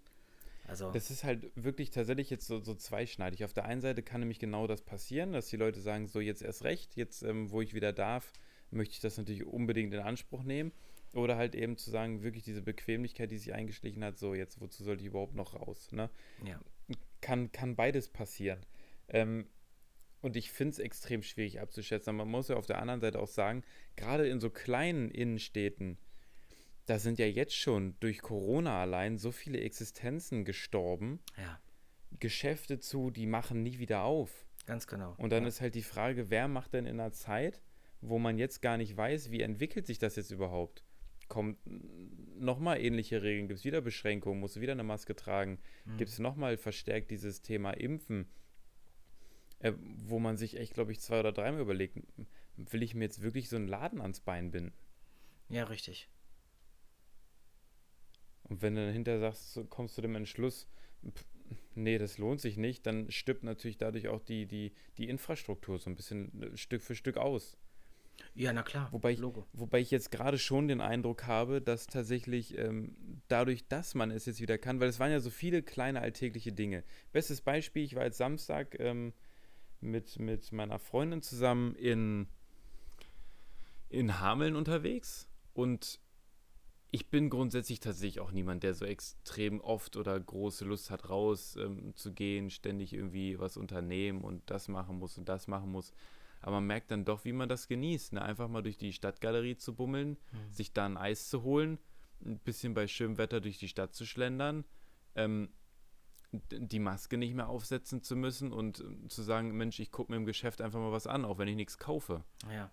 Also, 0.67 0.91
Das 0.91 1.10
ist 1.12 1.23
halt 1.23 1.49
wirklich 1.55 1.91
tatsächlich 1.91 2.29
jetzt 2.29 2.45
so, 2.45 2.60
so 2.60 2.75
zweischneidig. 2.75 3.45
Auf 3.45 3.53
der 3.53 3.65
einen 3.65 3.79
Seite 3.79 4.03
kann 4.03 4.19
nämlich 4.19 4.39
genau 4.39 4.67
das 4.67 4.81
passieren, 4.81 5.31
dass 5.31 5.47
die 5.47 5.55
Leute 5.55 5.79
sagen, 5.79 6.07
so 6.07 6.19
jetzt 6.19 6.41
erst 6.41 6.63
recht, 6.65 6.95
jetzt 6.97 7.23
ähm, 7.23 7.51
wo 7.51 7.62
ich 7.62 7.73
wieder 7.73 7.93
darf, 7.93 8.33
möchte 8.69 8.93
ich 8.93 8.99
das 8.99 9.17
natürlich 9.17 9.45
unbedingt 9.45 9.93
in 9.93 10.01
Anspruch 10.01 10.43
nehmen. 10.43 10.73
Oder 11.13 11.38
halt 11.38 11.55
eben 11.55 11.77
zu 11.77 11.89
sagen, 11.89 12.21
wirklich 12.21 12.43
diese 12.43 12.62
Bequemlichkeit, 12.62 13.31
die 13.31 13.38
sich 13.38 13.53
eingeschlichen 13.53 14.03
hat, 14.03 14.17
so 14.17 14.33
jetzt, 14.33 14.60
wozu 14.60 14.83
sollte 14.83 15.01
ich 15.01 15.07
überhaupt 15.07 15.36
noch 15.36 15.55
raus? 15.55 15.91
Ne? 15.93 16.10
ja. 16.43 16.60
Kann, 17.21 17.51
kann 17.51 17.75
beides 17.75 18.10
passieren. 18.10 18.65
Ähm, 19.08 19.47
und 20.21 20.36
ich 20.36 20.51
finde 20.51 20.71
es 20.73 20.80
extrem 20.80 21.21
schwierig 21.21 21.60
abzuschätzen. 21.60 22.10
Aber 22.10 22.25
man 22.25 22.32
muss 22.32 22.47
ja 22.47 22.56
auf 22.56 22.65
der 22.65 22.80
anderen 22.80 22.99
Seite 23.01 23.19
auch 23.19 23.27
sagen, 23.27 23.63
gerade 23.95 24.27
in 24.27 24.39
so 24.39 24.49
kleinen 24.49 25.10
Innenstädten, 25.12 25.97
da 26.86 26.99
sind 26.99 27.19
ja 27.19 27.25
jetzt 27.25 27.56
schon 27.56 27.95
durch 27.99 28.21
Corona 28.21 28.82
allein 28.82 29.17
so 29.17 29.32
viele 29.32 29.60
Existenzen 29.60 30.45
gestorben. 30.45 31.19
Ja, 31.38 31.60
Geschäfte 32.19 32.80
zu, 32.80 33.12
die 33.12 33.25
machen 33.25 33.63
nie 33.63 33.80
wieder 33.80 34.03
auf. 34.03 34.45
ganz 34.65 34.88
genau. 34.88 35.13
Und 35.17 35.32
dann 35.32 35.43
ja. 35.43 35.49
ist 35.49 35.62
halt 35.62 35.75
die 35.75 35.84
Frage, 35.84 36.30
wer 36.30 36.47
macht 36.47 36.73
denn 36.73 36.86
in 36.86 36.99
einer 36.99 37.12
Zeit, 37.12 37.62
wo 38.01 38.19
man 38.19 38.38
jetzt 38.38 38.62
gar 38.62 38.77
nicht 38.77 38.95
weiß, 38.95 39.32
wie 39.32 39.41
entwickelt 39.41 39.86
sich 39.86 39.99
das 39.99 40.15
jetzt 40.15 40.32
überhaupt? 40.32 40.84
Kommt 41.27 41.57
nochmal 42.39 42.79
ähnliche 42.81 43.21
Regeln? 43.21 43.47
Gibt 43.47 43.59
es 43.59 43.65
wieder 43.65 43.81
Beschränkungen? 43.81 44.39
Musst 44.39 44.55
du 44.55 44.61
wieder 44.61 44.73
eine 44.73 44.83
Maske 44.83 45.15
tragen? 45.15 45.59
Mhm. 45.85 45.97
Gibt 45.97 46.09
es 46.09 46.19
nochmal 46.19 46.57
verstärkt 46.57 47.11
dieses 47.11 47.41
Thema 47.41 47.71
Impfen? 47.71 48.27
Äh, 49.59 49.73
wo 49.77 50.19
man 50.19 50.37
sich 50.37 50.57
echt, 50.57 50.73
glaube 50.73 50.91
ich, 50.91 50.99
zwei 50.99 51.19
oder 51.19 51.31
dreimal 51.31 51.61
überlegt, 51.61 51.97
will 52.55 52.83
ich 52.83 52.93
mir 52.93 53.05
jetzt 53.05 53.21
wirklich 53.21 53.49
so 53.49 53.55
einen 53.55 53.67
Laden 53.67 54.01
ans 54.01 54.19
Bein 54.19 54.51
binden? 54.51 54.73
Ja, 55.49 55.63
richtig. 55.65 56.09
Und 58.43 58.61
wenn 58.61 58.75
du 58.75 58.85
dann 58.85 58.93
hinterher 58.93 59.19
sagst, 59.19 59.59
kommst 59.69 59.97
du 59.97 60.01
dem 60.01 60.15
Entschluss, 60.15 60.67
pff, 61.05 61.25
nee, 61.75 61.97
das 61.97 62.17
lohnt 62.17 62.41
sich 62.41 62.57
nicht, 62.57 62.85
dann 62.85 63.09
stirbt 63.11 63.43
natürlich 63.43 63.77
dadurch 63.77 64.07
auch 64.07 64.21
die, 64.21 64.45
die, 64.45 64.73
die 64.97 65.09
Infrastruktur 65.09 65.79
so 65.79 65.89
ein 65.89 65.95
bisschen 65.95 66.41
äh, 66.41 66.57
Stück 66.57 66.81
für 66.81 66.95
Stück 66.95 67.17
aus. 67.17 67.57
Ja, 68.34 68.53
na 68.53 68.63
klar. 68.63 68.91
Wobei 68.91 69.12
ich, 69.12 69.19
Logo. 69.19 69.45
wobei 69.53 69.80
ich 69.80 69.91
jetzt 69.91 70.12
gerade 70.12 70.38
schon 70.38 70.67
den 70.67 70.82
Eindruck 70.82 71.25
habe, 71.25 71.62
dass 71.62 71.88
tatsächlich 71.88 72.58
ähm, 72.58 72.95
dadurch, 73.27 73.67
dass 73.67 73.95
man 73.95 74.12
es 74.12 74.25
jetzt 74.25 74.41
wieder 74.41 74.58
kann, 74.58 74.80
weil 74.80 74.89
es 74.89 74.99
waren 74.99 75.12
ja 75.12 75.19
so 75.19 75.30
viele 75.30 75.63
kleine 75.63 76.01
alltägliche 76.01 76.51
Dinge. 76.51 76.84
Bestes 77.12 77.41
Beispiel, 77.41 77.84
ich 77.84 77.95
war 77.95 78.06
jetzt 78.06 78.17
Samstag 78.17 78.80
ähm, 78.80 79.13
mit, 79.82 80.19
mit 80.19 80.51
meiner 80.51 80.80
Freundin 80.80 81.21
zusammen 81.21 81.75
in, 81.75 82.27
in 83.89 84.19
Hameln 84.19 84.56
unterwegs 84.56 85.27
und 85.53 85.99
ich 86.91 87.10
bin 87.10 87.30
grundsätzlich 87.30 87.80
tatsächlich 87.80 88.21
auch 88.21 88.32
niemand, 88.32 88.63
der 88.63 88.73
so 88.73 88.86
extrem 88.86 89.60
oft 89.60 89.97
oder 89.97 90.17
große 90.17 90.63
Lust 90.63 90.89
hat, 90.89 91.10
raus 91.10 91.58
ähm, 91.60 91.93
zu 91.95 92.13
gehen, 92.13 92.49
ständig 92.49 92.93
irgendwie 92.93 93.39
was 93.39 93.58
unternehmen 93.58 94.21
und 94.21 94.49
das 94.49 94.67
machen 94.67 94.97
muss 94.97 95.17
und 95.17 95.27
das 95.27 95.47
machen 95.47 95.71
muss. 95.71 95.91
Aber 96.41 96.58
man 96.58 96.67
merkt 96.67 96.91
dann 96.91 97.04
doch, 97.06 97.26
wie 97.26 97.34
man 97.34 97.50
das 97.50 97.67
genießt. 97.67 98.13
Ne? 98.13 98.21
Einfach 98.21 98.47
mal 98.47 98.62
durch 98.63 98.78
die 98.78 98.93
Stadtgalerie 98.93 99.58
zu 99.58 99.73
bummeln, 99.76 100.17
Mhm. 100.32 100.52
sich 100.54 100.73
da 100.73 100.86
ein 100.86 100.97
Eis 100.97 101.30
zu 101.30 101.43
holen, 101.43 101.80
ein 102.26 102.39
bisschen 102.39 102.73
bei 102.73 102.88
schönem 102.88 103.17
Wetter 103.17 103.41
durch 103.41 103.58
die 103.60 103.67
Stadt 103.67 103.93
zu 103.93 104.06
schlendern, 104.06 104.65
ähm, 105.15 105.50
die 106.32 106.80
Maske 106.80 107.17
nicht 107.17 107.34
mehr 107.36 107.47
aufsetzen 107.47 108.02
zu 108.04 108.15
müssen 108.15 108.52
und 108.52 108.82
ähm, 108.82 109.10
zu 109.10 109.21
sagen, 109.23 109.56
Mensch, 109.56 109.80
ich 109.80 109.91
gucke 109.91 110.12
mir 110.12 110.17
im 110.17 110.26
Geschäft 110.26 110.62
einfach 110.62 110.80
mal 110.80 110.91
was 110.91 111.08
an, 111.08 111.26
auch 111.26 111.38
wenn 111.38 111.47
ich 111.47 111.56
nichts 111.56 111.78
kaufe. 111.78 112.23
Ja, 112.52 112.69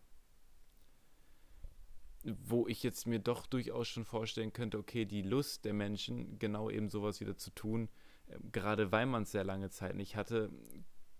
Wo 2.25 2.67
ich 2.67 2.83
jetzt 2.83 3.07
mir 3.07 3.19
doch 3.19 3.45
durchaus 3.47 3.87
schon 3.87 4.07
vorstellen 4.07 4.53
könnte, 4.55 4.79
okay, 4.79 5.05
die 5.05 5.21
Lust 5.23 5.67
der 5.67 5.75
Menschen, 5.75 6.39
genau 6.39 6.71
eben 6.71 6.89
sowas 6.89 7.21
wieder 7.21 7.37
zu 7.37 7.51
tun, 7.51 7.91
äh, 8.29 8.39
gerade 8.51 8.91
weil 8.93 9.05
man 9.07 9.25
es 9.25 9.33
sehr 9.33 9.45
lange 9.45 9.69
Zeit 9.71 9.95
nicht 9.95 10.17
hatte, 10.17 10.51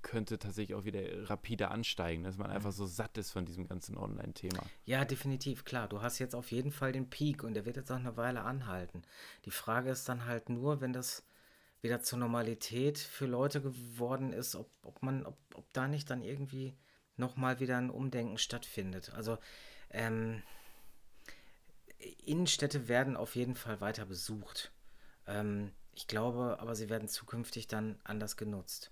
könnte 0.05 0.39
tatsächlich 0.39 0.77
auch 0.77 0.85
wieder 0.85 1.29
rapide 1.29 1.71
ansteigen, 1.71 2.23
dass 2.23 2.37
man 2.37 2.51
einfach 2.51 2.71
so 2.71 2.87
satt 2.87 3.19
ist 3.19 3.33
von 3.33 3.45
diesem 3.45 3.67
ganzen 3.67 3.97
Online-Thema. 3.97 4.63
Ja, 4.85 5.05
definitiv, 5.05 5.65
klar. 5.65 5.89
Du 5.89 6.03
hast 6.03 6.21
jetzt 6.21 6.37
auf 6.37 6.53
jeden 6.53 6.71
Fall 6.71 6.93
den 6.93 7.11
Peak 7.11 7.43
und 7.43 7.55
der 7.55 7.67
wird 7.67 7.77
jetzt 7.77 7.91
auch 7.91 7.97
eine 7.97 8.17
Weile 8.17 8.43
anhalten. 8.43 9.03
Die 9.47 9.51
Frage 9.51 9.91
ist 9.91 10.09
dann 10.09 10.27
halt 10.27 10.49
nur, 10.51 10.81
wenn 10.81 10.93
das 10.93 11.25
wieder 11.81 12.01
zur 12.01 12.19
Normalität 12.19 12.99
für 12.99 13.27
Leute 13.27 13.61
geworden 13.61 14.33
ist, 14.33 14.55
ob, 14.55 14.71
ob 14.83 15.03
man, 15.03 15.27
ob, 15.27 15.37
ob 15.55 15.73
da 15.73 15.89
nicht 15.89 16.09
dann 16.09 16.23
irgendwie 16.23 16.77
nochmal 17.17 17.59
wieder 17.59 17.79
ein 17.79 17.91
Umdenken 17.91 18.39
stattfindet. 18.39 19.13
Also, 19.15 19.39
ähm, 19.91 20.43
Innenstädte 22.25 22.89
werden 22.89 23.17
auf 23.17 23.35
jeden 23.35 23.55
Fall 23.55 23.81
weiter 23.81 24.05
besucht. 24.05 24.73
Ähm, 25.27 25.73
ich 25.95 26.07
glaube, 26.07 26.59
aber 26.61 26.75
sie 26.75 26.91
werden 26.91 27.09
zukünftig 27.09 27.69
dann 27.69 27.99
anders 28.05 28.37
genutzt. 28.37 28.91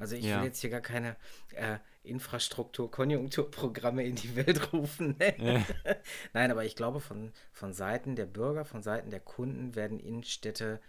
Also 0.00 0.16
ich 0.16 0.24
Ja. 0.24 0.38
will 0.38 0.46
jetzt 0.46 0.60
hier 0.60 0.70
gar 0.70 0.80
keine 0.80 1.16
äh, 1.52 1.78
Infrastruktur-Konjunkturprogramme 2.02 4.02
in 4.04 4.16
die 4.16 4.34
Welt 4.34 4.60
rufen. 4.72 5.16
ne? 5.18 5.36
Nein, 6.32 6.50
aber 6.50 6.64
ich 6.64 6.74
glaube, 6.74 7.00
von, 7.00 7.32
von 7.52 7.72
Seiten 7.72 8.16
der 8.16 8.26
Bürger, 8.26 8.64
von 8.64 8.82
Seiten 8.82 9.10
der 9.10 9.20
Kunden 9.20 9.76
werden 9.76 10.00
Innenstädte 10.00 10.80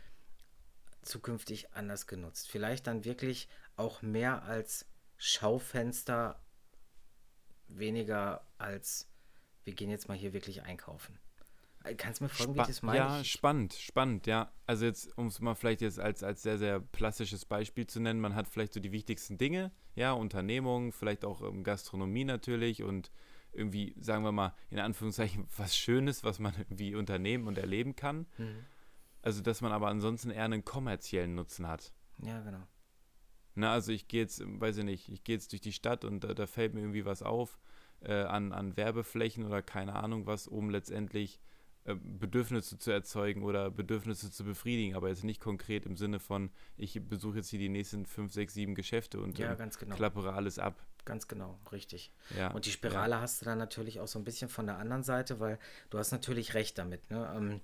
zukünftig 1.03 1.73
anders 1.73 2.07
genutzt. 2.07 2.49
Vielleicht 2.49 2.87
dann 2.87 3.05
wirklich 3.05 3.47
auch 3.75 4.01
mehr 4.01 4.43
als 4.43 4.85
Schaufenster, 5.17 6.41
weniger 7.67 8.45
als 8.57 9.07
wir 9.63 9.73
gehen 9.73 9.89
jetzt 9.89 10.07
mal 10.07 10.17
hier 10.17 10.33
wirklich 10.33 10.63
einkaufen. 10.63 11.17
Kannst 11.97 12.19
du 12.19 12.25
mir 12.25 12.29
folgen, 12.29 12.53
wie 12.53 12.59
Spa- 12.59 12.67
das 12.67 12.81
meine? 12.83 12.97
Ja, 12.97 13.23
spannend, 13.23 13.73
spannend, 13.73 14.27
ja. 14.27 14.51
Also 14.67 14.85
jetzt, 14.85 15.17
um 15.17 15.27
es 15.27 15.39
mal 15.39 15.55
vielleicht 15.55 15.81
jetzt 15.81 15.99
als, 15.99 16.23
als 16.23 16.43
sehr, 16.43 16.57
sehr 16.57 16.79
plastisches 16.79 17.45
Beispiel 17.45 17.87
zu 17.87 17.99
nennen, 17.99 18.19
man 18.21 18.35
hat 18.35 18.47
vielleicht 18.47 18.73
so 18.73 18.79
die 18.79 18.91
wichtigsten 18.91 19.37
Dinge, 19.37 19.71
ja, 19.95 20.11
Unternehmung, 20.13 20.91
vielleicht 20.91 21.25
auch 21.25 21.41
ähm, 21.41 21.63
Gastronomie 21.63 22.23
natürlich 22.23 22.83
und 22.83 23.11
irgendwie, 23.51 23.95
sagen 23.99 24.23
wir 24.23 24.31
mal, 24.31 24.55
in 24.69 24.79
Anführungszeichen 24.79 25.47
was 25.57 25.75
Schönes, 25.75 26.23
was 26.23 26.39
man 26.39 26.53
irgendwie 26.57 26.95
unternehmen 26.95 27.47
und 27.47 27.57
erleben 27.57 27.95
kann. 27.95 28.27
Mhm. 28.37 28.65
Also, 29.23 29.41
dass 29.41 29.61
man 29.61 29.71
aber 29.71 29.87
ansonsten 29.87 30.29
eher 30.31 30.45
einen 30.45 30.65
kommerziellen 30.65 31.35
Nutzen 31.35 31.67
hat. 31.67 31.93
Ja, 32.19 32.41
genau. 32.41 32.63
Na, 33.55 33.73
also 33.73 33.91
ich 33.91 34.07
gehe 34.07 34.21
jetzt, 34.21 34.39
ähm, 34.39 34.61
weiß 34.61 34.77
ich 34.77 34.83
nicht, 34.85 35.09
ich 35.09 35.23
gehe 35.23 35.35
jetzt 35.35 35.51
durch 35.51 35.61
die 35.61 35.73
Stadt 35.73 36.05
und 36.05 36.23
da, 36.23 36.33
da 36.33 36.47
fällt 36.47 36.73
mir 36.73 36.81
irgendwie 36.81 37.05
was 37.05 37.21
auf 37.21 37.59
äh, 38.01 38.13
an, 38.13 38.51
an 38.51 38.77
Werbeflächen 38.77 39.45
oder 39.45 39.61
keine 39.61 39.95
Ahnung 39.95 40.25
was, 40.25 40.47
um 40.47 40.69
letztendlich 40.69 41.39
Bedürfnisse 41.85 42.77
zu 42.77 42.91
erzeugen 42.91 43.43
oder 43.43 43.71
Bedürfnisse 43.71 44.29
zu 44.31 44.43
befriedigen, 44.43 44.95
aber 44.95 45.09
jetzt 45.09 45.23
nicht 45.23 45.41
konkret 45.41 45.85
im 45.85 45.97
Sinne 45.97 46.19
von, 46.19 46.51
ich 46.77 46.99
besuche 47.07 47.37
jetzt 47.37 47.49
hier 47.49 47.59
die 47.59 47.69
nächsten 47.69 48.05
fünf, 48.05 48.31
sechs, 48.33 48.53
sieben 48.53 48.75
Geschäfte 48.75 49.19
und 49.19 49.37
Ja, 49.39 49.51
ähm, 49.53 49.57
ganz 49.57 49.77
genau. 49.79 49.95
klappere 49.95 50.33
alles 50.33 50.59
ab. 50.59 50.75
Ganz 51.05 51.27
genau, 51.27 51.59
richtig. 51.71 52.13
Ja, 52.37 52.51
Und 52.51 52.67
die 52.67 52.71
Spirale 52.71 53.19
hast 53.19 53.41
du 53.41 53.45
dann 53.45 53.57
natürlich 53.57 53.99
auch 53.99 54.07
so 54.07 54.19
ein 54.19 54.23
bisschen 54.23 54.49
von 54.49 54.67
der 54.67 54.77
anderen 54.77 55.01
Seite, 55.03 55.39
weil 55.39 55.57
du 55.89 55.97
hast 55.97 56.11
natürlich 56.11 56.53
recht 56.53 56.77
damit. 56.77 57.09
Ne? 57.09 57.31
Ähm, 57.35 57.61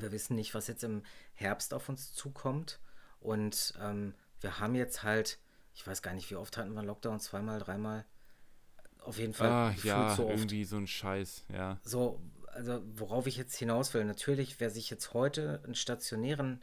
wir 0.00 0.12
wissen 0.12 0.36
nicht, 0.36 0.54
was 0.54 0.68
jetzt 0.68 0.84
im 0.84 1.02
Herbst 1.34 1.74
auf 1.74 1.88
uns 1.88 2.12
zukommt. 2.14 2.78
Und 3.18 3.74
ähm, 3.80 4.14
wir 4.40 4.60
haben 4.60 4.76
jetzt 4.76 5.02
halt, 5.02 5.40
ich 5.74 5.84
weiß 5.84 6.02
gar 6.02 6.14
nicht, 6.14 6.30
wie 6.30 6.36
oft 6.36 6.56
hatten 6.56 6.72
wir 6.72 6.84
Lockdown, 6.84 7.18
zweimal, 7.18 7.58
dreimal. 7.58 8.04
Auf 9.00 9.18
jeden 9.18 9.34
Fall 9.34 9.50
Ah, 9.50 9.74
ja, 9.82 10.14
so 10.14 10.26
oft. 10.28 10.32
irgendwie 10.38 10.64
so 10.64 10.76
ein 10.76 10.86
Scheiß, 10.86 11.44
ja. 11.52 11.80
So, 11.82 12.20
also 12.52 12.82
worauf 12.94 13.26
ich 13.26 13.36
jetzt 13.36 13.56
hinaus 13.56 13.92
will, 13.94 14.04
natürlich, 14.04 14.60
wer 14.60 14.70
sich 14.70 14.90
jetzt 14.90 15.14
heute 15.14 15.60
einen 15.64 15.74
stationären 15.74 16.62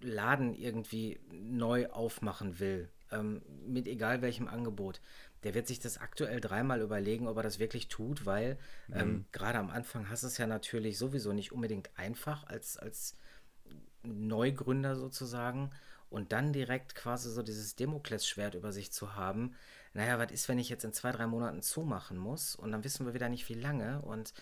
Laden 0.00 0.54
irgendwie 0.54 1.20
neu 1.30 1.88
aufmachen 1.88 2.58
will, 2.58 2.90
ähm, 3.10 3.42
mit 3.66 3.86
egal 3.86 4.22
welchem 4.22 4.48
Angebot, 4.48 5.00
der 5.44 5.54
wird 5.54 5.66
sich 5.66 5.80
das 5.80 5.98
aktuell 5.98 6.40
dreimal 6.40 6.80
überlegen, 6.80 7.26
ob 7.26 7.36
er 7.36 7.42
das 7.42 7.58
wirklich 7.58 7.88
tut, 7.88 8.26
weil 8.26 8.58
ähm, 8.92 9.26
gerade 9.32 9.58
am 9.58 9.70
Anfang 9.70 10.08
hast 10.08 10.22
du 10.22 10.28
es 10.28 10.38
ja 10.38 10.46
natürlich 10.46 10.98
sowieso 10.98 11.32
nicht 11.32 11.52
unbedingt 11.52 11.90
einfach 11.96 12.44
als, 12.46 12.76
als 12.76 13.16
Neugründer 14.02 14.96
sozusagen 14.96 15.72
und 16.10 16.32
dann 16.32 16.52
direkt 16.52 16.94
quasi 16.94 17.30
so 17.30 17.42
dieses 17.42 17.74
Damoklesschwert 17.74 18.54
über 18.54 18.72
sich 18.72 18.92
zu 18.92 19.16
haben. 19.16 19.54
Naja, 19.94 20.18
was 20.18 20.32
ist, 20.32 20.48
wenn 20.48 20.58
ich 20.58 20.68
jetzt 20.68 20.84
in 20.84 20.92
zwei, 20.92 21.12
drei 21.12 21.26
Monaten 21.26 21.62
zumachen 21.62 22.16
muss 22.16 22.54
und 22.56 22.72
dann 22.72 22.84
wissen 22.84 23.04
wir 23.06 23.14
wieder 23.14 23.28
nicht, 23.28 23.48
wie 23.48 23.54
lange. 23.54 24.00
Und 24.02 24.32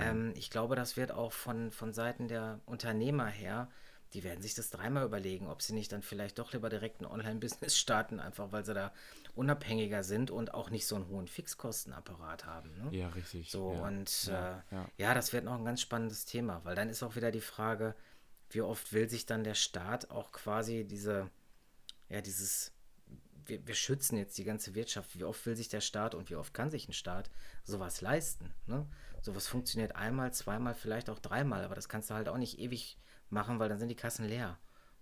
ähm, 0.00 0.32
ich 0.36 0.50
glaube, 0.50 0.74
das 0.74 0.96
wird 0.96 1.12
auch 1.12 1.32
von, 1.32 1.70
von 1.70 1.92
Seiten 1.92 2.28
der 2.28 2.60
Unternehmer 2.66 3.26
her, 3.26 3.68
die 4.12 4.24
werden 4.24 4.40
sich 4.40 4.54
das 4.54 4.70
dreimal 4.70 5.04
überlegen, 5.04 5.48
ob 5.48 5.62
sie 5.62 5.74
nicht 5.74 5.92
dann 5.92 6.02
vielleicht 6.02 6.38
doch 6.38 6.52
lieber 6.52 6.68
direkt 6.68 7.00
ein 7.00 7.06
Online-Business 7.06 7.76
starten, 7.78 8.20
einfach 8.20 8.52
weil 8.52 8.64
sie 8.64 8.74
da 8.74 8.92
unabhängiger 9.34 10.02
sind 10.02 10.30
und 10.30 10.54
auch 10.54 10.70
nicht 10.70 10.86
so 10.86 10.96
einen 10.96 11.08
hohen 11.08 11.28
Fixkostenapparat 11.28 12.46
haben. 12.46 12.70
Ne? 12.78 12.96
Ja, 12.96 13.08
richtig. 13.08 13.50
So, 13.50 13.74
ja, 13.74 13.80
und 13.80 14.26
ja, 14.26 14.58
äh, 14.70 14.74
ja. 14.74 14.88
ja, 14.96 15.14
das 15.14 15.32
wird 15.32 15.44
noch 15.44 15.58
ein 15.58 15.64
ganz 15.64 15.80
spannendes 15.80 16.24
Thema, 16.24 16.64
weil 16.64 16.74
dann 16.74 16.88
ist 16.88 17.02
auch 17.02 17.16
wieder 17.16 17.30
die 17.30 17.40
Frage, 17.40 17.94
wie 18.50 18.62
oft 18.62 18.92
will 18.92 19.10
sich 19.10 19.26
dann 19.26 19.44
der 19.44 19.54
Staat 19.54 20.10
auch 20.10 20.32
quasi 20.32 20.84
diese, 20.84 21.30
ja, 22.08 22.20
dieses, 22.20 22.72
wir, 23.48 23.66
wir 23.66 23.74
schützen 23.74 24.16
jetzt 24.16 24.36
die 24.38 24.44
ganze 24.44 24.74
Wirtschaft, 24.74 25.18
wie 25.18 25.24
oft 25.24 25.44
will 25.46 25.56
sich 25.56 25.68
der 25.68 25.80
Staat 25.80 26.14
und 26.14 26.30
wie 26.30 26.36
oft 26.36 26.52
kann 26.54 26.70
sich 26.70 26.88
ein 26.88 26.92
Staat 26.92 27.30
sowas 27.64 28.00
leisten? 28.00 28.52
Ne? 28.66 28.88
Sowas 29.22 29.46
funktioniert 29.48 29.96
einmal, 29.96 30.32
zweimal, 30.32 30.74
vielleicht 30.74 31.10
auch 31.10 31.18
dreimal, 31.18 31.64
aber 31.64 31.74
das 31.74 31.88
kannst 31.88 32.10
du 32.10 32.14
halt 32.14 32.28
auch 32.28 32.38
nicht 32.38 32.58
ewig 32.58 32.98
machen, 33.30 33.58
weil 33.58 33.68
dann 33.68 33.78
sind 33.78 33.88
die 33.88 33.96
Kassen 33.96 34.26
leer. 34.26 34.58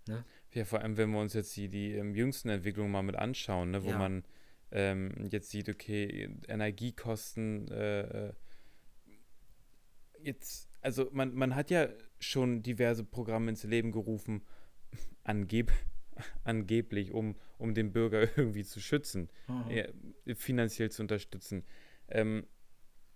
Ne? 0.07 0.23
Ja, 0.51 0.65
vor 0.65 0.79
allem, 0.81 0.97
wenn 0.97 1.11
wir 1.11 1.19
uns 1.19 1.33
jetzt 1.33 1.55
die, 1.57 1.69
die 1.69 1.93
ähm, 1.93 2.13
jüngsten 2.15 2.49
Entwicklungen 2.49 2.91
mal 2.91 3.03
mit 3.03 3.15
anschauen, 3.15 3.71
ne, 3.71 3.83
wo 3.83 3.89
Ja. 3.89 3.97
man 3.97 4.23
ähm, 4.71 5.27
jetzt 5.29 5.49
sieht, 5.49 5.69
okay, 5.69 6.29
Energiekosten, 6.47 7.67
äh, 7.69 8.27
äh, 8.29 8.33
jetzt, 10.19 10.69
also 10.81 11.09
man, 11.11 11.33
man 11.33 11.55
hat 11.55 11.69
ja 11.69 11.87
schon 12.19 12.61
diverse 12.61 13.03
Programme 13.03 13.49
ins 13.49 13.63
Leben 13.63 13.91
gerufen, 13.91 14.41
angeb 15.23 15.71
angeblich, 16.43 17.11
um, 17.11 17.35
um 17.57 17.73
den 17.73 17.91
Bürger 17.91 18.21
irgendwie 18.37 18.63
zu 18.63 18.79
schützen, 18.79 19.29
Mhm. 19.47 19.69
ja, 19.71 19.85
finanziell 20.35 20.91
zu 20.91 21.01
unterstützen. 21.01 21.63
Ähm, 22.09 22.45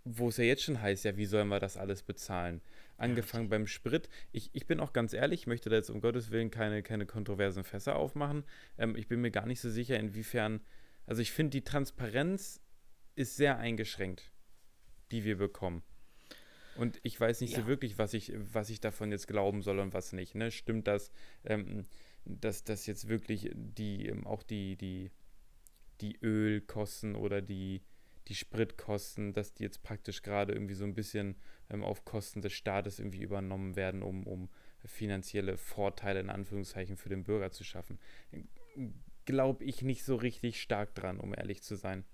wo 0.05 0.29
es 0.29 0.37
ja 0.37 0.45
jetzt 0.45 0.63
schon 0.63 0.81
heißt, 0.81 1.03
ja, 1.05 1.17
wie 1.17 1.25
sollen 1.25 1.49
wir 1.49 1.59
das 1.59 1.77
alles 1.77 2.01
bezahlen? 2.03 2.61
Angefangen 2.97 3.49
beim 3.49 3.67
Sprit. 3.67 4.09
Ich, 4.31 4.49
ich 4.53 4.65
bin 4.65 4.79
auch 4.79 4.91
ganz 4.93 5.13
ehrlich, 5.13 5.41
ich 5.41 5.47
möchte 5.47 5.69
da 5.69 5.75
jetzt 5.75 5.89
um 5.89 6.01
Gottes 6.01 6.31
Willen 6.31 6.49
keine, 6.51 6.81
keine 6.83 7.05
kontroversen 7.05 7.63
Fässer 7.63 7.95
aufmachen. 7.95 8.43
Ähm, 8.77 8.95
ich 8.95 9.07
bin 9.07 9.21
mir 9.21 9.29
gar 9.31 9.45
nicht 9.45 9.59
so 9.61 9.69
sicher, 9.69 9.99
inwiefern. 9.99 10.61
Also 11.05 11.21
ich 11.21 11.31
finde, 11.31 11.51
die 11.51 11.63
Transparenz 11.63 12.61
ist 13.15 13.35
sehr 13.35 13.57
eingeschränkt, 13.57 14.31
die 15.11 15.23
wir 15.25 15.37
bekommen. 15.37 15.83
Und 16.75 16.99
ich 17.03 17.19
weiß 17.19 17.41
nicht 17.41 17.53
Ja. 17.53 17.61
so 17.61 17.67
wirklich, 17.67 17.97
was 17.97 18.13
ich, 18.13 18.31
was 18.35 18.69
ich 18.69 18.79
davon 18.79 19.11
jetzt 19.11 19.27
glauben 19.27 19.61
soll 19.61 19.79
und 19.79 19.93
was 19.93 20.13
nicht. 20.13 20.33
Ne? 20.33 20.49
Stimmt 20.49 20.87
das, 20.87 21.11
ähm, 21.43 21.85
dass 22.29 22.63
das 22.63 22.85
jetzt 22.85 23.07
wirklich 23.07 23.51
die, 23.53 24.07
ähm, 24.07 24.25
auch 24.25 24.43
die, 24.43 24.75
die, 24.75 25.11
die 26.01 26.17
Ölkosten 26.21 27.15
oder 27.15 27.41
die, 27.41 27.81
die 28.27 28.35
Spritkosten, 28.35 29.33
dass 29.33 29.53
die 29.53 29.63
jetzt 29.63 29.81
praktisch 29.83 30.21
gerade 30.21 30.53
irgendwie 30.53 30.75
so 30.75 30.85
ein 30.85 30.93
bisschen 30.93 31.35
ähm, 31.69 31.83
auf 31.83 32.05
Kosten 32.05 32.41
des 32.41 32.53
Staates 32.53 32.99
irgendwie 32.99 33.23
übernommen 33.23 33.75
werden, 33.75 34.03
um, 34.03 34.25
um 34.27 34.49
finanzielle 34.85 35.57
Vorteile 35.57 36.19
in 36.19 36.29
Anführungszeichen 36.29 36.95
für 36.95 37.09
den 37.09 37.23
Bürger 37.23 37.51
zu 37.51 37.63
schaffen. 37.63 37.99
Glaube 39.25 39.63
ich 39.65 39.81
nicht 39.81 40.03
so 40.03 40.15
richtig 40.15 40.61
stark 40.61 40.95
dran, 40.95 41.19
um 41.19 41.33
ehrlich 41.33 41.63
zu 41.63 41.75
sein. 41.75 42.05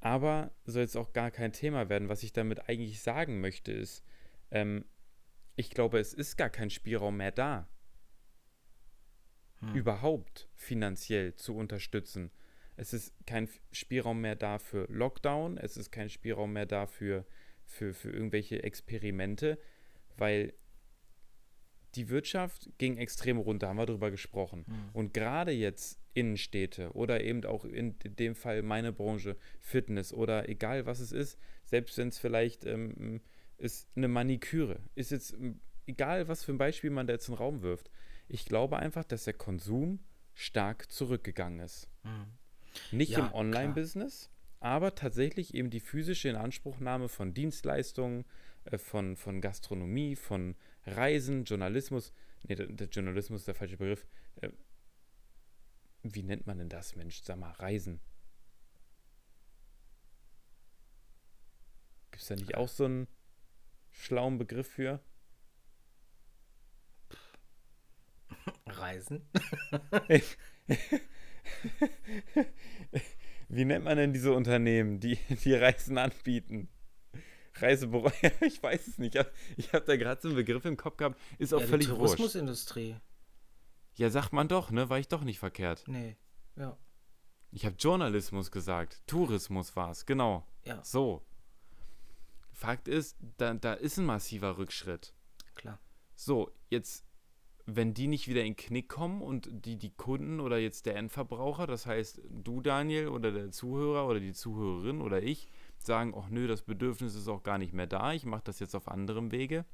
Aber 0.00 0.52
soll 0.64 0.82
jetzt 0.82 0.96
auch 0.96 1.12
gar 1.12 1.30
kein 1.30 1.52
Thema 1.52 1.88
werden. 1.88 2.08
Was 2.08 2.22
ich 2.22 2.32
damit 2.32 2.68
eigentlich 2.68 3.00
sagen 3.00 3.40
möchte, 3.40 3.72
ist, 3.72 4.04
ähm, 4.50 4.84
ich 5.56 5.70
glaube, 5.70 5.98
es 5.98 6.14
ist 6.14 6.36
gar 6.36 6.50
kein 6.50 6.70
Spielraum 6.70 7.16
mehr 7.16 7.32
da, 7.32 7.68
Hm. 9.60 9.74
überhaupt 9.74 10.48
finanziell 10.54 11.34
zu 11.34 11.56
unterstützen. 11.56 12.30
Es 12.76 12.92
ist 12.92 13.12
kein 13.26 13.48
Spielraum 13.72 14.20
mehr 14.20 14.36
da 14.36 14.58
für 14.58 14.86
Lockdown, 14.88 15.58
es 15.58 15.76
ist 15.76 15.90
kein 15.90 16.10
Spielraum 16.10 16.52
mehr 16.52 16.66
da 16.66 16.86
für, 16.86 17.26
für, 17.64 17.92
für 17.92 18.10
irgendwelche 18.10 18.62
Experimente, 18.62 19.58
weil 20.16 20.52
die 21.94 22.08
Wirtschaft 22.08 22.70
ging 22.78 22.98
extrem 22.98 23.38
runter, 23.38 23.68
haben 23.68 23.78
wir 23.78 23.86
darüber 23.86 24.10
gesprochen. 24.10 24.64
Hm. 24.66 24.74
Und 24.92 25.14
gerade 25.14 25.50
jetzt 25.50 25.98
Innenstädte 26.14 26.92
oder 26.92 27.22
eben 27.22 27.44
auch 27.44 27.64
in 27.64 27.96
dem 28.04 28.34
Fall 28.34 28.62
meine 28.62 28.92
Branche, 28.92 29.36
Fitness 29.58 30.12
oder 30.12 30.48
egal 30.48 30.86
was 30.86 31.00
es 31.00 31.12
ist, 31.12 31.38
selbst 31.64 31.98
wenn 31.98 32.08
es 32.08 32.18
vielleicht 32.18 32.64
ähm, 32.64 33.20
ist 33.56 33.88
eine 33.96 34.08
Maniküre, 34.08 34.80
ist 34.94 35.10
jetzt 35.10 35.32
ähm, 35.32 35.60
egal 35.86 36.28
was 36.28 36.44
für 36.44 36.52
ein 36.52 36.58
Beispiel 36.58 36.90
man 36.90 37.06
da 37.06 37.14
jetzt 37.14 37.28
in 37.28 37.34
den 37.34 37.38
Raum 37.38 37.62
wirft. 37.62 37.90
Ich 38.28 38.44
glaube 38.44 38.78
einfach, 38.78 39.04
dass 39.04 39.24
der 39.24 39.34
Konsum 39.34 40.00
stark 40.34 40.90
zurückgegangen 40.92 41.60
ist. 41.60 41.88
Hm. 42.02 42.26
Nicht 42.92 43.12
Ja, 43.12 43.26
im 43.26 43.32
Online-Business, 43.32 44.30
aber 44.60 44.94
tatsächlich 44.94 45.54
eben 45.54 45.70
die 45.70 45.80
physische 45.80 46.28
Inanspruchnahme 46.28 47.08
von 47.08 47.34
Dienstleistungen, 47.34 48.24
äh, 48.64 48.78
von, 48.78 49.16
von 49.16 49.40
Gastronomie, 49.40 50.14
von 50.14 50.56
Reisen, 50.86 51.44
Journalismus. 51.44 52.12
Nee, 52.46 52.54
der, 52.54 52.66
der 52.66 52.88
Journalismus 52.88 53.40
ist 53.40 53.48
der 53.48 53.54
falsche 53.54 53.76
Begriff. 53.76 54.06
Äh, 54.40 54.50
wie 56.02 56.22
nennt 56.22 56.46
man 56.46 56.58
denn 56.58 56.68
das, 56.68 56.94
Mensch? 56.94 57.22
Sag 57.22 57.38
mal, 57.38 57.50
Reisen. 57.52 58.00
Gibt 62.10 62.22
es 62.22 62.28
da 62.28 62.36
nicht 62.36 62.54
auch 62.56 62.68
so 62.68 62.84
einen 62.84 63.08
schlauen 63.90 64.38
Begriff 64.38 64.68
für? 64.68 65.00
Reisen? 68.80 69.22
Wie 73.48 73.64
nennt 73.64 73.84
man 73.84 73.96
denn 73.96 74.12
diese 74.12 74.32
Unternehmen, 74.32 75.00
die, 75.00 75.16
die 75.44 75.54
Reisen 75.54 75.96
anbieten? 75.98 76.68
Reisebüro, 77.54 78.12
ich 78.40 78.62
weiß 78.62 78.86
es 78.86 78.98
nicht. 78.98 79.16
Ich 79.56 79.72
habe 79.72 79.84
da 79.84 79.96
gerade 79.96 80.20
so 80.20 80.28
einen 80.28 80.36
Begriff 80.36 80.64
im 80.64 80.76
Kopf 80.76 80.96
gehabt, 80.96 81.18
ist 81.38 81.52
auch 81.54 81.60
ja, 81.60 81.66
die 81.66 81.70
völlig 81.70 81.88
wurscht. 81.88 82.16
Tourismusindustrie. 82.16 82.96
Ja, 83.96 84.10
sagt 84.10 84.32
man 84.32 84.46
doch, 84.48 84.70
ne? 84.70 84.88
War 84.90 84.98
ich 84.98 85.08
doch 85.08 85.24
nicht 85.24 85.38
verkehrt. 85.40 85.84
Nee. 85.88 86.16
Ja. 86.56 86.76
Ich 87.50 87.64
habe 87.64 87.76
Journalismus 87.78 88.50
gesagt. 88.50 89.02
Tourismus 89.06 89.74
war 89.74 89.90
es, 89.90 90.06
genau. 90.06 90.46
Ja, 90.64 90.84
So. 90.84 91.24
Fakt 92.52 92.88
ist, 92.88 93.16
da, 93.38 93.54
da 93.54 93.72
ist 93.74 93.98
ein 93.98 94.04
massiver 94.04 94.58
Rückschritt. 94.58 95.14
klar. 95.54 95.78
So, 96.16 96.52
jetzt, 96.70 97.04
wenn 97.70 97.92
die 97.92 98.06
nicht 98.06 98.28
wieder 98.28 98.42
in 98.44 98.56
Knick 98.56 98.88
kommen 98.88 99.20
und 99.20 99.50
die, 99.50 99.76
die 99.76 99.90
Kunden 99.90 100.40
oder 100.40 100.56
jetzt 100.58 100.86
der 100.86 100.96
Endverbraucher, 100.96 101.66
das 101.66 101.84
heißt 101.84 102.22
du, 102.30 102.62
Daniel, 102.62 103.08
oder 103.08 103.30
der 103.30 103.50
Zuhörer 103.50 104.08
oder 104.08 104.20
die 104.20 104.32
Zuhörerin 104.32 105.02
oder 105.02 105.22
ich, 105.22 105.48
sagen, 105.76 106.14
ach 106.16 106.30
nö, 106.30 106.46
das 106.46 106.62
Bedürfnis 106.62 107.14
ist 107.14 107.28
auch 107.28 107.42
gar 107.42 107.58
nicht 107.58 107.74
mehr 107.74 107.86
da, 107.86 108.14
ich 108.14 108.24
mache 108.24 108.44
das 108.44 108.58
jetzt 108.58 108.74
auf 108.74 108.88
anderem 108.88 109.32
Wege, 109.32 109.66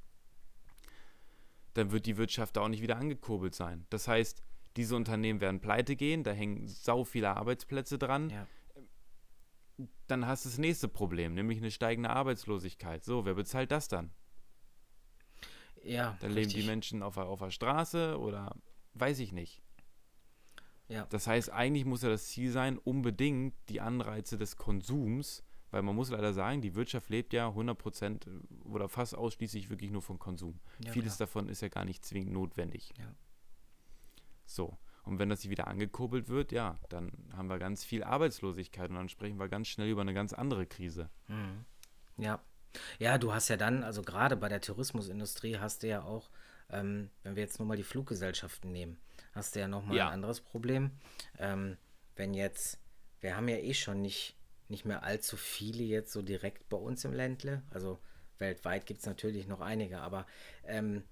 dann 1.75 1.93
wird 1.93 2.07
die 2.07 2.17
Wirtschaft 2.17 2.57
da 2.57 2.63
auch 2.63 2.69
nicht 2.69 2.83
wieder 2.83 2.97
angekurbelt 2.97 3.55
sein. 3.55 3.87
Das 3.91 4.09
heißt, 4.09 4.43
diese 4.77 4.97
Unternehmen 4.97 5.41
werden 5.41 5.61
pleite 5.61 5.95
gehen, 5.95 6.25
da 6.25 6.33
hängen 6.33 6.67
sau 6.67 7.05
viele 7.05 7.37
Arbeitsplätze 7.37 7.97
dran. 7.97 8.31
Ja. 8.31 8.47
Dann 10.09 10.27
hast 10.27 10.45
du 10.45 10.49
das 10.49 10.59
nächste 10.59 10.89
Problem, 10.89 11.35
nämlich 11.35 11.59
eine 11.59 11.71
steigende 11.71 12.11
Arbeitslosigkeit. 12.11 13.05
So, 13.05 13.25
wer 13.25 13.35
bezahlt 13.35 13.71
das 13.71 13.87
dann? 13.87 14.11
Ja, 15.85 16.17
Dann 16.21 16.31
leben 16.33 16.49
die 16.49 16.57
richtig. 16.57 16.67
Menschen 16.67 17.03
auf, 17.03 17.15
der- 17.15 17.27
auf 17.27 17.41
der 17.41 17.51
Straße 17.51 18.19
oder 18.19 18.55
weiß 18.95 19.19
ich 19.19 19.33
nicht. 19.33 19.63
Ja. 20.89 21.07
Das 21.11 21.27
heißt, 21.27 21.51
eigentlich 21.51 21.85
muss 21.85 22.03
ja 22.03 22.09
das 22.11 22.27
Ziel 22.29 22.51
sein, 22.51 22.79
unbedingt 22.79 23.55
die 23.69 23.81
Anreize 23.81 24.37
des 24.37 24.57
Konsums, 24.57 25.43
weil 25.71 25.83
man 25.83 25.95
muss 25.97 26.11
leider 26.11 26.33
sagen, 26.35 26.61
die 26.61 26.75
Wirtschaft 26.75 27.09
lebt 27.11 27.33
ja 27.33 27.49
100% 27.49 28.29
oder 28.65 28.89
fast 28.89 29.15
ausschließlich 29.17 29.71
wirklich 29.71 29.91
nur 29.91 30.03
von 30.03 30.19
Konsum. 30.19 30.61
Ja, 30.85 30.93
Vieles 30.93 31.17
klar. 31.17 31.27
davon 31.27 31.49
ist 31.49 31.63
ja 31.63 31.69
gar 31.69 31.85
nicht 31.85 32.05
zwingend 32.05 32.33
notwendig. 32.33 32.93
Ja. 32.99 33.15
So. 34.47 34.79
Und 35.05 35.19
wenn 35.19 35.29
das 35.29 35.49
wieder 35.49 35.67
angekurbelt 35.67 36.29
wird, 36.29 36.53
ja, 36.53 36.79
dann 36.89 37.13
haben 37.37 37.49
wir 37.49 37.59
ganz 37.59 37.85
viel 37.85 38.03
Arbeitslosigkeit 38.05 38.89
und 38.89 38.97
dann 38.97 39.09
sprechen 39.11 39.39
wir 39.39 39.49
ganz 39.49 39.69
schnell 39.69 39.89
über 39.91 40.01
eine 40.01 40.15
ganz 40.15 40.33
andere 40.33 40.67
Krise. 40.67 41.11
Mhm. 41.29 41.65
Ja. 42.17 42.41
Ja, 42.99 43.19
du 43.19 43.33
hast 43.33 43.49
ja 43.49 43.57
dann, 43.57 43.83
also 43.85 44.03
gerade 44.03 44.37
bei 44.37 44.49
der 44.49 44.61
Tourismusindustrie 44.61 45.59
hast 45.59 45.83
du 45.83 45.89
ja 45.89 46.03
auch, 46.03 46.31
ähm, 46.71 47.11
wenn 47.23 47.37
wir 47.37 47.43
jetzt 47.43 47.59
nur 47.59 47.69
mal 47.69 47.77
die 47.77 47.83
Fluggesellschaften 47.83 48.73
nehmen, 48.73 48.99
hast 49.33 49.55
du 49.55 49.61
ja 49.61 49.69
nochmal 49.69 49.97
Ja. 49.99 50.07
ein 50.09 50.15
anderes 50.15 50.41
Problem. 50.41 50.91
Ähm, 51.39 51.77
wenn 52.17 52.35
jetzt, 52.35 52.79
wir 53.21 53.37
haben 53.37 53.49
ja 53.49 53.57
eh 53.57 53.75
schon 53.75 54.01
nicht, 54.03 54.37
nicht 54.69 54.85
mehr 54.85 55.03
allzu 55.03 55.37
viele 55.37 55.83
jetzt 55.85 56.13
so 56.13 56.23
direkt 56.23 56.69
bei 56.69 56.77
uns 56.77 57.05
im 57.05 57.13
Ländle, 57.13 57.63
also 57.71 57.99
weltweit 58.39 58.87
gibt 58.87 59.01
es 59.01 59.07
natürlich 59.07 59.47
noch 59.47 59.61
einige, 59.61 60.01
aber 60.01 60.27
ähm, 60.65 61.05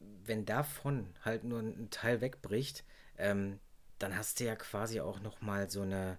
wenn 0.00 0.44
davon 0.44 1.14
halt 1.24 1.44
nur 1.44 1.60
ein 1.60 1.90
Teil 1.90 2.20
wegbricht, 2.20 2.84
ähm, 3.16 3.58
dann 3.98 4.16
hast 4.16 4.38
du 4.38 4.44
ja 4.44 4.54
quasi 4.56 5.00
auch 5.00 5.20
nochmal 5.20 5.68
so 5.70 5.82
eine, 5.82 6.18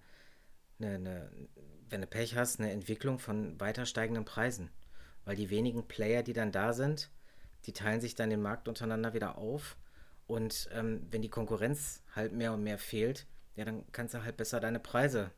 eine, 0.80 0.96
eine, 0.96 1.32
wenn 1.90 2.02
du 2.02 2.08
Pech 2.08 2.36
hast, 2.36 2.60
eine 2.60 2.72
Entwicklung 2.72 3.20
von 3.20 3.60
weiter 3.60 3.86
steigenden 3.86 4.26
Preisen. 4.26 4.70
Weil 5.25 5.36
die 5.36 5.49
wenigen 5.49 5.88
Player, 5.88 6.23
die 6.23 6.34
dann 6.34 6.51
da 6.51 6.73
sind, 6.73 7.10
die 7.65 7.73
teilen 7.73 8.01
sich 8.01 8.15
dann 8.15 8.29
den 8.29 8.41
Markt 8.41 8.67
untereinander 8.67 9.13
wieder 9.13 9.38
auf. 9.38 9.77
Und 10.27 10.69
ähm, 10.73 11.05
wenn 11.12 11.21
die 11.21 11.29
Konkurrenz 11.29 12.03
halt 12.15 12.34
mehr 12.34 12.53
und 12.53 12.63
mehr 12.63 12.77
fehlt, 12.77 13.25
ja, 13.55 13.65
dann 13.65 13.84
kannst 13.91 14.13
du 14.13 14.23
halt 14.23 14.38
besser 14.38 14.60
deine 14.60 14.79
Preise 14.79 15.32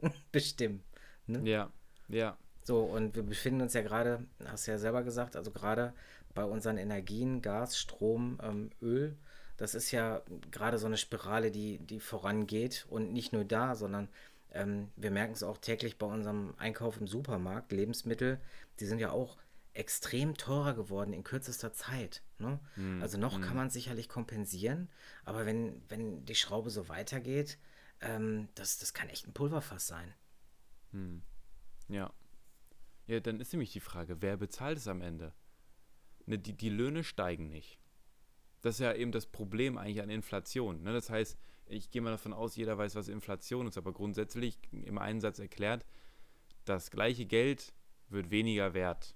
bestimmen. 0.32 0.82
Ne? 1.26 1.48
Ja, 1.48 1.70
ja. 2.08 2.36
So, 2.64 2.82
und 2.82 3.14
wir 3.14 3.22
befinden 3.22 3.62
uns 3.62 3.74
ja 3.74 3.82
gerade, 3.82 4.26
hast 4.46 4.66
du 4.66 4.72
ja 4.72 4.78
selber 4.78 5.02
gesagt, 5.02 5.36
also 5.36 5.50
gerade 5.50 5.94
bei 6.34 6.44
unseren 6.44 6.78
Energien, 6.78 7.42
Gas, 7.42 7.78
Strom, 7.78 8.38
ähm, 8.42 8.70
Öl, 8.80 9.16
das 9.56 9.74
ist 9.74 9.90
ja 9.90 10.22
gerade 10.50 10.78
so 10.78 10.86
eine 10.86 10.96
Spirale, 10.96 11.50
die, 11.50 11.78
die 11.78 12.00
vorangeht 12.00 12.86
und 12.88 13.12
nicht 13.12 13.32
nur 13.32 13.44
da, 13.44 13.74
sondern 13.74 14.08
ähm, 14.52 14.90
wir 14.96 15.10
merken 15.10 15.32
es 15.32 15.42
auch 15.42 15.58
täglich 15.58 15.98
bei 15.98 16.06
unserem 16.06 16.54
Einkauf 16.58 17.00
im 17.00 17.06
Supermarkt, 17.06 17.72
Lebensmittel, 17.72 18.40
die 18.80 18.86
sind 18.86 18.98
ja 18.98 19.10
auch 19.10 19.38
extrem 19.72 20.36
teurer 20.36 20.74
geworden 20.74 21.12
in 21.12 21.22
kürzester 21.22 21.72
Zeit. 21.72 22.22
Ne? 22.38 22.58
also 23.00 23.18
noch 23.18 23.40
kann 23.40 23.56
man 23.56 23.68
sicherlich 23.68 24.08
kompensieren, 24.08 24.88
aber 25.24 25.44
wenn, 25.44 25.82
wenn 25.88 26.24
die 26.24 26.34
Schraube 26.34 26.70
so 26.70 26.88
weitergeht, 26.88 27.58
ähm, 28.00 28.48
das, 28.54 28.78
das 28.78 28.94
kann 28.94 29.08
echt 29.08 29.26
ein 29.26 29.34
Pulverfass 29.34 29.86
sein. 29.86 30.14
Hm. 30.92 31.22
Ja. 31.88 32.12
Ja, 33.06 33.20
dann 33.20 33.40
ist 33.40 33.52
nämlich 33.52 33.72
die 33.72 33.80
Frage, 33.80 34.22
wer 34.22 34.36
bezahlt 34.36 34.78
es 34.78 34.88
am 34.88 35.02
Ende? 35.02 35.34
Ne, 36.26 36.38
die, 36.38 36.56
die 36.56 36.70
Löhne 36.70 37.04
steigen 37.04 37.48
nicht. 37.48 37.78
das 38.62 38.76
ist 38.76 38.80
ja 38.80 38.94
eben 38.94 39.12
das 39.12 39.26
Problem 39.26 39.78
eigentlich 39.78 40.00
an 40.02 40.10
Inflation. 40.10 40.82
Ne? 40.82 40.92
Das 40.92 41.10
heißt, 41.10 41.36
ich 41.70 41.90
gehe 41.90 42.02
mal 42.02 42.10
davon 42.10 42.32
aus, 42.32 42.56
jeder 42.56 42.76
weiß, 42.76 42.94
was 42.94 43.08
Inflation 43.08 43.66
ist, 43.66 43.78
aber 43.78 43.92
grundsätzlich 43.92 44.58
im 44.72 44.98
Einsatz 44.98 45.38
erklärt, 45.38 45.86
das 46.64 46.90
gleiche 46.90 47.26
Geld 47.26 47.72
wird 48.08 48.30
weniger 48.30 48.74
wert. 48.74 49.14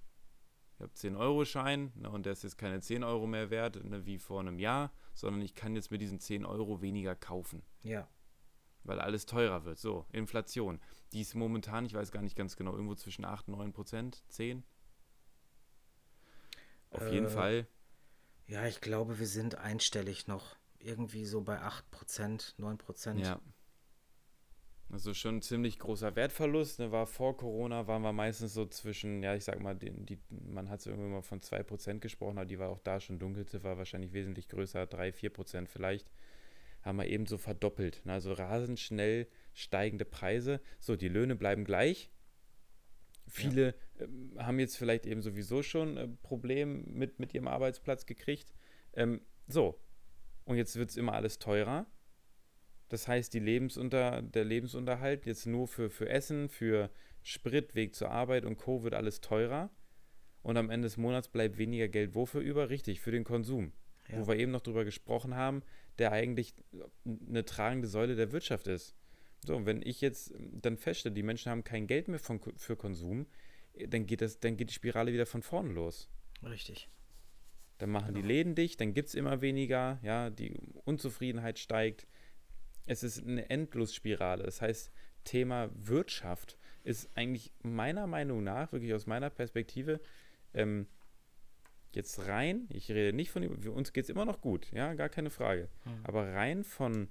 Ich 0.77 0.81
habe 0.81 0.93
10-Euro-Schein 0.93 1.93
ne, 1.95 2.11
und 2.11 2.27
der 2.27 2.33
ist 2.33 2.43
jetzt 2.43 2.59
keine 2.59 2.81
10 2.81 3.05
Euro 3.05 3.27
mehr 3.27 3.51
wert 3.51 3.85
ne, 3.85 4.07
wie 4.07 4.19
vor 4.19 4.41
einem 4.41 4.59
Jahr, 4.59 4.93
sondern 5.15 5.43
ich 5.43 5.55
kann 5.55 5.75
jetzt 5.75 5.91
mit 5.91 6.01
diesen 6.01 6.19
10 6.19 6.45
Euro 6.45 6.81
weniger 6.81 7.15
kaufen. 7.15 7.63
Ja. 7.83 8.09
Weil 8.83 9.01
alles 9.01 9.27
teurer 9.27 9.65
wird. 9.65 9.79
So, 9.79 10.07
Inflation. 10.13 10.81
Die 11.13 11.21
ist 11.21 11.35
momentan, 11.35 11.87
ich 11.87 11.95
weiß 11.95 12.11
gar 12.13 12.23
nicht 12.23 12.37
ganz 12.37 12.57
genau, 12.57 12.73
irgendwo 12.73 12.95
zwischen 12.95 13.25
8 13.25 13.49
und 13.49 13.59
9 13.59 13.73
Prozent, 13.73 14.25
10. 14.29 14.65
Auf 16.91 17.03
äh, 17.03 17.13
jeden 17.13 17.29
Fall. 17.29 17.67
Ja, 18.47 18.67
ich 18.67 18.81
glaube, 18.81 19.19
wir 19.19 19.27
sind 19.27 19.57
einstellig 19.57 20.27
noch. 20.27 20.57
Irgendwie 20.85 21.25
so 21.25 21.41
bei 21.41 21.61
8 21.61 21.91
Prozent, 21.91 22.55
9 22.59 22.79
Prozent. 22.79 23.21
Ja. 23.21 23.41
Also 24.91 25.15
schon 25.15 25.37
ein 25.37 25.43
ziemlich 25.43 25.79
großer 25.79 26.15
Wertverlust. 26.15 26.79
Ne? 26.79 26.93
War 26.93 27.07
vor 27.07 27.37
Corona 27.37 27.87
waren 27.87 28.03
wir 28.03 28.13
meistens 28.13 28.55
so 28.55 28.67
zwischen, 28.67 29.23
ja, 29.23 29.35
ich 29.35 29.45
sag 29.45 29.61
mal, 29.61 29.75
die, 29.75 29.91
die 29.91 30.19
man 30.29 30.69
hat 30.69 30.81
es 30.81 30.87
irgendwann 30.87 31.13
mal 31.13 31.23
von 31.23 31.41
2% 31.41 32.01
gesprochen, 32.01 32.39
aber 32.39 32.47
die 32.47 32.59
war 32.59 32.69
auch 32.69 32.79
da 32.79 33.01
schon 33.01 33.19
Dunkelziffer, 33.19 33.79
wahrscheinlich 33.79 34.13
wesentlich 34.13 34.49
größer, 34.49 34.87
3, 34.87 35.09
4% 35.09 35.67
vielleicht. 35.69 36.11
Haben 36.83 36.99
wir 36.99 37.07
eben 37.07 37.27
so 37.27 37.39
verdoppelt. 37.39 38.03
Ne? 38.05 38.13
Also 38.13 38.35
rasend 38.35 38.79
schnell 38.79 39.27
steigende 39.55 40.05
Preise. 40.05 40.61
So, 40.81 40.97
die 40.97 41.09
Löhne 41.09 41.35
bleiben 41.35 41.65
gleich. 41.65 42.11
Viele 43.27 43.75
ja. 43.99 44.05
äh, 44.05 44.43
haben 44.45 44.61
jetzt 44.61 44.77
vielleicht 44.77 45.07
eben 45.07 45.23
sowieso 45.23 45.63
schon 45.63 45.97
ein 45.97 46.13
äh, 46.13 46.17
Problem 46.23 46.85
mit, 46.93 47.19
mit 47.19 47.33
ihrem 47.33 47.49
Arbeitsplatz 47.49 48.05
gekriegt. 48.05 48.53
Ähm, 48.93 49.23
so, 49.49 49.81
und 50.45 50.57
jetzt 50.57 50.77
wird 50.77 50.91
es 50.91 50.97
immer 50.97 51.15
alles 51.15 51.39
teurer. 51.39 51.87
Das 52.89 53.09
heißt, 53.09 53.33
die 53.33 53.41
Lebensunter, 53.41 54.23
der 54.23 54.45
Lebensunterhalt 54.45 55.27
jetzt 55.27 55.47
nur 55.47 55.67
für, 55.67 55.91
für 55.91 56.09
Essen, 56.09 56.49
für 56.49 56.91
Sprit, 57.23 57.75
Weg 57.75 57.95
zur 57.95 58.11
Arbeit 58.11 58.45
und 58.45 58.57
Co. 58.57 58.83
wird 58.83 58.95
alles 58.95 59.21
teurer. 59.21 59.71
Und 60.43 60.59
am 60.59 60.69
Ende 60.69 60.87
des 60.87 60.99
Monats 60.99 61.29
bleibt 61.29 61.57
weniger 61.57 61.89
Geld 61.89 62.15
wofür 62.15 62.43
über? 62.43 62.69
Richtig, 62.69 63.01
für 63.01 63.11
den 63.11 63.25
Konsum. 63.25 63.73
Ja. 64.09 64.19
Wo 64.19 64.29
wir 64.29 64.37
eben 64.37 64.53
noch 64.53 64.61
drüber 64.61 64.85
gesprochen 64.85 65.35
haben, 65.35 65.63
der 65.99 66.13
eigentlich 66.13 66.55
eine 67.05 67.47
tragende 67.47 67.89
Säule 67.89 68.15
der 68.15 68.31
Wirtschaft 68.33 68.67
ist. 68.67 68.95
So, 69.47 69.57
und 69.57 69.65
wenn 69.65 69.81
ich 69.83 70.03
jetzt 70.03 70.35
dann 70.37 70.77
feststelle, 70.77 71.15
die 71.15 71.23
Menschen 71.23 71.51
haben 71.51 71.65
kein 71.65 71.87
Geld 71.87 72.09
mehr 72.09 72.19
von, 72.19 72.41
für 72.57 72.77
Konsum, 72.77 73.27
dann 73.89 74.07
geht, 74.07 74.21
das, 74.21 74.39
dann 74.41 74.57
geht 74.57 74.69
die 74.71 74.75
Spirale 74.75 75.13
wieder 75.13 75.27
von 75.27 75.43
vorne 75.43 75.73
los. 75.73 76.11
Richtig. 76.43 76.89
Dann 77.79 77.91
machen 77.91 78.15
genau. 78.15 78.21
die 78.21 78.27
Läden 78.27 78.55
dicht, 78.55 78.81
dann 78.81 78.95
gibt 78.95 79.09
es 79.09 79.15
immer 79.15 79.41
weniger, 79.41 79.99
ja, 80.03 80.31
die 80.31 80.57
Unzufriedenheit 80.85 81.59
steigt, 81.59 82.07
es 82.87 83.03
ist 83.03 83.27
eine 83.27 83.51
Endlosspirale. 83.51 84.45
Das 84.45 84.61
heißt, 84.61 84.93
Thema 85.25 85.71
Wirtschaft 85.75 86.59
ist 86.85 87.11
eigentlich 87.17 87.53
meiner 87.63 88.07
Meinung 88.07 88.45
nach, 88.45 88.73
wirklich 88.73 88.95
aus 88.95 89.07
meiner 89.07 89.31
Perspektive, 89.31 90.01
ähm, 90.53 90.87
jetzt 91.93 92.27
rein, 92.27 92.67
ich 92.71 92.91
rede 92.91 93.17
nicht 93.17 93.31
von, 93.31 93.61
für 93.61 93.73
uns 93.73 93.93
geht 93.93 94.05
es 94.05 94.11
immer 94.11 94.25
noch 94.25 94.41
gut, 94.41 94.71
ja, 94.73 94.95
gar 94.95 95.09
keine 95.09 95.31
Frage, 95.31 95.69
mhm. 95.85 96.05
aber 96.05 96.33
rein 96.33 96.65
von, 96.65 97.09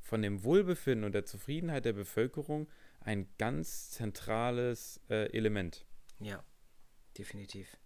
von 0.00 0.22
dem 0.22 0.44
Wohlbefinden 0.44 1.04
und 1.04 1.12
der 1.12 1.24
Zufriedenheit 1.24 1.84
der 1.84 1.92
Bevölkerung 1.94 2.68
ein 3.00 3.28
ganz 3.38 3.90
zentrales 3.90 5.00
äh, 5.08 5.32
Element. 5.32 5.86
Ja, 6.20 6.44
definitiv. 7.16 7.78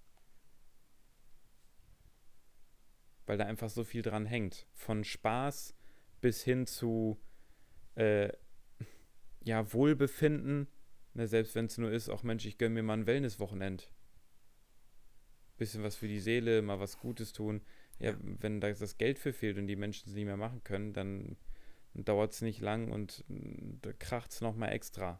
Weil 3.27 3.39
da 3.39 3.45
einfach 3.45 3.71
so 3.71 3.85
viel 3.85 4.03
dran 4.03 4.27
hängt. 4.27 4.67
Von 4.73 5.05
Spaß 5.05 5.75
bis 6.21 6.43
hin 6.43 6.67
zu 6.67 7.21
äh, 7.97 8.33
ja, 9.45 9.73
Wohlbefinden. 9.73 10.69
Ne, 11.15 11.27
selbst 11.27 11.55
wenn 11.55 11.67
es 11.67 11.79
nur 11.79 11.91
ist, 11.91 12.09
auch 12.09 12.23
Mensch, 12.23 12.47
ich 12.47 12.59
gönne 12.59 12.75
mir 12.75 12.83
mal 12.83 12.95
ein 12.95 13.07
Wellnesswochenend. 13.07 13.91
Bisschen 15.57 15.83
was 15.83 15.97
für 15.97 16.09
die 16.09 16.21
Seele, 16.21 16.63
mal 16.63 16.81
was 16.81 16.99
Gutes 16.99 17.33
tun. 17.33 17.63
Ja, 17.99 18.11
ja. 18.11 18.19
wenn 18.21 18.61
da 18.61 18.71
das 18.71 18.99
Geld 18.99 19.19
für 19.19 19.33
fehlt 19.33 19.57
und 19.57 19.67
die 19.67 19.77
Menschen 19.77 20.09
es 20.09 20.15
nicht 20.15 20.27
mehr 20.27 20.37
machen 20.37 20.63
können, 20.63 20.93
dann, 20.93 21.37
dauert 21.95 22.33
es 22.33 22.43
nicht 22.43 22.61
lang 22.61 22.93
und 22.93 23.25
da 23.29 23.93
kracht 23.95 24.31
es 24.31 24.43
nochmal 24.43 24.73
extra. 24.73 25.19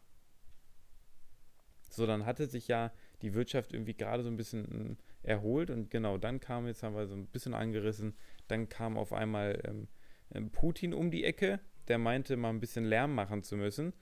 So, 1.89 2.05
dann 2.05 2.27
hatte 2.27 2.45
sich 2.45 2.67
ja 2.67 2.91
die 3.21 3.33
Wirtschaft 3.33 3.73
irgendwie 3.73 3.95
gerade 3.95 4.23
so 4.23 4.29
ein 4.29 4.37
bisschen 4.37 4.67
hm, 4.67 4.97
erholt 5.23 5.69
und 5.69 5.89
genau 5.89 6.17
dann 6.17 6.39
kam, 6.39 6.67
jetzt 6.67 6.83
haben 6.83 6.95
wir 6.95 7.07
so 7.07 7.15
ein 7.15 7.27
bisschen 7.27 7.53
angerissen, 7.53 8.15
dann 8.47 8.69
kam 8.69 8.97
auf 8.97 9.13
einmal 9.13 9.61
ähm, 9.65 9.87
ähm, 10.33 10.51
Putin 10.51 10.93
um 10.93 11.11
die 11.11 11.23
Ecke, 11.23 11.59
der 11.87 11.97
meinte, 11.97 12.37
mal 12.37 12.49
ein 12.49 12.59
bisschen 12.59 12.85
Lärm 12.85 13.15
machen 13.15 13.43
zu 13.43 13.57
müssen. 13.57 13.93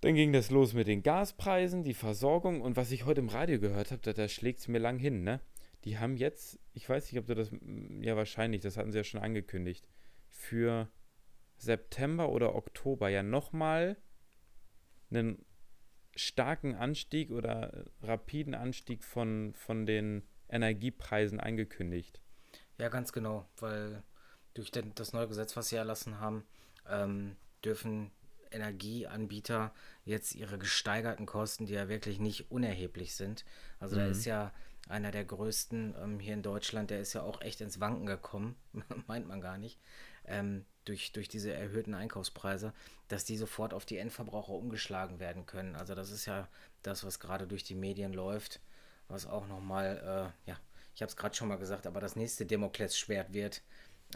Dann 0.00 0.14
ging 0.14 0.32
das 0.32 0.50
los 0.50 0.74
mit 0.74 0.86
den 0.86 1.02
Gaspreisen, 1.02 1.82
die 1.82 1.94
Versorgung 1.94 2.60
und 2.60 2.76
was 2.76 2.90
ich 2.90 3.06
heute 3.06 3.20
im 3.20 3.28
Radio 3.28 3.58
gehört 3.58 3.90
habe, 3.90 4.02
da, 4.02 4.12
da 4.12 4.28
schlägt 4.28 4.60
es 4.60 4.68
mir 4.68 4.78
lang 4.78 4.98
hin, 4.98 5.24
ne? 5.24 5.40
Die 5.84 5.98
haben 5.98 6.16
jetzt, 6.16 6.58
ich 6.72 6.88
weiß 6.88 7.10
nicht, 7.10 7.20
ob 7.20 7.26
du 7.26 7.34
das, 7.34 7.50
ja 8.00 8.16
wahrscheinlich, 8.16 8.62
das 8.62 8.76
hatten 8.76 8.92
sie 8.92 8.98
ja 8.98 9.04
schon 9.04 9.20
angekündigt, 9.20 9.86
für 10.28 10.88
September 11.56 12.30
oder 12.30 12.54
Oktober 12.54 13.08
ja 13.08 13.22
nochmal 13.22 13.96
einen 15.10 15.44
starken 16.16 16.74
Anstieg 16.74 17.30
oder 17.30 17.84
rapiden 18.02 18.54
Anstieg 18.54 19.02
von, 19.04 19.54
von 19.54 19.86
den 19.86 20.22
Energiepreisen 20.48 21.40
angekündigt. 21.40 22.20
Ja, 22.78 22.88
ganz 22.88 23.12
genau, 23.12 23.48
weil 23.58 24.02
durch 24.54 24.70
den, 24.70 24.94
das 24.94 25.12
neue 25.12 25.28
Gesetz, 25.28 25.56
was 25.56 25.68
sie 25.68 25.76
erlassen 25.76 26.20
haben, 26.20 26.44
ähm, 26.88 27.36
dürfen 27.64 28.10
Energieanbieter 28.50 29.74
jetzt 30.04 30.34
ihre 30.34 30.58
gesteigerten 30.58 31.26
Kosten, 31.26 31.66
die 31.66 31.74
ja 31.74 31.88
wirklich 31.88 32.20
nicht 32.20 32.50
unerheblich 32.50 33.14
sind. 33.14 33.44
Also 33.80 33.96
mhm. 33.96 34.00
da 34.00 34.06
ist 34.06 34.24
ja 34.24 34.52
einer 34.88 35.10
der 35.10 35.24
größten 35.24 35.94
ähm, 36.00 36.20
hier 36.20 36.34
in 36.34 36.42
Deutschland, 36.42 36.90
der 36.90 37.00
ist 37.00 37.14
ja 37.14 37.22
auch 37.22 37.40
echt 37.40 37.60
ins 37.60 37.80
Wanken 37.80 38.06
gekommen, 38.06 38.56
meint 39.06 39.26
man 39.26 39.40
gar 39.40 39.58
nicht, 39.58 39.80
ähm, 40.24 40.64
durch, 40.84 41.12
durch 41.12 41.28
diese 41.28 41.52
erhöhten 41.52 41.94
Einkaufspreise, 41.94 42.72
dass 43.08 43.24
die 43.24 43.36
sofort 43.36 43.74
auf 43.74 43.84
die 43.84 43.98
Endverbraucher 43.98 44.52
umgeschlagen 44.52 45.18
werden 45.20 45.46
können. 45.46 45.76
Also 45.76 45.94
das 45.94 46.10
ist 46.10 46.26
ja 46.26 46.48
das, 46.82 47.04
was 47.04 47.20
gerade 47.20 47.46
durch 47.46 47.64
die 47.64 47.74
Medien 47.74 48.12
läuft, 48.12 48.60
was 49.08 49.26
auch 49.26 49.46
nochmal, 49.46 50.32
äh, 50.46 50.50
ja, 50.50 50.58
ich 50.94 51.02
habe 51.02 51.10
es 51.10 51.16
gerade 51.16 51.34
schon 51.34 51.48
mal 51.48 51.58
gesagt, 51.58 51.86
aber 51.86 52.00
das 52.00 52.16
nächste 52.16 52.46
Demoklesschwert 52.46 53.32
wird, 53.32 53.62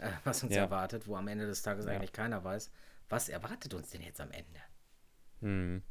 äh, 0.01 0.09
was 0.23 0.43
uns 0.43 0.55
ja. 0.55 0.61
erwartet, 0.61 1.07
wo 1.07 1.15
am 1.15 1.27
Ende 1.27 1.45
des 1.45 1.61
Tages 1.61 1.85
ja. 1.85 1.91
eigentlich 1.91 2.13
keiner 2.13 2.43
weiß, 2.43 2.71
was 3.09 3.29
erwartet 3.29 3.73
uns 3.73 3.89
denn 3.89 4.01
jetzt 4.01 4.21
am 4.21 4.31
Ende? 4.31 4.61
Hm. 5.41 5.83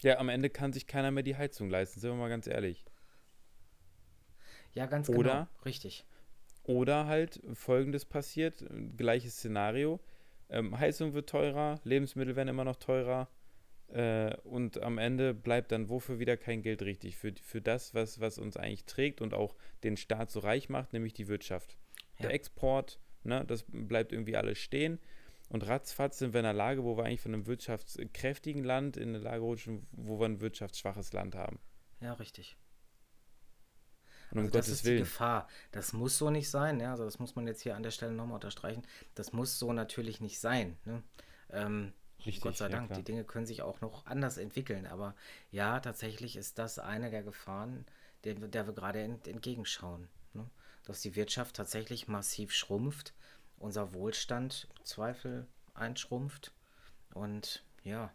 Ja, 0.00 0.18
am 0.18 0.28
Ende 0.28 0.48
kann 0.48 0.72
sich 0.72 0.86
keiner 0.86 1.10
mehr 1.10 1.22
die 1.22 1.36
Heizung 1.36 1.68
leisten, 1.68 2.00
sind 2.00 2.10
wir 2.10 2.16
mal 2.16 2.30
ganz 2.30 2.46
ehrlich. 2.46 2.84
Ja, 4.72 4.86
ganz 4.86 5.08
oder, 5.08 5.32
genau, 5.32 5.64
richtig. 5.64 6.06
Oder 6.70 7.06
halt 7.06 7.40
folgendes 7.54 8.04
passiert, 8.04 8.64
gleiches 8.96 9.34
Szenario, 9.34 9.98
ähm, 10.50 10.78
Heizung 10.78 11.14
wird 11.14 11.28
teurer, 11.28 11.80
Lebensmittel 11.82 12.36
werden 12.36 12.48
immer 12.48 12.62
noch 12.62 12.76
teurer 12.76 13.28
äh, 13.88 14.36
und 14.44 14.80
am 14.80 14.98
Ende 14.98 15.34
bleibt 15.34 15.72
dann 15.72 15.88
wofür 15.88 16.20
wieder 16.20 16.36
kein 16.36 16.62
Geld 16.62 16.82
richtig, 16.82 17.16
für, 17.16 17.32
für 17.42 17.60
das, 17.60 17.92
was, 17.92 18.20
was 18.20 18.38
uns 18.38 18.56
eigentlich 18.56 18.84
trägt 18.84 19.20
und 19.20 19.34
auch 19.34 19.56
den 19.82 19.96
Staat 19.96 20.30
so 20.30 20.38
reich 20.38 20.68
macht, 20.68 20.92
nämlich 20.92 21.12
die 21.12 21.26
Wirtschaft 21.26 21.76
ja. 22.18 22.26
der 22.26 22.34
Export, 22.34 23.00
ne, 23.24 23.44
das 23.44 23.64
bleibt 23.66 24.12
irgendwie 24.12 24.36
alles 24.36 24.58
stehen. 24.58 25.00
Und 25.48 25.66
ratzfatz 25.66 26.20
sind 26.20 26.32
wir 26.34 26.38
in 26.38 26.46
einer 26.46 26.56
Lage, 26.56 26.84
wo 26.84 26.96
wir 26.96 27.04
eigentlich 27.04 27.20
von 27.20 27.34
einem 27.34 27.46
wirtschaftskräftigen 27.48 28.62
Land 28.62 28.96
in 28.96 29.08
eine 29.08 29.18
Lage 29.18 29.42
rutschen, 29.42 29.88
wo 29.90 30.20
wir 30.20 30.26
ein 30.26 30.40
wirtschaftsschwaches 30.40 31.12
Land 31.12 31.34
haben. 31.34 31.58
Ja, 32.00 32.12
richtig. 32.12 32.56
Und 34.30 34.38
um 34.38 34.44
also 34.46 34.58
das 34.58 34.68
ist 34.68 34.84
Willen. 34.84 34.98
die 34.98 35.02
Gefahr. 35.02 35.48
Das 35.72 35.92
muss 35.92 36.18
so 36.18 36.30
nicht 36.30 36.50
sein. 36.50 36.80
Ja? 36.80 36.92
Also 36.92 37.04
das 37.04 37.18
muss 37.18 37.36
man 37.36 37.46
jetzt 37.46 37.62
hier 37.62 37.76
an 37.76 37.82
der 37.82 37.90
Stelle 37.90 38.12
nochmal 38.12 38.36
unterstreichen. 38.36 38.82
Das 39.14 39.32
muss 39.32 39.58
so 39.58 39.72
natürlich 39.72 40.20
nicht 40.20 40.40
sein. 40.40 40.76
Ne? 40.84 41.02
Ähm, 41.50 41.92
Richtig, 42.24 42.42
Gott 42.42 42.56
sei 42.56 42.66
ja, 42.66 42.72
Dank, 42.72 42.88
klar. 42.88 42.98
die 42.98 43.04
Dinge 43.04 43.24
können 43.24 43.46
sich 43.46 43.62
auch 43.62 43.80
noch 43.80 44.06
anders 44.06 44.36
entwickeln. 44.36 44.86
Aber 44.86 45.14
ja, 45.50 45.80
tatsächlich 45.80 46.36
ist 46.36 46.58
das 46.58 46.78
eine 46.78 47.10
der 47.10 47.22
Gefahren, 47.22 47.86
der, 48.24 48.34
der 48.34 48.66
wir 48.66 48.74
gerade 48.74 49.00
ent, 49.00 49.26
entgegenschauen. 49.26 50.08
Ne? 50.34 50.46
dass 50.84 51.02
die 51.02 51.14
Wirtschaft 51.16 51.56
tatsächlich 51.56 52.08
massiv 52.08 52.52
schrumpft, 52.52 53.14
unser 53.58 53.94
Wohlstand 53.94 54.68
im 54.76 54.84
Zweifel 54.84 55.46
einschrumpft 55.74 56.52
und 57.14 57.64
ja. 57.84 58.12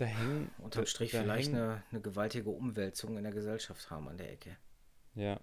Da 0.00 0.06
hängen, 0.06 0.50
unterm 0.56 0.86
Strich 0.86 1.10
da 1.10 1.20
vielleicht 1.20 1.48
hängen, 1.48 1.60
eine, 1.60 1.82
eine 1.90 2.00
gewaltige 2.00 2.48
Umwälzung 2.48 3.18
in 3.18 3.22
der 3.22 3.34
Gesellschaft 3.34 3.90
haben 3.90 4.08
an 4.08 4.16
der 4.16 4.32
Ecke. 4.32 4.56
Ja. 5.14 5.38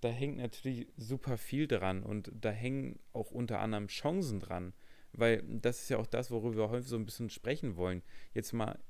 Da 0.00 0.08
hängt 0.08 0.38
natürlich 0.38 0.88
super 0.96 1.38
viel 1.38 1.68
dran 1.68 2.02
und 2.02 2.32
da 2.34 2.50
hängen 2.50 2.98
auch 3.12 3.30
unter 3.30 3.60
anderem 3.60 3.86
Chancen 3.86 4.40
dran, 4.40 4.72
weil 5.12 5.44
das 5.46 5.82
ist 5.82 5.90
ja 5.90 5.98
auch 5.98 6.08
das, 6.08 6.32
worüber 6.32 6.56
wir 6.56 6.70
heute 6.70 6.88
so 6.88 6.96
ein 6.96 7.06
bisschen 7.06 7.30
sprechen 7.30 7.76
wollen. 7.76 8.02
Jetzt 8.32 8.52
mal 8.52 8.80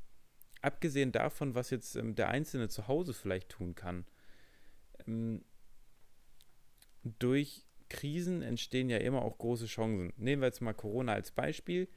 abgesehen 0.63 1.13
davon, 1.13 1.55
was 1.55 1.69
jetzt 1.69 1.95
ähm, 1.95 2.15
der 2.15 2.29
Einzelne 2.31 2.71
zu 2.71 2.89
Hause 2.89 3.13
vielleicht 3.13 3.51
tun 3.51 3.75
kann, 3.75 4.07
ähm, 5.07 5.45
durch 7.03 7.67
Krisen 7.91 8.41
entstehen 8.41 8.89
ja 8.89 8.97
immer 8.97 9.21
auch 9.21 9.37
große 9.37 9.67
Chancen. 9.67 10.15
Nehmen 10.17 10.41
wir 10.41 10.47
jetzt 10.47 10.63
mal 10.63 10.73
Corona 10.73 11.13
als 11.13 11.31
Beispiel. 11.31 11.89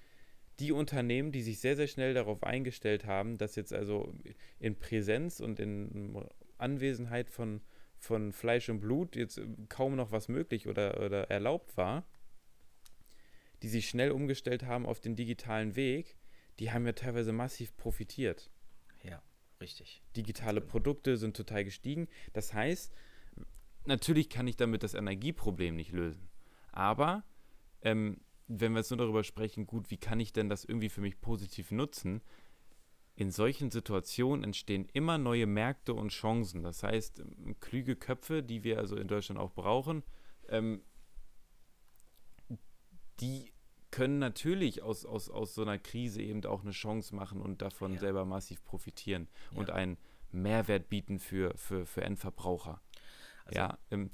Die 0.60 0.72
Unternehmen, 0.72 1.32
die 1.32 1.44
sich 1.44 1.60
sehr, 1.60 1.76
sehr 1.76 1.88
schnell 1.88 2.14
darauf 2.14 2.44
eingestellt 2.44 3.06
haben, 3.06 3.38
dass 3.38 3.56
jetzt 3.56 3.74
also 3.74 4.14
in 4.60 4.78
Präsenz 4.78 5.40
und 5.40 5.60
in 5.60 6.26
Anwesenheit 6.58 7.30
von, 7.30 7.62
von 7.98 8.32
Fleisch 8.32 8.70
und 8.70 8.80
Blut 8.80 9.16
jetzt 9.16 9.40
kaum 9.70 9.96
noch 9.96 10.12
was 10.12 10.28
möglich 10.28 10.68
oder, 10.68 11.04
oder 11.04 11.30
erlaubt 11.30 11.78
war, 11.78 12.06
die 13.62 13.70
sich 13.70 13.90
schnell 13.90 14.12
umgestellt 14.12 14.64
haben 14.64 14.86
auf 14.86 15.00
den 15.00 15.16
digitalen 15.16 15.76
Weg, 15.76 16.18
die 16.60 16.72
haben 16.72 16.86
ja 16.86 16.94
teilweise 16.94 17.34
massiv 17.34 17.76
profitiert. 17.78 18.50
Ja, 19.04 19.22
richtig. 19.62 20.02
Digitale 20.16 20.62
Produkte 20.62 21.18
sind 21.18 21.36
total 21.36 21.64
gestiegen. 21.64 22.08
Das 22.34 22.54
heißt, 22.54 22.94
natürlich 23.86 24.30
kann 24.30 24.48
ich 24.48 24.58
damit 24.58 24.84
das 24.84 24.94
Energieproblem 24.94 25.76
nicht 25.76 25.92
lösen. 25.92 26.30
Aber 26.72 27.24
ähm, 27.82 28.20
wenn 28.48 28.74
wir 28.74 28.80
jetzt 28.80 28.92
nur 28.92 28.98
darüber 28.98 29.24
sprechen, 29.24 29.68
gut, 29.68 29.92
wie 29.92 29.98
kann 29.98 30.20
ich 30.20 30.34
denn 30.34 30.50
das 30.50 30.66
irgendwie 30.66 30.90
für 30.90 31.02
mich 31.02 31.20
positiv 31.20 31.72
nutzen? 31.72 32.22
In 33.16 33.32
solchen 33.32 33.72
Situationen 33.72 34.44
entstehen 34.44 34.88
immer 34.94 35.18
neue 35.18 35.48
Märkte 35.48 35.94
und 35.94 36.10
Chancen. 36.10 36.64
Das 36.64 36.84
heißt, 36.84 37.20
ähm, 37.20 37.60
klüge 37.60 37.96
Köpfe, 37.96 38.44
die 38.44 38.64
wir 38.64 38.78
also 38.78 38.96
in 38.96 39.08
Deutschland 39.08 39.40
auch 39.40 39.54
brauchen, 39.54 40.04
ähm, 40.50 40.82
die 43.20 43.52
können 43.90 44.20
natürlich 44.20 44.84
aus, 44.84 45.06
aus, 45.06 45.30
aus 45.30 45.56
so 45.56 45.64
einer 45.64 45.80
Krise 45.80 46.22
eben 46.22 46.46
auch 46.46 46.62
eine 46.62 46.72
Chance 46.72 47.16
machen 47.16 47.42
und 47.42 47.62
davon 47.62 47.94
ja. 47.94 48.00
selber 48.00 48.26
massiv 48.26 48.64
profitieren 48.64 49.28
ja. 49.52 49.58
und 49.58 49.72
einen 49.72 49.98
Mehrwert 50.32 50.90
bieten 50.90 51.20
für, 51.20 51.58
für, 51.58 51.86
für 51.86 52.04
Endverbraucher. 52.04 52.82
Also, 53.46 53.58
ja, 53.58 53.78
ähm, 53.92 54.02
ähm, 54.02 54.12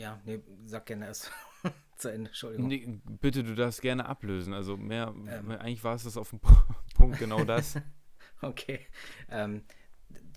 ja, 0.00 0.20
nee, 0.24 0.40
sag 0.64 0.86
gerne 0.86 1.06
erst 1.06 1.30
zu 1.96 2.08
Ende, 2.08 2.30
Entschuldigung. 2.30 2.68
Nee, 2.68 3.00
bitte, 3.20 3.44
du 3.44 3.54
darfst 3.54 3.82
gerne 3.82 4.06
ablösen. 4.06 4.54
Also 4.54 4.76
mehr, 4.76 5.14
ähm, 5.28 5.50
eigentlich 5.50 5.84
war 5.84 5.94
es 5.94 6.04
das 6.04 6.16
auf 6.16 6.30
dem 6.30 6.40
Punkt 6.94 7.18
genau 7.18 7.44
das. 7.44 7.76
okay. 8.40 8.86
Ähm, 9.28 9.62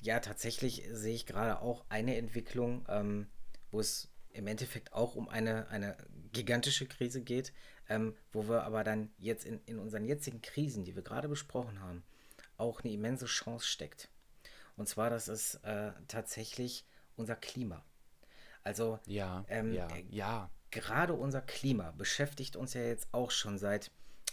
ja, 0.01 0.19
tatsächlich 0.19 0.83
sehe 0.91 1.15
ich 1.15 1.25
gerade 1.25 1.61
auch 1.61 1.85
eine 1.87 2.17
Entwicklung, 2.17 2.85
ähm, 2.89 3.27
wo 3.71 3.79
es 3.79 4.09
im 4.31 4.47
Endeffekt 4.47 4.91
auch 4.91 5.15
um 5.15 5.29
eine, 5.29 5.69
eine 5.69 5.95
gigantische 6.33 6.85
Krise 6.85 7.21
geht, 7.21 7.53
ähm, 7.87 8.15
wo 8.33 8.49
wir 8.49 8.63
aber 8.63 8.83
dann 8.83 9.11
jetzt 9.17 9.45
in, 9.45 9.61
in 9.65 9.79
unseren 9.79 10.03
jetzigen 10.03 10.41
Krisen, 10.41 10.83
die 10.83 10.95
wir 10.95 11.03
gerade 11.03 11.29
besprochen 11.29 11.79
haben, 11.79 12.03
auch 12.57 12.83
eine 12.83 12.91
immense 12.91 13.27
Chance 13.27 13.65
steckt. 13.65 14.09
Und 14.75 14.89
zwar, 14.89 15.09
das 15.09 15.29
ist 15.29 15.55
äh, 15.63 15.91
tatsächlich 16.07 16.85
unser 17.15 17.35
Klima. 17.35 17.85
Also, 18.63 18.99
ja, 19.07 19.43
ähm, 19.47 19.73
ja, 19.73 19.87
äh, 19.87 20.05
ja. 20.09 20.49
gerade 20.71 21.13
unser 21.13 21.41
Klima 21.41 21.91
beschäftigt 21.91 22.55
uns 22.55 22.73
ja 22.73 22.81
jetzt 22.81 23.07
auch 23.11 23.31
schon 23.31 23.57
seit 23.57 23.91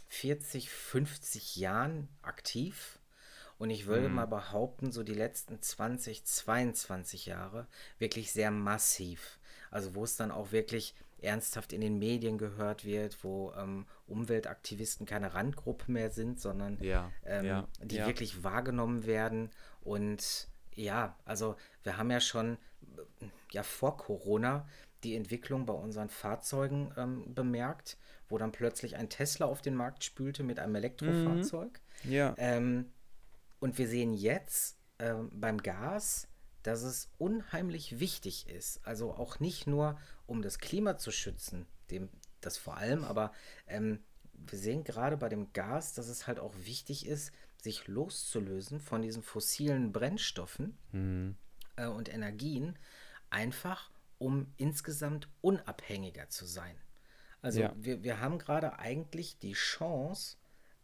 40, 0.08 0.70
50 0.70 1.56
Jahren 1.56 2.08
aktiv. 2.22 2.98
Und 3.58 3.70
ich 3.70 3.86
würde 3.86 4.08
mhm. 4.08 4.14
mal 4.14 4.26
behaupten, 4.26 4.90
so 4.90 5.02
die 5.02 5.14
letzten 5.14 5.60
20, 5.60 6.24
22 6.24 7.26
Jahre 7.26 7.66
wirklich 7.98 8.32
sehr 8.32 8.50
massiv. 8.50 9.38
Also 9.70 9.94
wo 9.94 10.04
es 10.04 10.16
dann 10.16 10.30
auch 10.30 10.50
wirklich 10.50 10.94
ernsthaft 11.22 11.72
in 11.72 11.80
den 11.80 11.98
Medien 11.98 12.38
gehört 12.38 12.84
wird, 12.84 13.22
wo 13.22 13.52
ähm, 13.56 13.86
Umweltaktivisten 14.06 15.06
keine 15.06 15.34
Randgruppe 15.34 15.92
mehr 15.92 16.10
sind, 16.10 16.40
sondern 16.40 16.82
ja, 16.82 17.12
ähm, 17.24 17.44
ja, 17.44 17.68
die 17.82 17.96
ja. 17.96 18.06
wirklich 18.06 18.42
wahrgenommen 18.42 19.06
werden. 19.06 19.50
Und 19.82 20.48
ja, 20.74 21.18
also 21.24 21.56
wir 21.82 21.96
haben 21.96 22.10
ja 22.10 22.20
schon 22.20 22.58
ja 23.52 23.62
vor 23.62 23.96
Corona 23.96 24.66
die 25.02 25.16
Entwicklung 25.16 25.66
bei 25.66 25.72
unseren 25.72 26.08
Fahrzeugen 26.08 26.92
ähm, 26.96 27.34
bemerkt, 27.34 27.96
wo 28.28 28.38
dann 28.38 28.52
plötzlich 28.52 28.96
ein 28.96 29.08
Tesla 29.08 29.46
auf 29.46 29.62
den 29.62 29.74
Markt 29.74 30.04
spülte 30.04 30.42
mit 30.42 30.58
einem 30.58 30.74
Elektrofahrzeug. 30.74 31.80
Mhm. 32.04 32.12
Ja. 32.12 32.34
Ähm, 32.36 32.92
und 33.60 33.78
wir 33.78 33.88
sehen 33.88 34.12
jetzt 34.12 34.78
äh, 34.98 35.14
beim 35.32 35.58
Gas, 35.58 36.28
dass 36.62 36.82
es 36.82 37.10
unheimlich 37.18 38.00
wichtig 38.00 38.48
ist, 38.48 38.86
also 38.86 39.12
auch 39.12 39.40
nicht 39.40 39.66
nur 39.66 39.98
um 40.26 40.42
das 40.42 40.58
Klima 40.58 40.98
zu 40.98 41.10
schützen, 41.10 41.66
dem 41.90 42.10
das 42.42 42.56
vor 42.56 42.76
allem, 42.76 43.04
aber 43.04 43.32
ähm, 43.66 44.00
wir 44.32 44.58
sehen 44.58 44.84
gerade 44.84 45.16
bei 45.16 45.28
dem 45.28 45.52
Gas, 45.52 45.92
dass 45.94 46.08
es 46.08 46.26
halt 46.26 46.38
auch 46.38 46.54
wichtig 46.64 47.06
ist, 47.06 47.32
sich 47.62 47.86
loszulösen 47.86 48.80
von 48.80 49.02
diesen 49.02 49.22
fossilen 49.22 49.92
Brennstoffen 49.92 50.76
mhm. 50.92 51.36
äh, 51.76 51.86
und 51.86 52.12
Energien, 52.12 52.78
einfach 53.30 53.90
um 54.18 54.52
insgesamt 54.56 55.28
unabhängiger 55.40 56.28
zu 56.28 56.44
sein. 56.44 56.76
Also 57.42 57.60
ja. 57.60 57.72
wir, 57.76 58.02
wir 58.02 58.20
haben 58.20 58.38
gerade 58.38 58.78
eigentlich 58.78 59.38
die 59.38 59.52
Chance, 59.52 60.36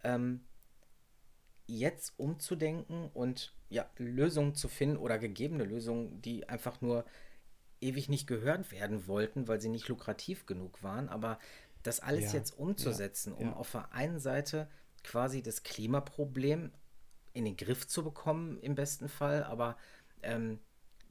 ähm, 0.03 0.47
jetzt 1.66 2.14
umzudenken 2.18 3.11
und 3.12 3.55
ja, 3.68 3.91
Lösungen 3.97 4.55
zu 4.55 4.68
finden 4.68 4.97
oder 4.97 5.18
gegebene 5.18 5.64
Lösungen, 5.64 6.22
die 6.22 6.49
einfach 6.49 6.81
nur 6.81 7.05
ewig 7.81 8.09
nicht 8.09 8.27
gehört 8.27 8.70
werden 8.70 9.07
wollten, 9.07 9.49
weil 9.49 9.61
sie 9.61 9.68
nicht 9.68 9.89
lukrativ 9.89 10.47
genug 10.47 10.83
waren, 10.83 11.09
aber 11.09 11.39
das 11.83 12.01
alles 12.01 12.33
ja, 12.33 12.39
jetzt 12.39 12.53
umzusetzen, 12.53 13.33
ja, 13.33 13.39
um 13.39 13.55
auf 13.55 13.72
der 13.72 13.93
einen 13.93 14.18
Seite 14.18 14.68
quasi 15.07 15.43
das 15.43 15.63
Klimaproblem 15.63 16.73
in 17.33 17.45
den 17.45 17.57
Griff 17.57 17.87
zu 17.87 18.03
bekommen, 18.05 18.59
im 18.61 18.75
besten 18.75 19.09
Fall, 19.09 19.45
aber 19.45 19.77
ähm, 20.23 20.59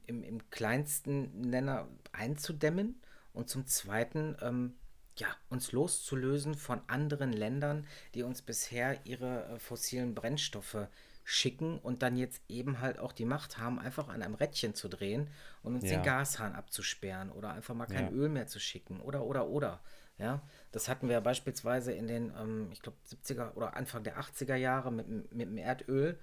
im, 0.06 0.22
im 0.22 0.50
kleinsten 0.50 1.40
Nenner 1.40 1.88
einzudämmen 2.12 3.00
und 3.32 3.48
zum 3.48 3.66
zweiten 3.66 4.36
ähm, 4.40 4.74
ja, 5.18 5.28
uns 5.48 5.72
loszulösen 5.72 6.54
von 6.54 6.80
anderen 6.88 7.32
Ländern, 7.32 7.86
die 8.14 8.22
uns 8.22 8.42
bisher 8.42 9.06
ihre 9.06 9.46
äh, 9.46 9.58
fossilen 9.58 10.14
Brennstoffe 10.14 10.88
schicken 11.24 11.78
und 11.78 12.02
dann 12.02 12.16
jetzt 12.16 12.40
eben 12.48 12.80
halt 12.80 12.98
auch 12.98 13.12
die 13.12 13.24
Macht 13.24 13.58
haben, 13.58 13.78
einfach 13.80 14.08
an 14.08 14.22
einem 14.22 14.34
Rädchen 14.34 14.74
zu 14.74 14.88
drehen 14.88 15.28
und 15.62 15.74
uns 15.74 15.84
ja. 15.84 15.96
den 15.96 16.02
Gashahn 16.02 16.54
abzusperren 16.54 17.30
oder 17.32 17.50
einfach 17.50 17.74
mal 17.74 17.86
kein 17.86 18.06
ja. 18.06 18.12
Öl 18.12 18.28
mehr 18.28 18.46
zu 18.46 18.60
schicken 18.60 19.00
oder 19.00 19.24
oder 19.24 19.48
oder. 19.48 19.80
Ja, 20.18 20.40
das 20.72 20.88
hatten 20.88 21.08
wir 21.08 21.20
beispielsweise 21.20 21.92
in 21.92 22.06
den, 22.06 22.32
ähm, 22.38 22.68
ich 22.72 22.80
glaube, 22.80 22.96
70er 23.06 23.52
oder 23.54 23.76
Anfang 23.76 24.02
der 24.02 24.18
80er 24.18 24.54
Jahre 24.54 24.90
mit, 24.90 25.08
mit 25.08 25.46
dem 25.46 25.58
Erdöl, 25.58 26.18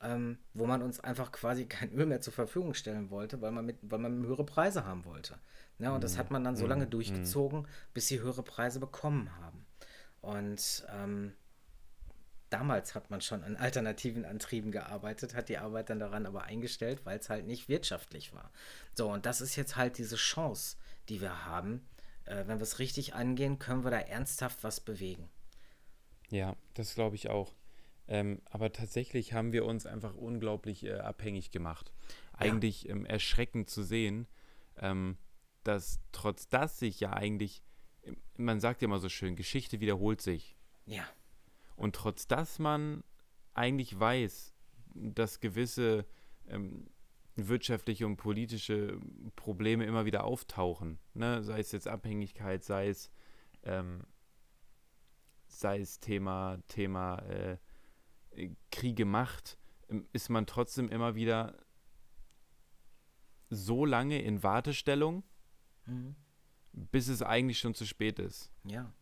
ähm, 0.00 0.38
wo 0.54 0.66
man 0.66 0.82
uns 0.82 1.00
einfach 1.00 1.30
quasi 1.30 1.66
kein 1.66 1.92
Öl 1.92 2.06
mehr 2.06 2.20
zur 2.20 2.32
Verfügung 2.32 2.74
stellen 2.74 3.10
wollte, 3.10 3.40
weil 3.42 3.50
man, 3.50 3.66
mit, 3.66 3.76
weil 3.82 3.98
man 3.98 4.24
höhere 4.24 4.44
Preise 4.44 4.86
haben 4.86 5.04
wollte. 5.04 5.38
Ja, 5.78 5.94
und 5.94 6.02
das 6.02 6.14
mhm. 6.14 6.18
hat 6.18 6.30
man 6.30 6.44
dann 6.44 6.56
so 6.56 6.66
lange 6.66 6.86
mhm. 6.86 6.90
durchgezogen, 6.90 7.68
bis 7.92 8.08
sie 8.08 8.20
höhere 8.20 8.42
Preise 8.42 8.80
bekommen 8.80 9.30
haben. 9.36 9.66
Und 10.20 10.86
ähm, 10.90 11.34
damals 12.50 12.94
hat 12.94 13.10
man 13.10 13.20
schon 13.20 13.44
an 13.44 13.56
alternativen 13.56 14.24
Antrieben 14.24 14.72
gearbeitet, 14.72 15.34
hat 15.34 15.48
die 15.48 15.58
Arbeit 15.58 15.90
dann 15.90 16.00
daran 16.00 16.26
aber 16.26 16.44
eingestellt, 16.44 17.02
weil 17.04 17.18
es 17.18 17.28
halt 17.28 17.46
nicht 17.46 17.68
wirtschaftlich 17.68 18.34
war. 18.34 18.50
So, 18.94 19.12
und 19.12 19.26
das 19.26 19.40
ist 19.40 19.56
jetzt 19.56 19.76
halt 19.76 19.98
diese 19.98 20.16
Chance, 20.16 20.76
die 21.08 21.20
wir 21.20 21.44
haben. 21.44 21.86
Äh, 22.28 22.46
wenn 22.46 22.58
wir 22.58 22.62
es 22.62 22.78
richtig 22.78 23.14
angehen, 23.14 23.58
können 23.58 23.84
wir 23.84 23.90
da 23.90 23.98
ernsthaft 23.98 24.62
was 24.62 24.80
bewegen. 24.80 25.28
Ja, 26.30 26.56
das 26.74 26.94
glaube 26.94 27.16
ich 27.16 27.30
auch. 27.30 27.54
Ähm, 28.06 28.40
aber 28.46 28.72
tatsächlich 28.72 29.32
haben 29.32 29.52
wir 29.52 29.64
uns 29.64 29.86
einfach 29.86 30.14
unglaublich 30.14 30.84
äh, 30.84 30.94
abhängig 30.94 31.50
gemacht. 31.50 31.92
Eigentlich 32.32 32.84
ja. 32.84 32.92
ähm, 32.92 33.04
erschreckend 33.06 33.68
zu 33.68 33.82
sehen, 33.82 34.26
ähm, 34.76 35.16
dass 35.64 36.00
trotz 36.12 36.48
das 36.48 36.78
sich 36.78 37.00
ja 37.00 37.12
eigentlich, 37.12 37.62
man 38.36 38.60
sagt 38.60 38.82
ja 38.82 38.86
immer 38.86 38.98
so 38.98 39.08
schön, 39.08 39.36
Geschichte 39.36 39.80
wiederholt 39.80 40.22
sich. 40.22 40.56
Ja. 40.86 41.04
Und 41.76 41.94
trotz 41.94 42.26
dass 42.26 42.58
man 42.58 43.04
eigentlich 43.54 43.98
weiß, 43.98 44.54
dass 44.94 45.40
gewisse 45.40 46.06
ähm, 46.46 46.88
wirtschaftliche 47.46 48.06
und 48.06 48.16
politische 48.16 48.98
Probleme 49.36 49.84
immer 49.84 50.04
wieder 50.04 50.24
auftauchen, 50.24 50.98
ne? 51.14 51.42
sei 51.44 51.60
es 51.60 51.70
jetzt 51.70 51.86
Abhängigkeit, 51.86 52.64
sei 52.64 52.88
es, 52.88 53.12
ähm, 53.62 54.02
sei 55.46 55.80
es 55.80 56.00
Thema, 56.00 56.58
Thema 56.66 57.18
äh, 57.20 57.58
Kriege, 58.72 59.04
Macht, 59.04 59.58
ähm, 59.88 60.08
ist 60.12 60.28
man 60.28 60.46
trotzdem 60.46 60.88
immer 60.88 61.14
wieder 61.14 61.56
so 63.50 63.84
lange 63.84 64.20
in 64.20 64.42
Wartestellung, 64.42 65.22
mhm. 65.86 66.16
bis 66.72 67.08
es 67.08 67.22
eigentlich 67.22 67.60
schon 67.60 67.74
zu 67.74 67.86
spät 67.86 68.18
ist. 68.18 68.50
Ja. 68.64 68.92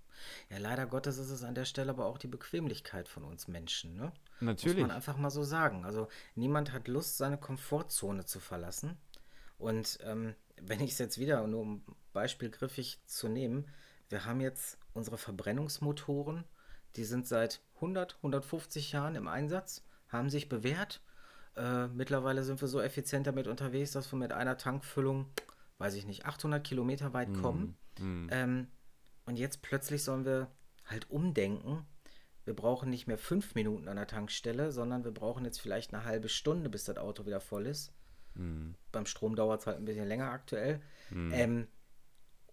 Ja, 0.50 0.58
leider 0.58 0.86
Gottes 0.86 1.18
ist 1.18 1.30
es 1.30 1.42
an 1.42 1.54
der 1.54 1.64
Stelle 1.64 1.90
aber 1.90 2.06
auch 2.06 2.18
die 2.18 2.28
Bequemlichkeit 2.28 3.08
von 3.08 3.24
uns 3.24 3.48
Menschen, 3.48 3.96
ne? 3.96 4.12
Natürlich. 4.40 4.78
Muss 4.78 4.88
man 4.88 4.96
einfach 4.96 5.16
mal 5.16 5.30
so 5.30 5.42
sagen. 5.42 5.84
Also 5.84 6.08
niemand 6.34 6.72
hat 6.72 6.88
Lust, 6.88 7.16
seine 7.16 7.38
Komfortzone 7.38 8.24
zu 8.24 8.40
verlassen. 8.40 8.96
Und 9.58 9.98
ähm, 10.02 10.34
wenn 10.60 10.80
ich 10.80 10.92
es 10.92 10.98
jetzt 10.98 11.18
wieder, 11.18 11.46
nur 11.46 11.60
um 11.60 11.82
beispielgriffig 12.12 13.00
zu 13.06 13.28
nehmen, 13.28 13.66
wir 14.08 14.24
haben 14.24 14.40
jetzt 14.40 14.78
unsere 14.92 15.18
Verbrennungsmotoren, 15.18 16.44
die 16.96 17.04
sind 17.04 17.26
seit 17.26 17.60
100, 17.76 18.16
150 18.16 18.92
Jahren 18.92 19.14
im 19.14 19.28
Einsatz, 19.28 19.82
haben 20.08 20.30
sich 20.30 20.48
bewährt. 20.48 21.00
Äh, 21.56 21.88
mittlerweile 21.88 22.44
sind 22.44 22.60
wir 22.60 22.68
so 22.68 22.80
effizient 22.80 23.26
damit 23.26 23.46
unterwegs, 23.48 23.92
dass 23.92 24.10
wir 24.12 24.18
mit 24.18 24.32
einer 24.32 24.56
Tankfüllung, 24.56 25.26
weiß 25.78 25.94
ich 25.94 26.06
nicht, 26.06 26.26
800 26.26 26.64
Kilometer 26.64 27.12
weit 27.12 27.32
kommen. 27.34 27.76
Mm. 27.98 28.28
Ähm, 28.30 28.66
und 29.26 29.38
jetzt 29.38 29.62
plötzlich 29.62 30.02
sollen 30.02 30.24
wir 30.24 30.50
halt 30.86 31.10
umdenken. 31.10 31.84
Wir 32.44 32.54
brauchen 32.54 32.90
nicht 32.90 33.08
mehr 33.08 33.18
fünf 33.18 33.54
Minuten 33.56 33.88
an 33.88 33.96
der 33.96 34.06
Tankstelle, 34.06 34.70
sondern 34.70 35.04
wir 35.04 35.12
brauchen 35.12 35.44
jetzt 35.44 35.60
vielleicht 35.60 35.92
eine 35.92 36.04
halbe 36.04 36.28
Stunde, 36.28 36.70
bis 36.70 36.84
das 36.84 36.96
Auto 36.96 37.26
wieder 37.26 37.40
voll 37.40 37.66
ist. 37.66 37.92
Mm. 38.34 38.70
Beim 38.92 39.04
Strom 39.04 39.34
dauert 39.34 39.60
es 39.60 39.66
halt 39.66 39.78
ein 39.78 39.84
bisschen 39.84 40.06
länger 40.06 40.30
aktuell. 40.30 40.80
Mm. 41.10 41.32
Ähm, 41.32 41.66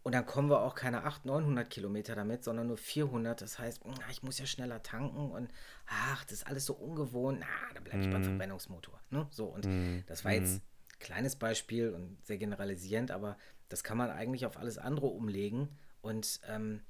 und 0.01 0.13
dann 0.15 0.25
kommen 0.25 0.49
wir 0.49 0.61
auch 0.61 0.73
keine 0.73 1.03
800, 1.03 1.25
900 1.25 1.69
Kilometer 1.69 2.15
damit, 2.15 2.43
sondern 2.43 2.67
nur 2.67 2.77
400. 2.77 3.39
Das 3.39 3.59
heißt, 3.59 3.83
ich 4.09 4.23
muss 4.23 4.39
ja 4.39 4.47
schneller 4.47 4.81
tanken 4.81 5.31
und 5.31 5.49
ach, 5.85 6.25
das 6.25 6.39
ist 6.39 6.47
alles 6.47 6.65
so 6.65 6.73
ungewohnt. 6.73 7.39
Na, 7.39 7.73
da 7.75 7.79
bleibe 7.79 8.01
ich 8.01 8.07
mm. 8.07 8.11
beim 8.11 8.21
mhm. 8.21 8.25
Verbrennungsmotor. 8.25 8.99
Ne? 9.11 9.27
So, 9.29 9.45
und 9.45 9.65
mm. 9.65 10.03
das 10.07 10.25
war 10.25 10.33
jetzt 10.33 10.55
ein 10.55 10.55
mhm. 10.55 10.99
kleines 10.99 11.35
Beispiel 11.35 11.91
und 11.91 12.17
sehr 12.25 12.39
generalisierend, 12.39 13.11
aber 13.11 13.37
das 13.73 13.83
kann 13.83 13.97
man 13.97 14.11
eigentlich 14.11 14.45
auf 14.45 14.57
alles 14.57 14.77
andere 14.77 15.07
umlegen. 15.07 15.67
Und 16.01 16.41
ähm, 16.47 16.83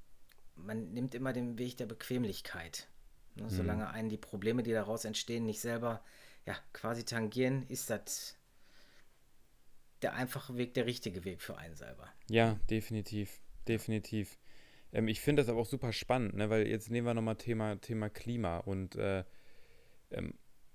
man 0.57 0.91
nimmt 0.91 1.15
immer 1.15 1.31
den 1.31 1.57
Weg 1.57 1.77
der 1.77 1.86
Bequemlichkeit. 1.86 2.89
Ne? 3.36 3.45
Mm. 3.45 3.49
Solange 3.49 3.89
einen 3.89 4.09
die 4.09 4.17
Probleme, 4.17 4.63
die 4.63 4.73
daraus 4.73 5.05
entstehen, 5.05 5.45
nicht 5.45 5.61
selber 5.61 6.03
ja, 6.45 6.57
quasi 6.73 7.05
tangieren, 7.05 7.63
ist 7.69 7.89
das 7.89 8.38
der 10.01 10.13
einfache 10.15 10.57
Weg 10.57 10.73
der 10.73 10.86
richtige 10.86 11.23
Weg 11.23 11.41
für 11.41 11.57
einen 11.57 11.75
selber. 11.75 12.11
Ja, 12.29 12.59
definitiv. 12.69 13.39
Definitiv. 13.65 14.38
Ähm, 14.91 15.07
ich 15.07 15.21
finde 15.21 15.41
das 15.41 15.47
aber 15.47 15.61
auch 15.61 15.65
super 15.65 15.93
spannend, 15.93 16.34
ne? 16.34 16.49
weil 16.49 16.67
jetzt 16.67 16.91
nehmen 16.91 17.07
wir 17.07 17.13
nochmal 17.13 17.38
Thema, 17.38 17.79
Thema 17.79 18.09
Klima 18.09 18.57
und 18.57 18.97
äh, 18.97 19.23
ähm, 20.11 20.34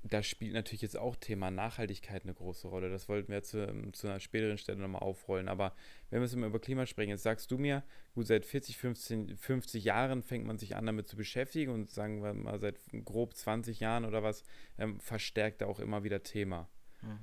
da 0.09 0.23
spielt 0.23 0.53
natürlich 0.53 0.83
jetzt 0.83 0.97
auch 0.97 1.17
Thema 1.17 1.51
Nachhaltigkeit 1.51 2.23
eine 2.23 2.35
große 2.35 2.69
Rolle. 2.69 2.91
Das 2.91 3.09
wollten 3.09 3.33
wir 3.33 3.43
zu, 3.43 3.67
ähm, 3.67 3.93
zu 3.93 4.07
einer 4.07 4.21
späteren 4.21 4.59
Stelle 4.59 4.79
nochmal 4.79 5.03
aufrollen. 5.03 5.49
Aber 5.49 5.75
wenn 6.11 6.21
wir 6.21 6.27
jetzt 6.27 6.37
mal 6.37 6.47
über 6.47 6.61
Klima 6.61 6.87
sprechen, 6.87 7.11
jetzt 7.11 7.23
sagst 7.23 7.51
du 7.51 7.59
mir, 7.59 7.83
gut, 8.15 8.27
seit 8.27 8.45
40, 8.45 8.77
15, 8.77 9.37
50 9.37 9.85
Jahren 9.85 10.23
fängt 10.23 10.47
man 10.47 10.59
sich 10.59 10.77
an, 10.77 10.87
damit 10.87 11.09
zu 11.09 11.17
beschäftigen 11.17 11.73
und 11.73 11.91
sagen 11.91 12.23
wir 12.23 12.33
mal 12.35 12.59
seit 12.59 12.79
grob 13.05 13.35
20 13.35 13.81
Jahren 13.81 14.05
oder 14.05 14.23
was, 14.23 14.45
ähm, 14.79 15.01
verstärkt 15.01 15.63
da 15.63 15.67
auch 15.67 15.81
immer 15.81 16.05
wieder 16.05 16.23
Thema. 16.23 16.69
Hm. 17.01 17.19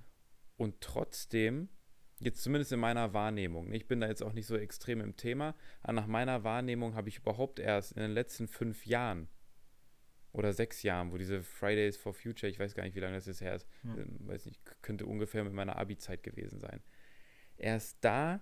Und 0.58 0.82
trotzdem 0.82 1.70
Jetzt 2.20 2.44
zumindest 2.44 2.72
in 2.72 2.80
meiner 2.80 3.14
Wahrnehmung. 3.14 3.74
Ich 3.74 3.88
bin 3.88 4.00
da 4.00 4.08
jetzt 4.08 4.24
auch 4.24 4.32
nicht 4.32 4.48
so 4.48 4.56
extrem 4.56 5.02
im 5.02 5.18
Thema, 5.18 5.54
aber 5.82 5.94
nach 5.94 6.08
meiner 6.08 6.46
Wahrnehmung 6.46 6.96
habe 6.96 7.10
ich 7.10 7.18
überhaupt 7.18 7.60
erst 7.60 7.92
in 7.92 8.02
den 8.02 8.12
letzten 8.12 8.48
fünf 8.48 8.86
Jahren 8.86 9.28
oder 10.36 10.54
sechs 10.54 10.84
Jahren, 10.84 11.12
wo 11.12 11.18
diese 11.18 11.44
Fridays 11.44 11.98
for 11.98 12.14
Future, 12.14 12.50
ich 12.50 12.60
weiß 12.60 12.76
gar 12.76 12.84
nicht, 12.84 12.96
wie 12.96 13.00
lange 13.00 13.16
das 13.16 13.26
jetzt 13.26 13.42
her 13.42 13.56
ist, 13.56 13.68
hm. 13.82 14.28
weiß 14.28 14.46
nicht, 14.46 14.60
könnte 14.82 15.06
ungefähr 15.06 15.44
mit 15.44 15.54
meiner 15.54 15.78
Abi-Zeit 15.78 16.24
gewesen 16.24 16.60
sein. 16.60 16.82
Erst 17.58 17.98
da 18.02 18.42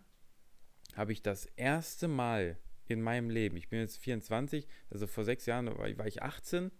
habe 0.95 1.11
ich 1.11 1.21
das 1.21 1.45
erste 1.55 2.07
Mal 2.07 2.57
in 2.87 3.01
meinem 3.01 3.29
Leben, 3.29 3.55
ich 3.57 3.69
bin 3.69 3.79
jetzt 3.79 3.97
24, 3.97 4.67
also 4.89 5.07
vor 5.07 5.23
sechs 5.23 5.45
Jahren 5.45 5.67
war 5.67 6.07
ich 6.07 6.21
18, 6.21 6.71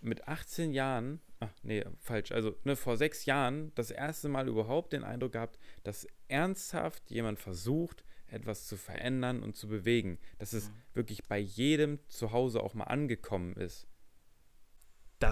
mit 0.00 0.28
18 0.28 0.72
Jahren 0.72 1.20
ach 1.40 1.52
nee, 1.62 1.84
falsch, 2.00 2.32
also 2.32 2.56
ne, 2.64 2.76
vor 2.76 2.96
sechs 2.96 3.26
Jahren 3.26 3.72
das 3.74 3.90
erste 3.90 4.28
Mal 4.28 4.48
überhaupt 4.48 4.92
den 4.92 5.04
Eindruck 5.04 5.32
gehabt, 5.32 5.58
dass 5.82 6.06
ernsthaft 6.28 7.10
jemand 7.10 7.38
versucht, 7.38 8.04
etwas 8.28 8.66
zu 8.66 8.76
verändern 8.76 9.42
und 9.42 9.56
zu 9.56 9.68
bewegen. 9.68 10.18
Dass 10.38 10.52
es 10.52 10.68
mhm. 10.68 10.74
wirklich 10.94 11.24
bei 11.24 11.38
jedem 11.38 12.00
zu 12.08 12.32
Hause 12.32 12.62
auch 12.62 12.74
mal 12.74 12.84
angekommen 12.84 13.54
ist. 13.54 13.86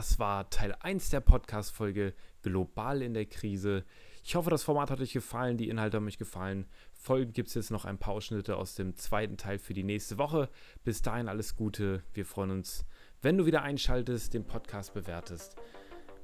Das 0.05 0.19
war 0.19 0.51
Teil 0.51 0.77
1 0.81 1.09
der 1.09 1.21
Podcast-Folge 1.21 2.13
Global 2.43 3.01
in 3.01 3.15
der 3.15 3.25
Krise. 3.25 3.87
Ich 4.23 4.35
hoffe, 4.35 4.51
das 4.51 4.63
Format 4.63 4.91
hat 4.91 5.01
euch 5.01 5.15
gefallen, 5.15 5.57
die 5.57 5.71
Inhalte 5.71 5.97
haben 5.97 6.07
euch 6.07 6.19
gefallen. 6.19 6.67
Folgen 6.93 7.33
gibt 7.33 7.49
es 7.49 7.55
jetzt 7.55 7.71
noch 7.71 7.87
ein 7.87 7.97
paar 7.97 8.13
Ausschnitte 8.13 8.59
aus 8.59 8.75
dem 8.75 8.97
zweiten 8.97 9.39
Teil 9.39 9.59
für 9.59 9.73
die 9.73 9.83
nächste 9.83 10.19
Woche. 10.19 10.51
Bis 10.85 11.01
dahin 11.01 11.27
alles 11.27 11.57
Gute. 11.57 12.03
Wir 12.13 12.27
freuen 12.27 12.51
uns, 12.51 12.85
wenn 13.23 13.39
du 13.39 13.47
wieder 13.47 13.63
einschaltest, 13.63 14.35
den 14.35 14.45
Podcast 14.45 14.93
bewertest. 14.93 15.57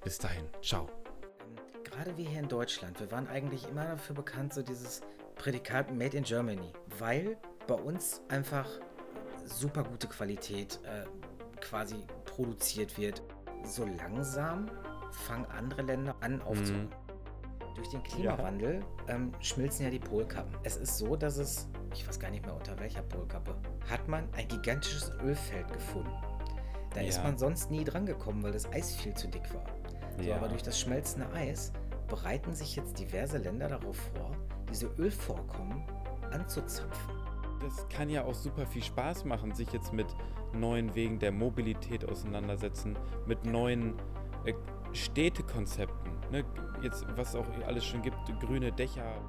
Bis 0.04 0.18
dahin, 0.18 0.44
ciao. 0.60 0.90
Gerade 1.82 2.14
wir 2.18 2.28
hier 2.28 2.40
in 2.40 2.48
Deutschland, 2.48 3.00
wir 3.00 3.10
waren 3.10 3.28
eigentlich 3.28 3.66
immer 3.66 3.86
dafür 3.86 4.14
bekannt, 4.14 4.52
so 4.52 4.60
dieses 4.60 5.00
Prädikat 5.36 5.90
Made 5.90 6.18
in 6.18 6.24
Germany, 6.24 6.70
weil 6.98 7.38
bei 7.66 7.76
uns 7.76 8.20
einfach 8.28 8.68
super 9.46 9.84
gute 9.84 10.06
Qualität 10.06 10.78
äh, 10.84 11.06
quasi 11.62 11.96
produziert 12.26 12.98
wird. 12.98 13.22
So 13.64 13.84
langsam 13.84 14.66
fangen 15.10 15.46
andere 15.46 15.82
Länder 15.82 16.14
an 16.20 16.40
aufzuholen. 16.42 16.88
Mhm. 16.88 17.74
Durch 17.74 17.88
den 17.88 18.02
Klimawandel 18.02 18.80
ja. 19.08 19.14
ähm, 19.14 19.32
schmilzen 19.40 19.84
ja 19.84 19.90
die 19.90 19.98
Polkappen. 19.98 20.52
Es 20.64 20.76
ist 20.76 20.98
so, 20.98 21.16
dass 21.16 21.36
es, 21.36 21.68
ich 21.94 22.06
weiß 22.06 22.18
gar 22.18 22.30
nicht 22.30 22.44
mehr 22.44 22.54
unter 22.54 22.78
welcher 22.78 23.02
Polkappe, 23.02 23.54
hat 23.88 24.06
man 24.08 24.28
ein 24.34 24.48
gigantisches 24.48 25.12
Ölfeld 25.22 25.72
gefunden. 25.72 26.12
Da 26.94 27.00
ja. 27.00 27.08
ist 27.08 27.22
man 27.22 27.38
sonst 27.38 27.70
nie 27.70 27.84
dran 27.84 28.04
gekommen, 28.04 28.42
weil 28.42 28.52
das 28.52 28.70
Eis 28.72 28.94
viel 28.96 29.14
zu 29.14 29.28
dick 29.28 29.54
war. 29.54 29.64
So, 30.22 30.32
aber 30.34 30.48
durch 30.48 30.62
das 30.62 30.78
schmelzende 30.78 31.30
Eis 31.32 31.72
bereiten 32.08 32.52
sich 32.52 32.76
jetzt 32.76 32.98
diverse 32.98 33.38
Länder 33.38 33.68
darauf 33.68 33.96
vor, 33.96 34.32
diese 34.68 34.86
Ölvorkommen 34.98 35.82
anzuzapfen. 36.32 37.19
Das 37.60 37.86
kann 37.88 38.08
ja 38.08 38.24
auch 38.24 38.34
super 38.34 38.66
viel 38.66 38.82
Spaß 38.82 39.24
machen, 39.26 39.54
sich 39.54 39.70
jetzt 39.72 39.92
mit 39.92 40.06
neuen 40.54 40.94
Wegen 40.94 41.18
der 41.18 41.30
Mobilität 41.30 42.08
auseinandersetzen, 42.08 42.96
mit 43.26 43.44
neuen 43.44 43.94
äh, 44.44 44.54
Städtekonzepten. 44.92 46.12
Ne? 46.32 46.44
Jetzt, 46.82 47.04
was 47.16 47.34
auch 47.34 47.46
alles 47.66 47.84
schon 47.84 48.02
gibt, 48.02 48.16
grüne 48.40 48.72
Dächer. 48.72 49.20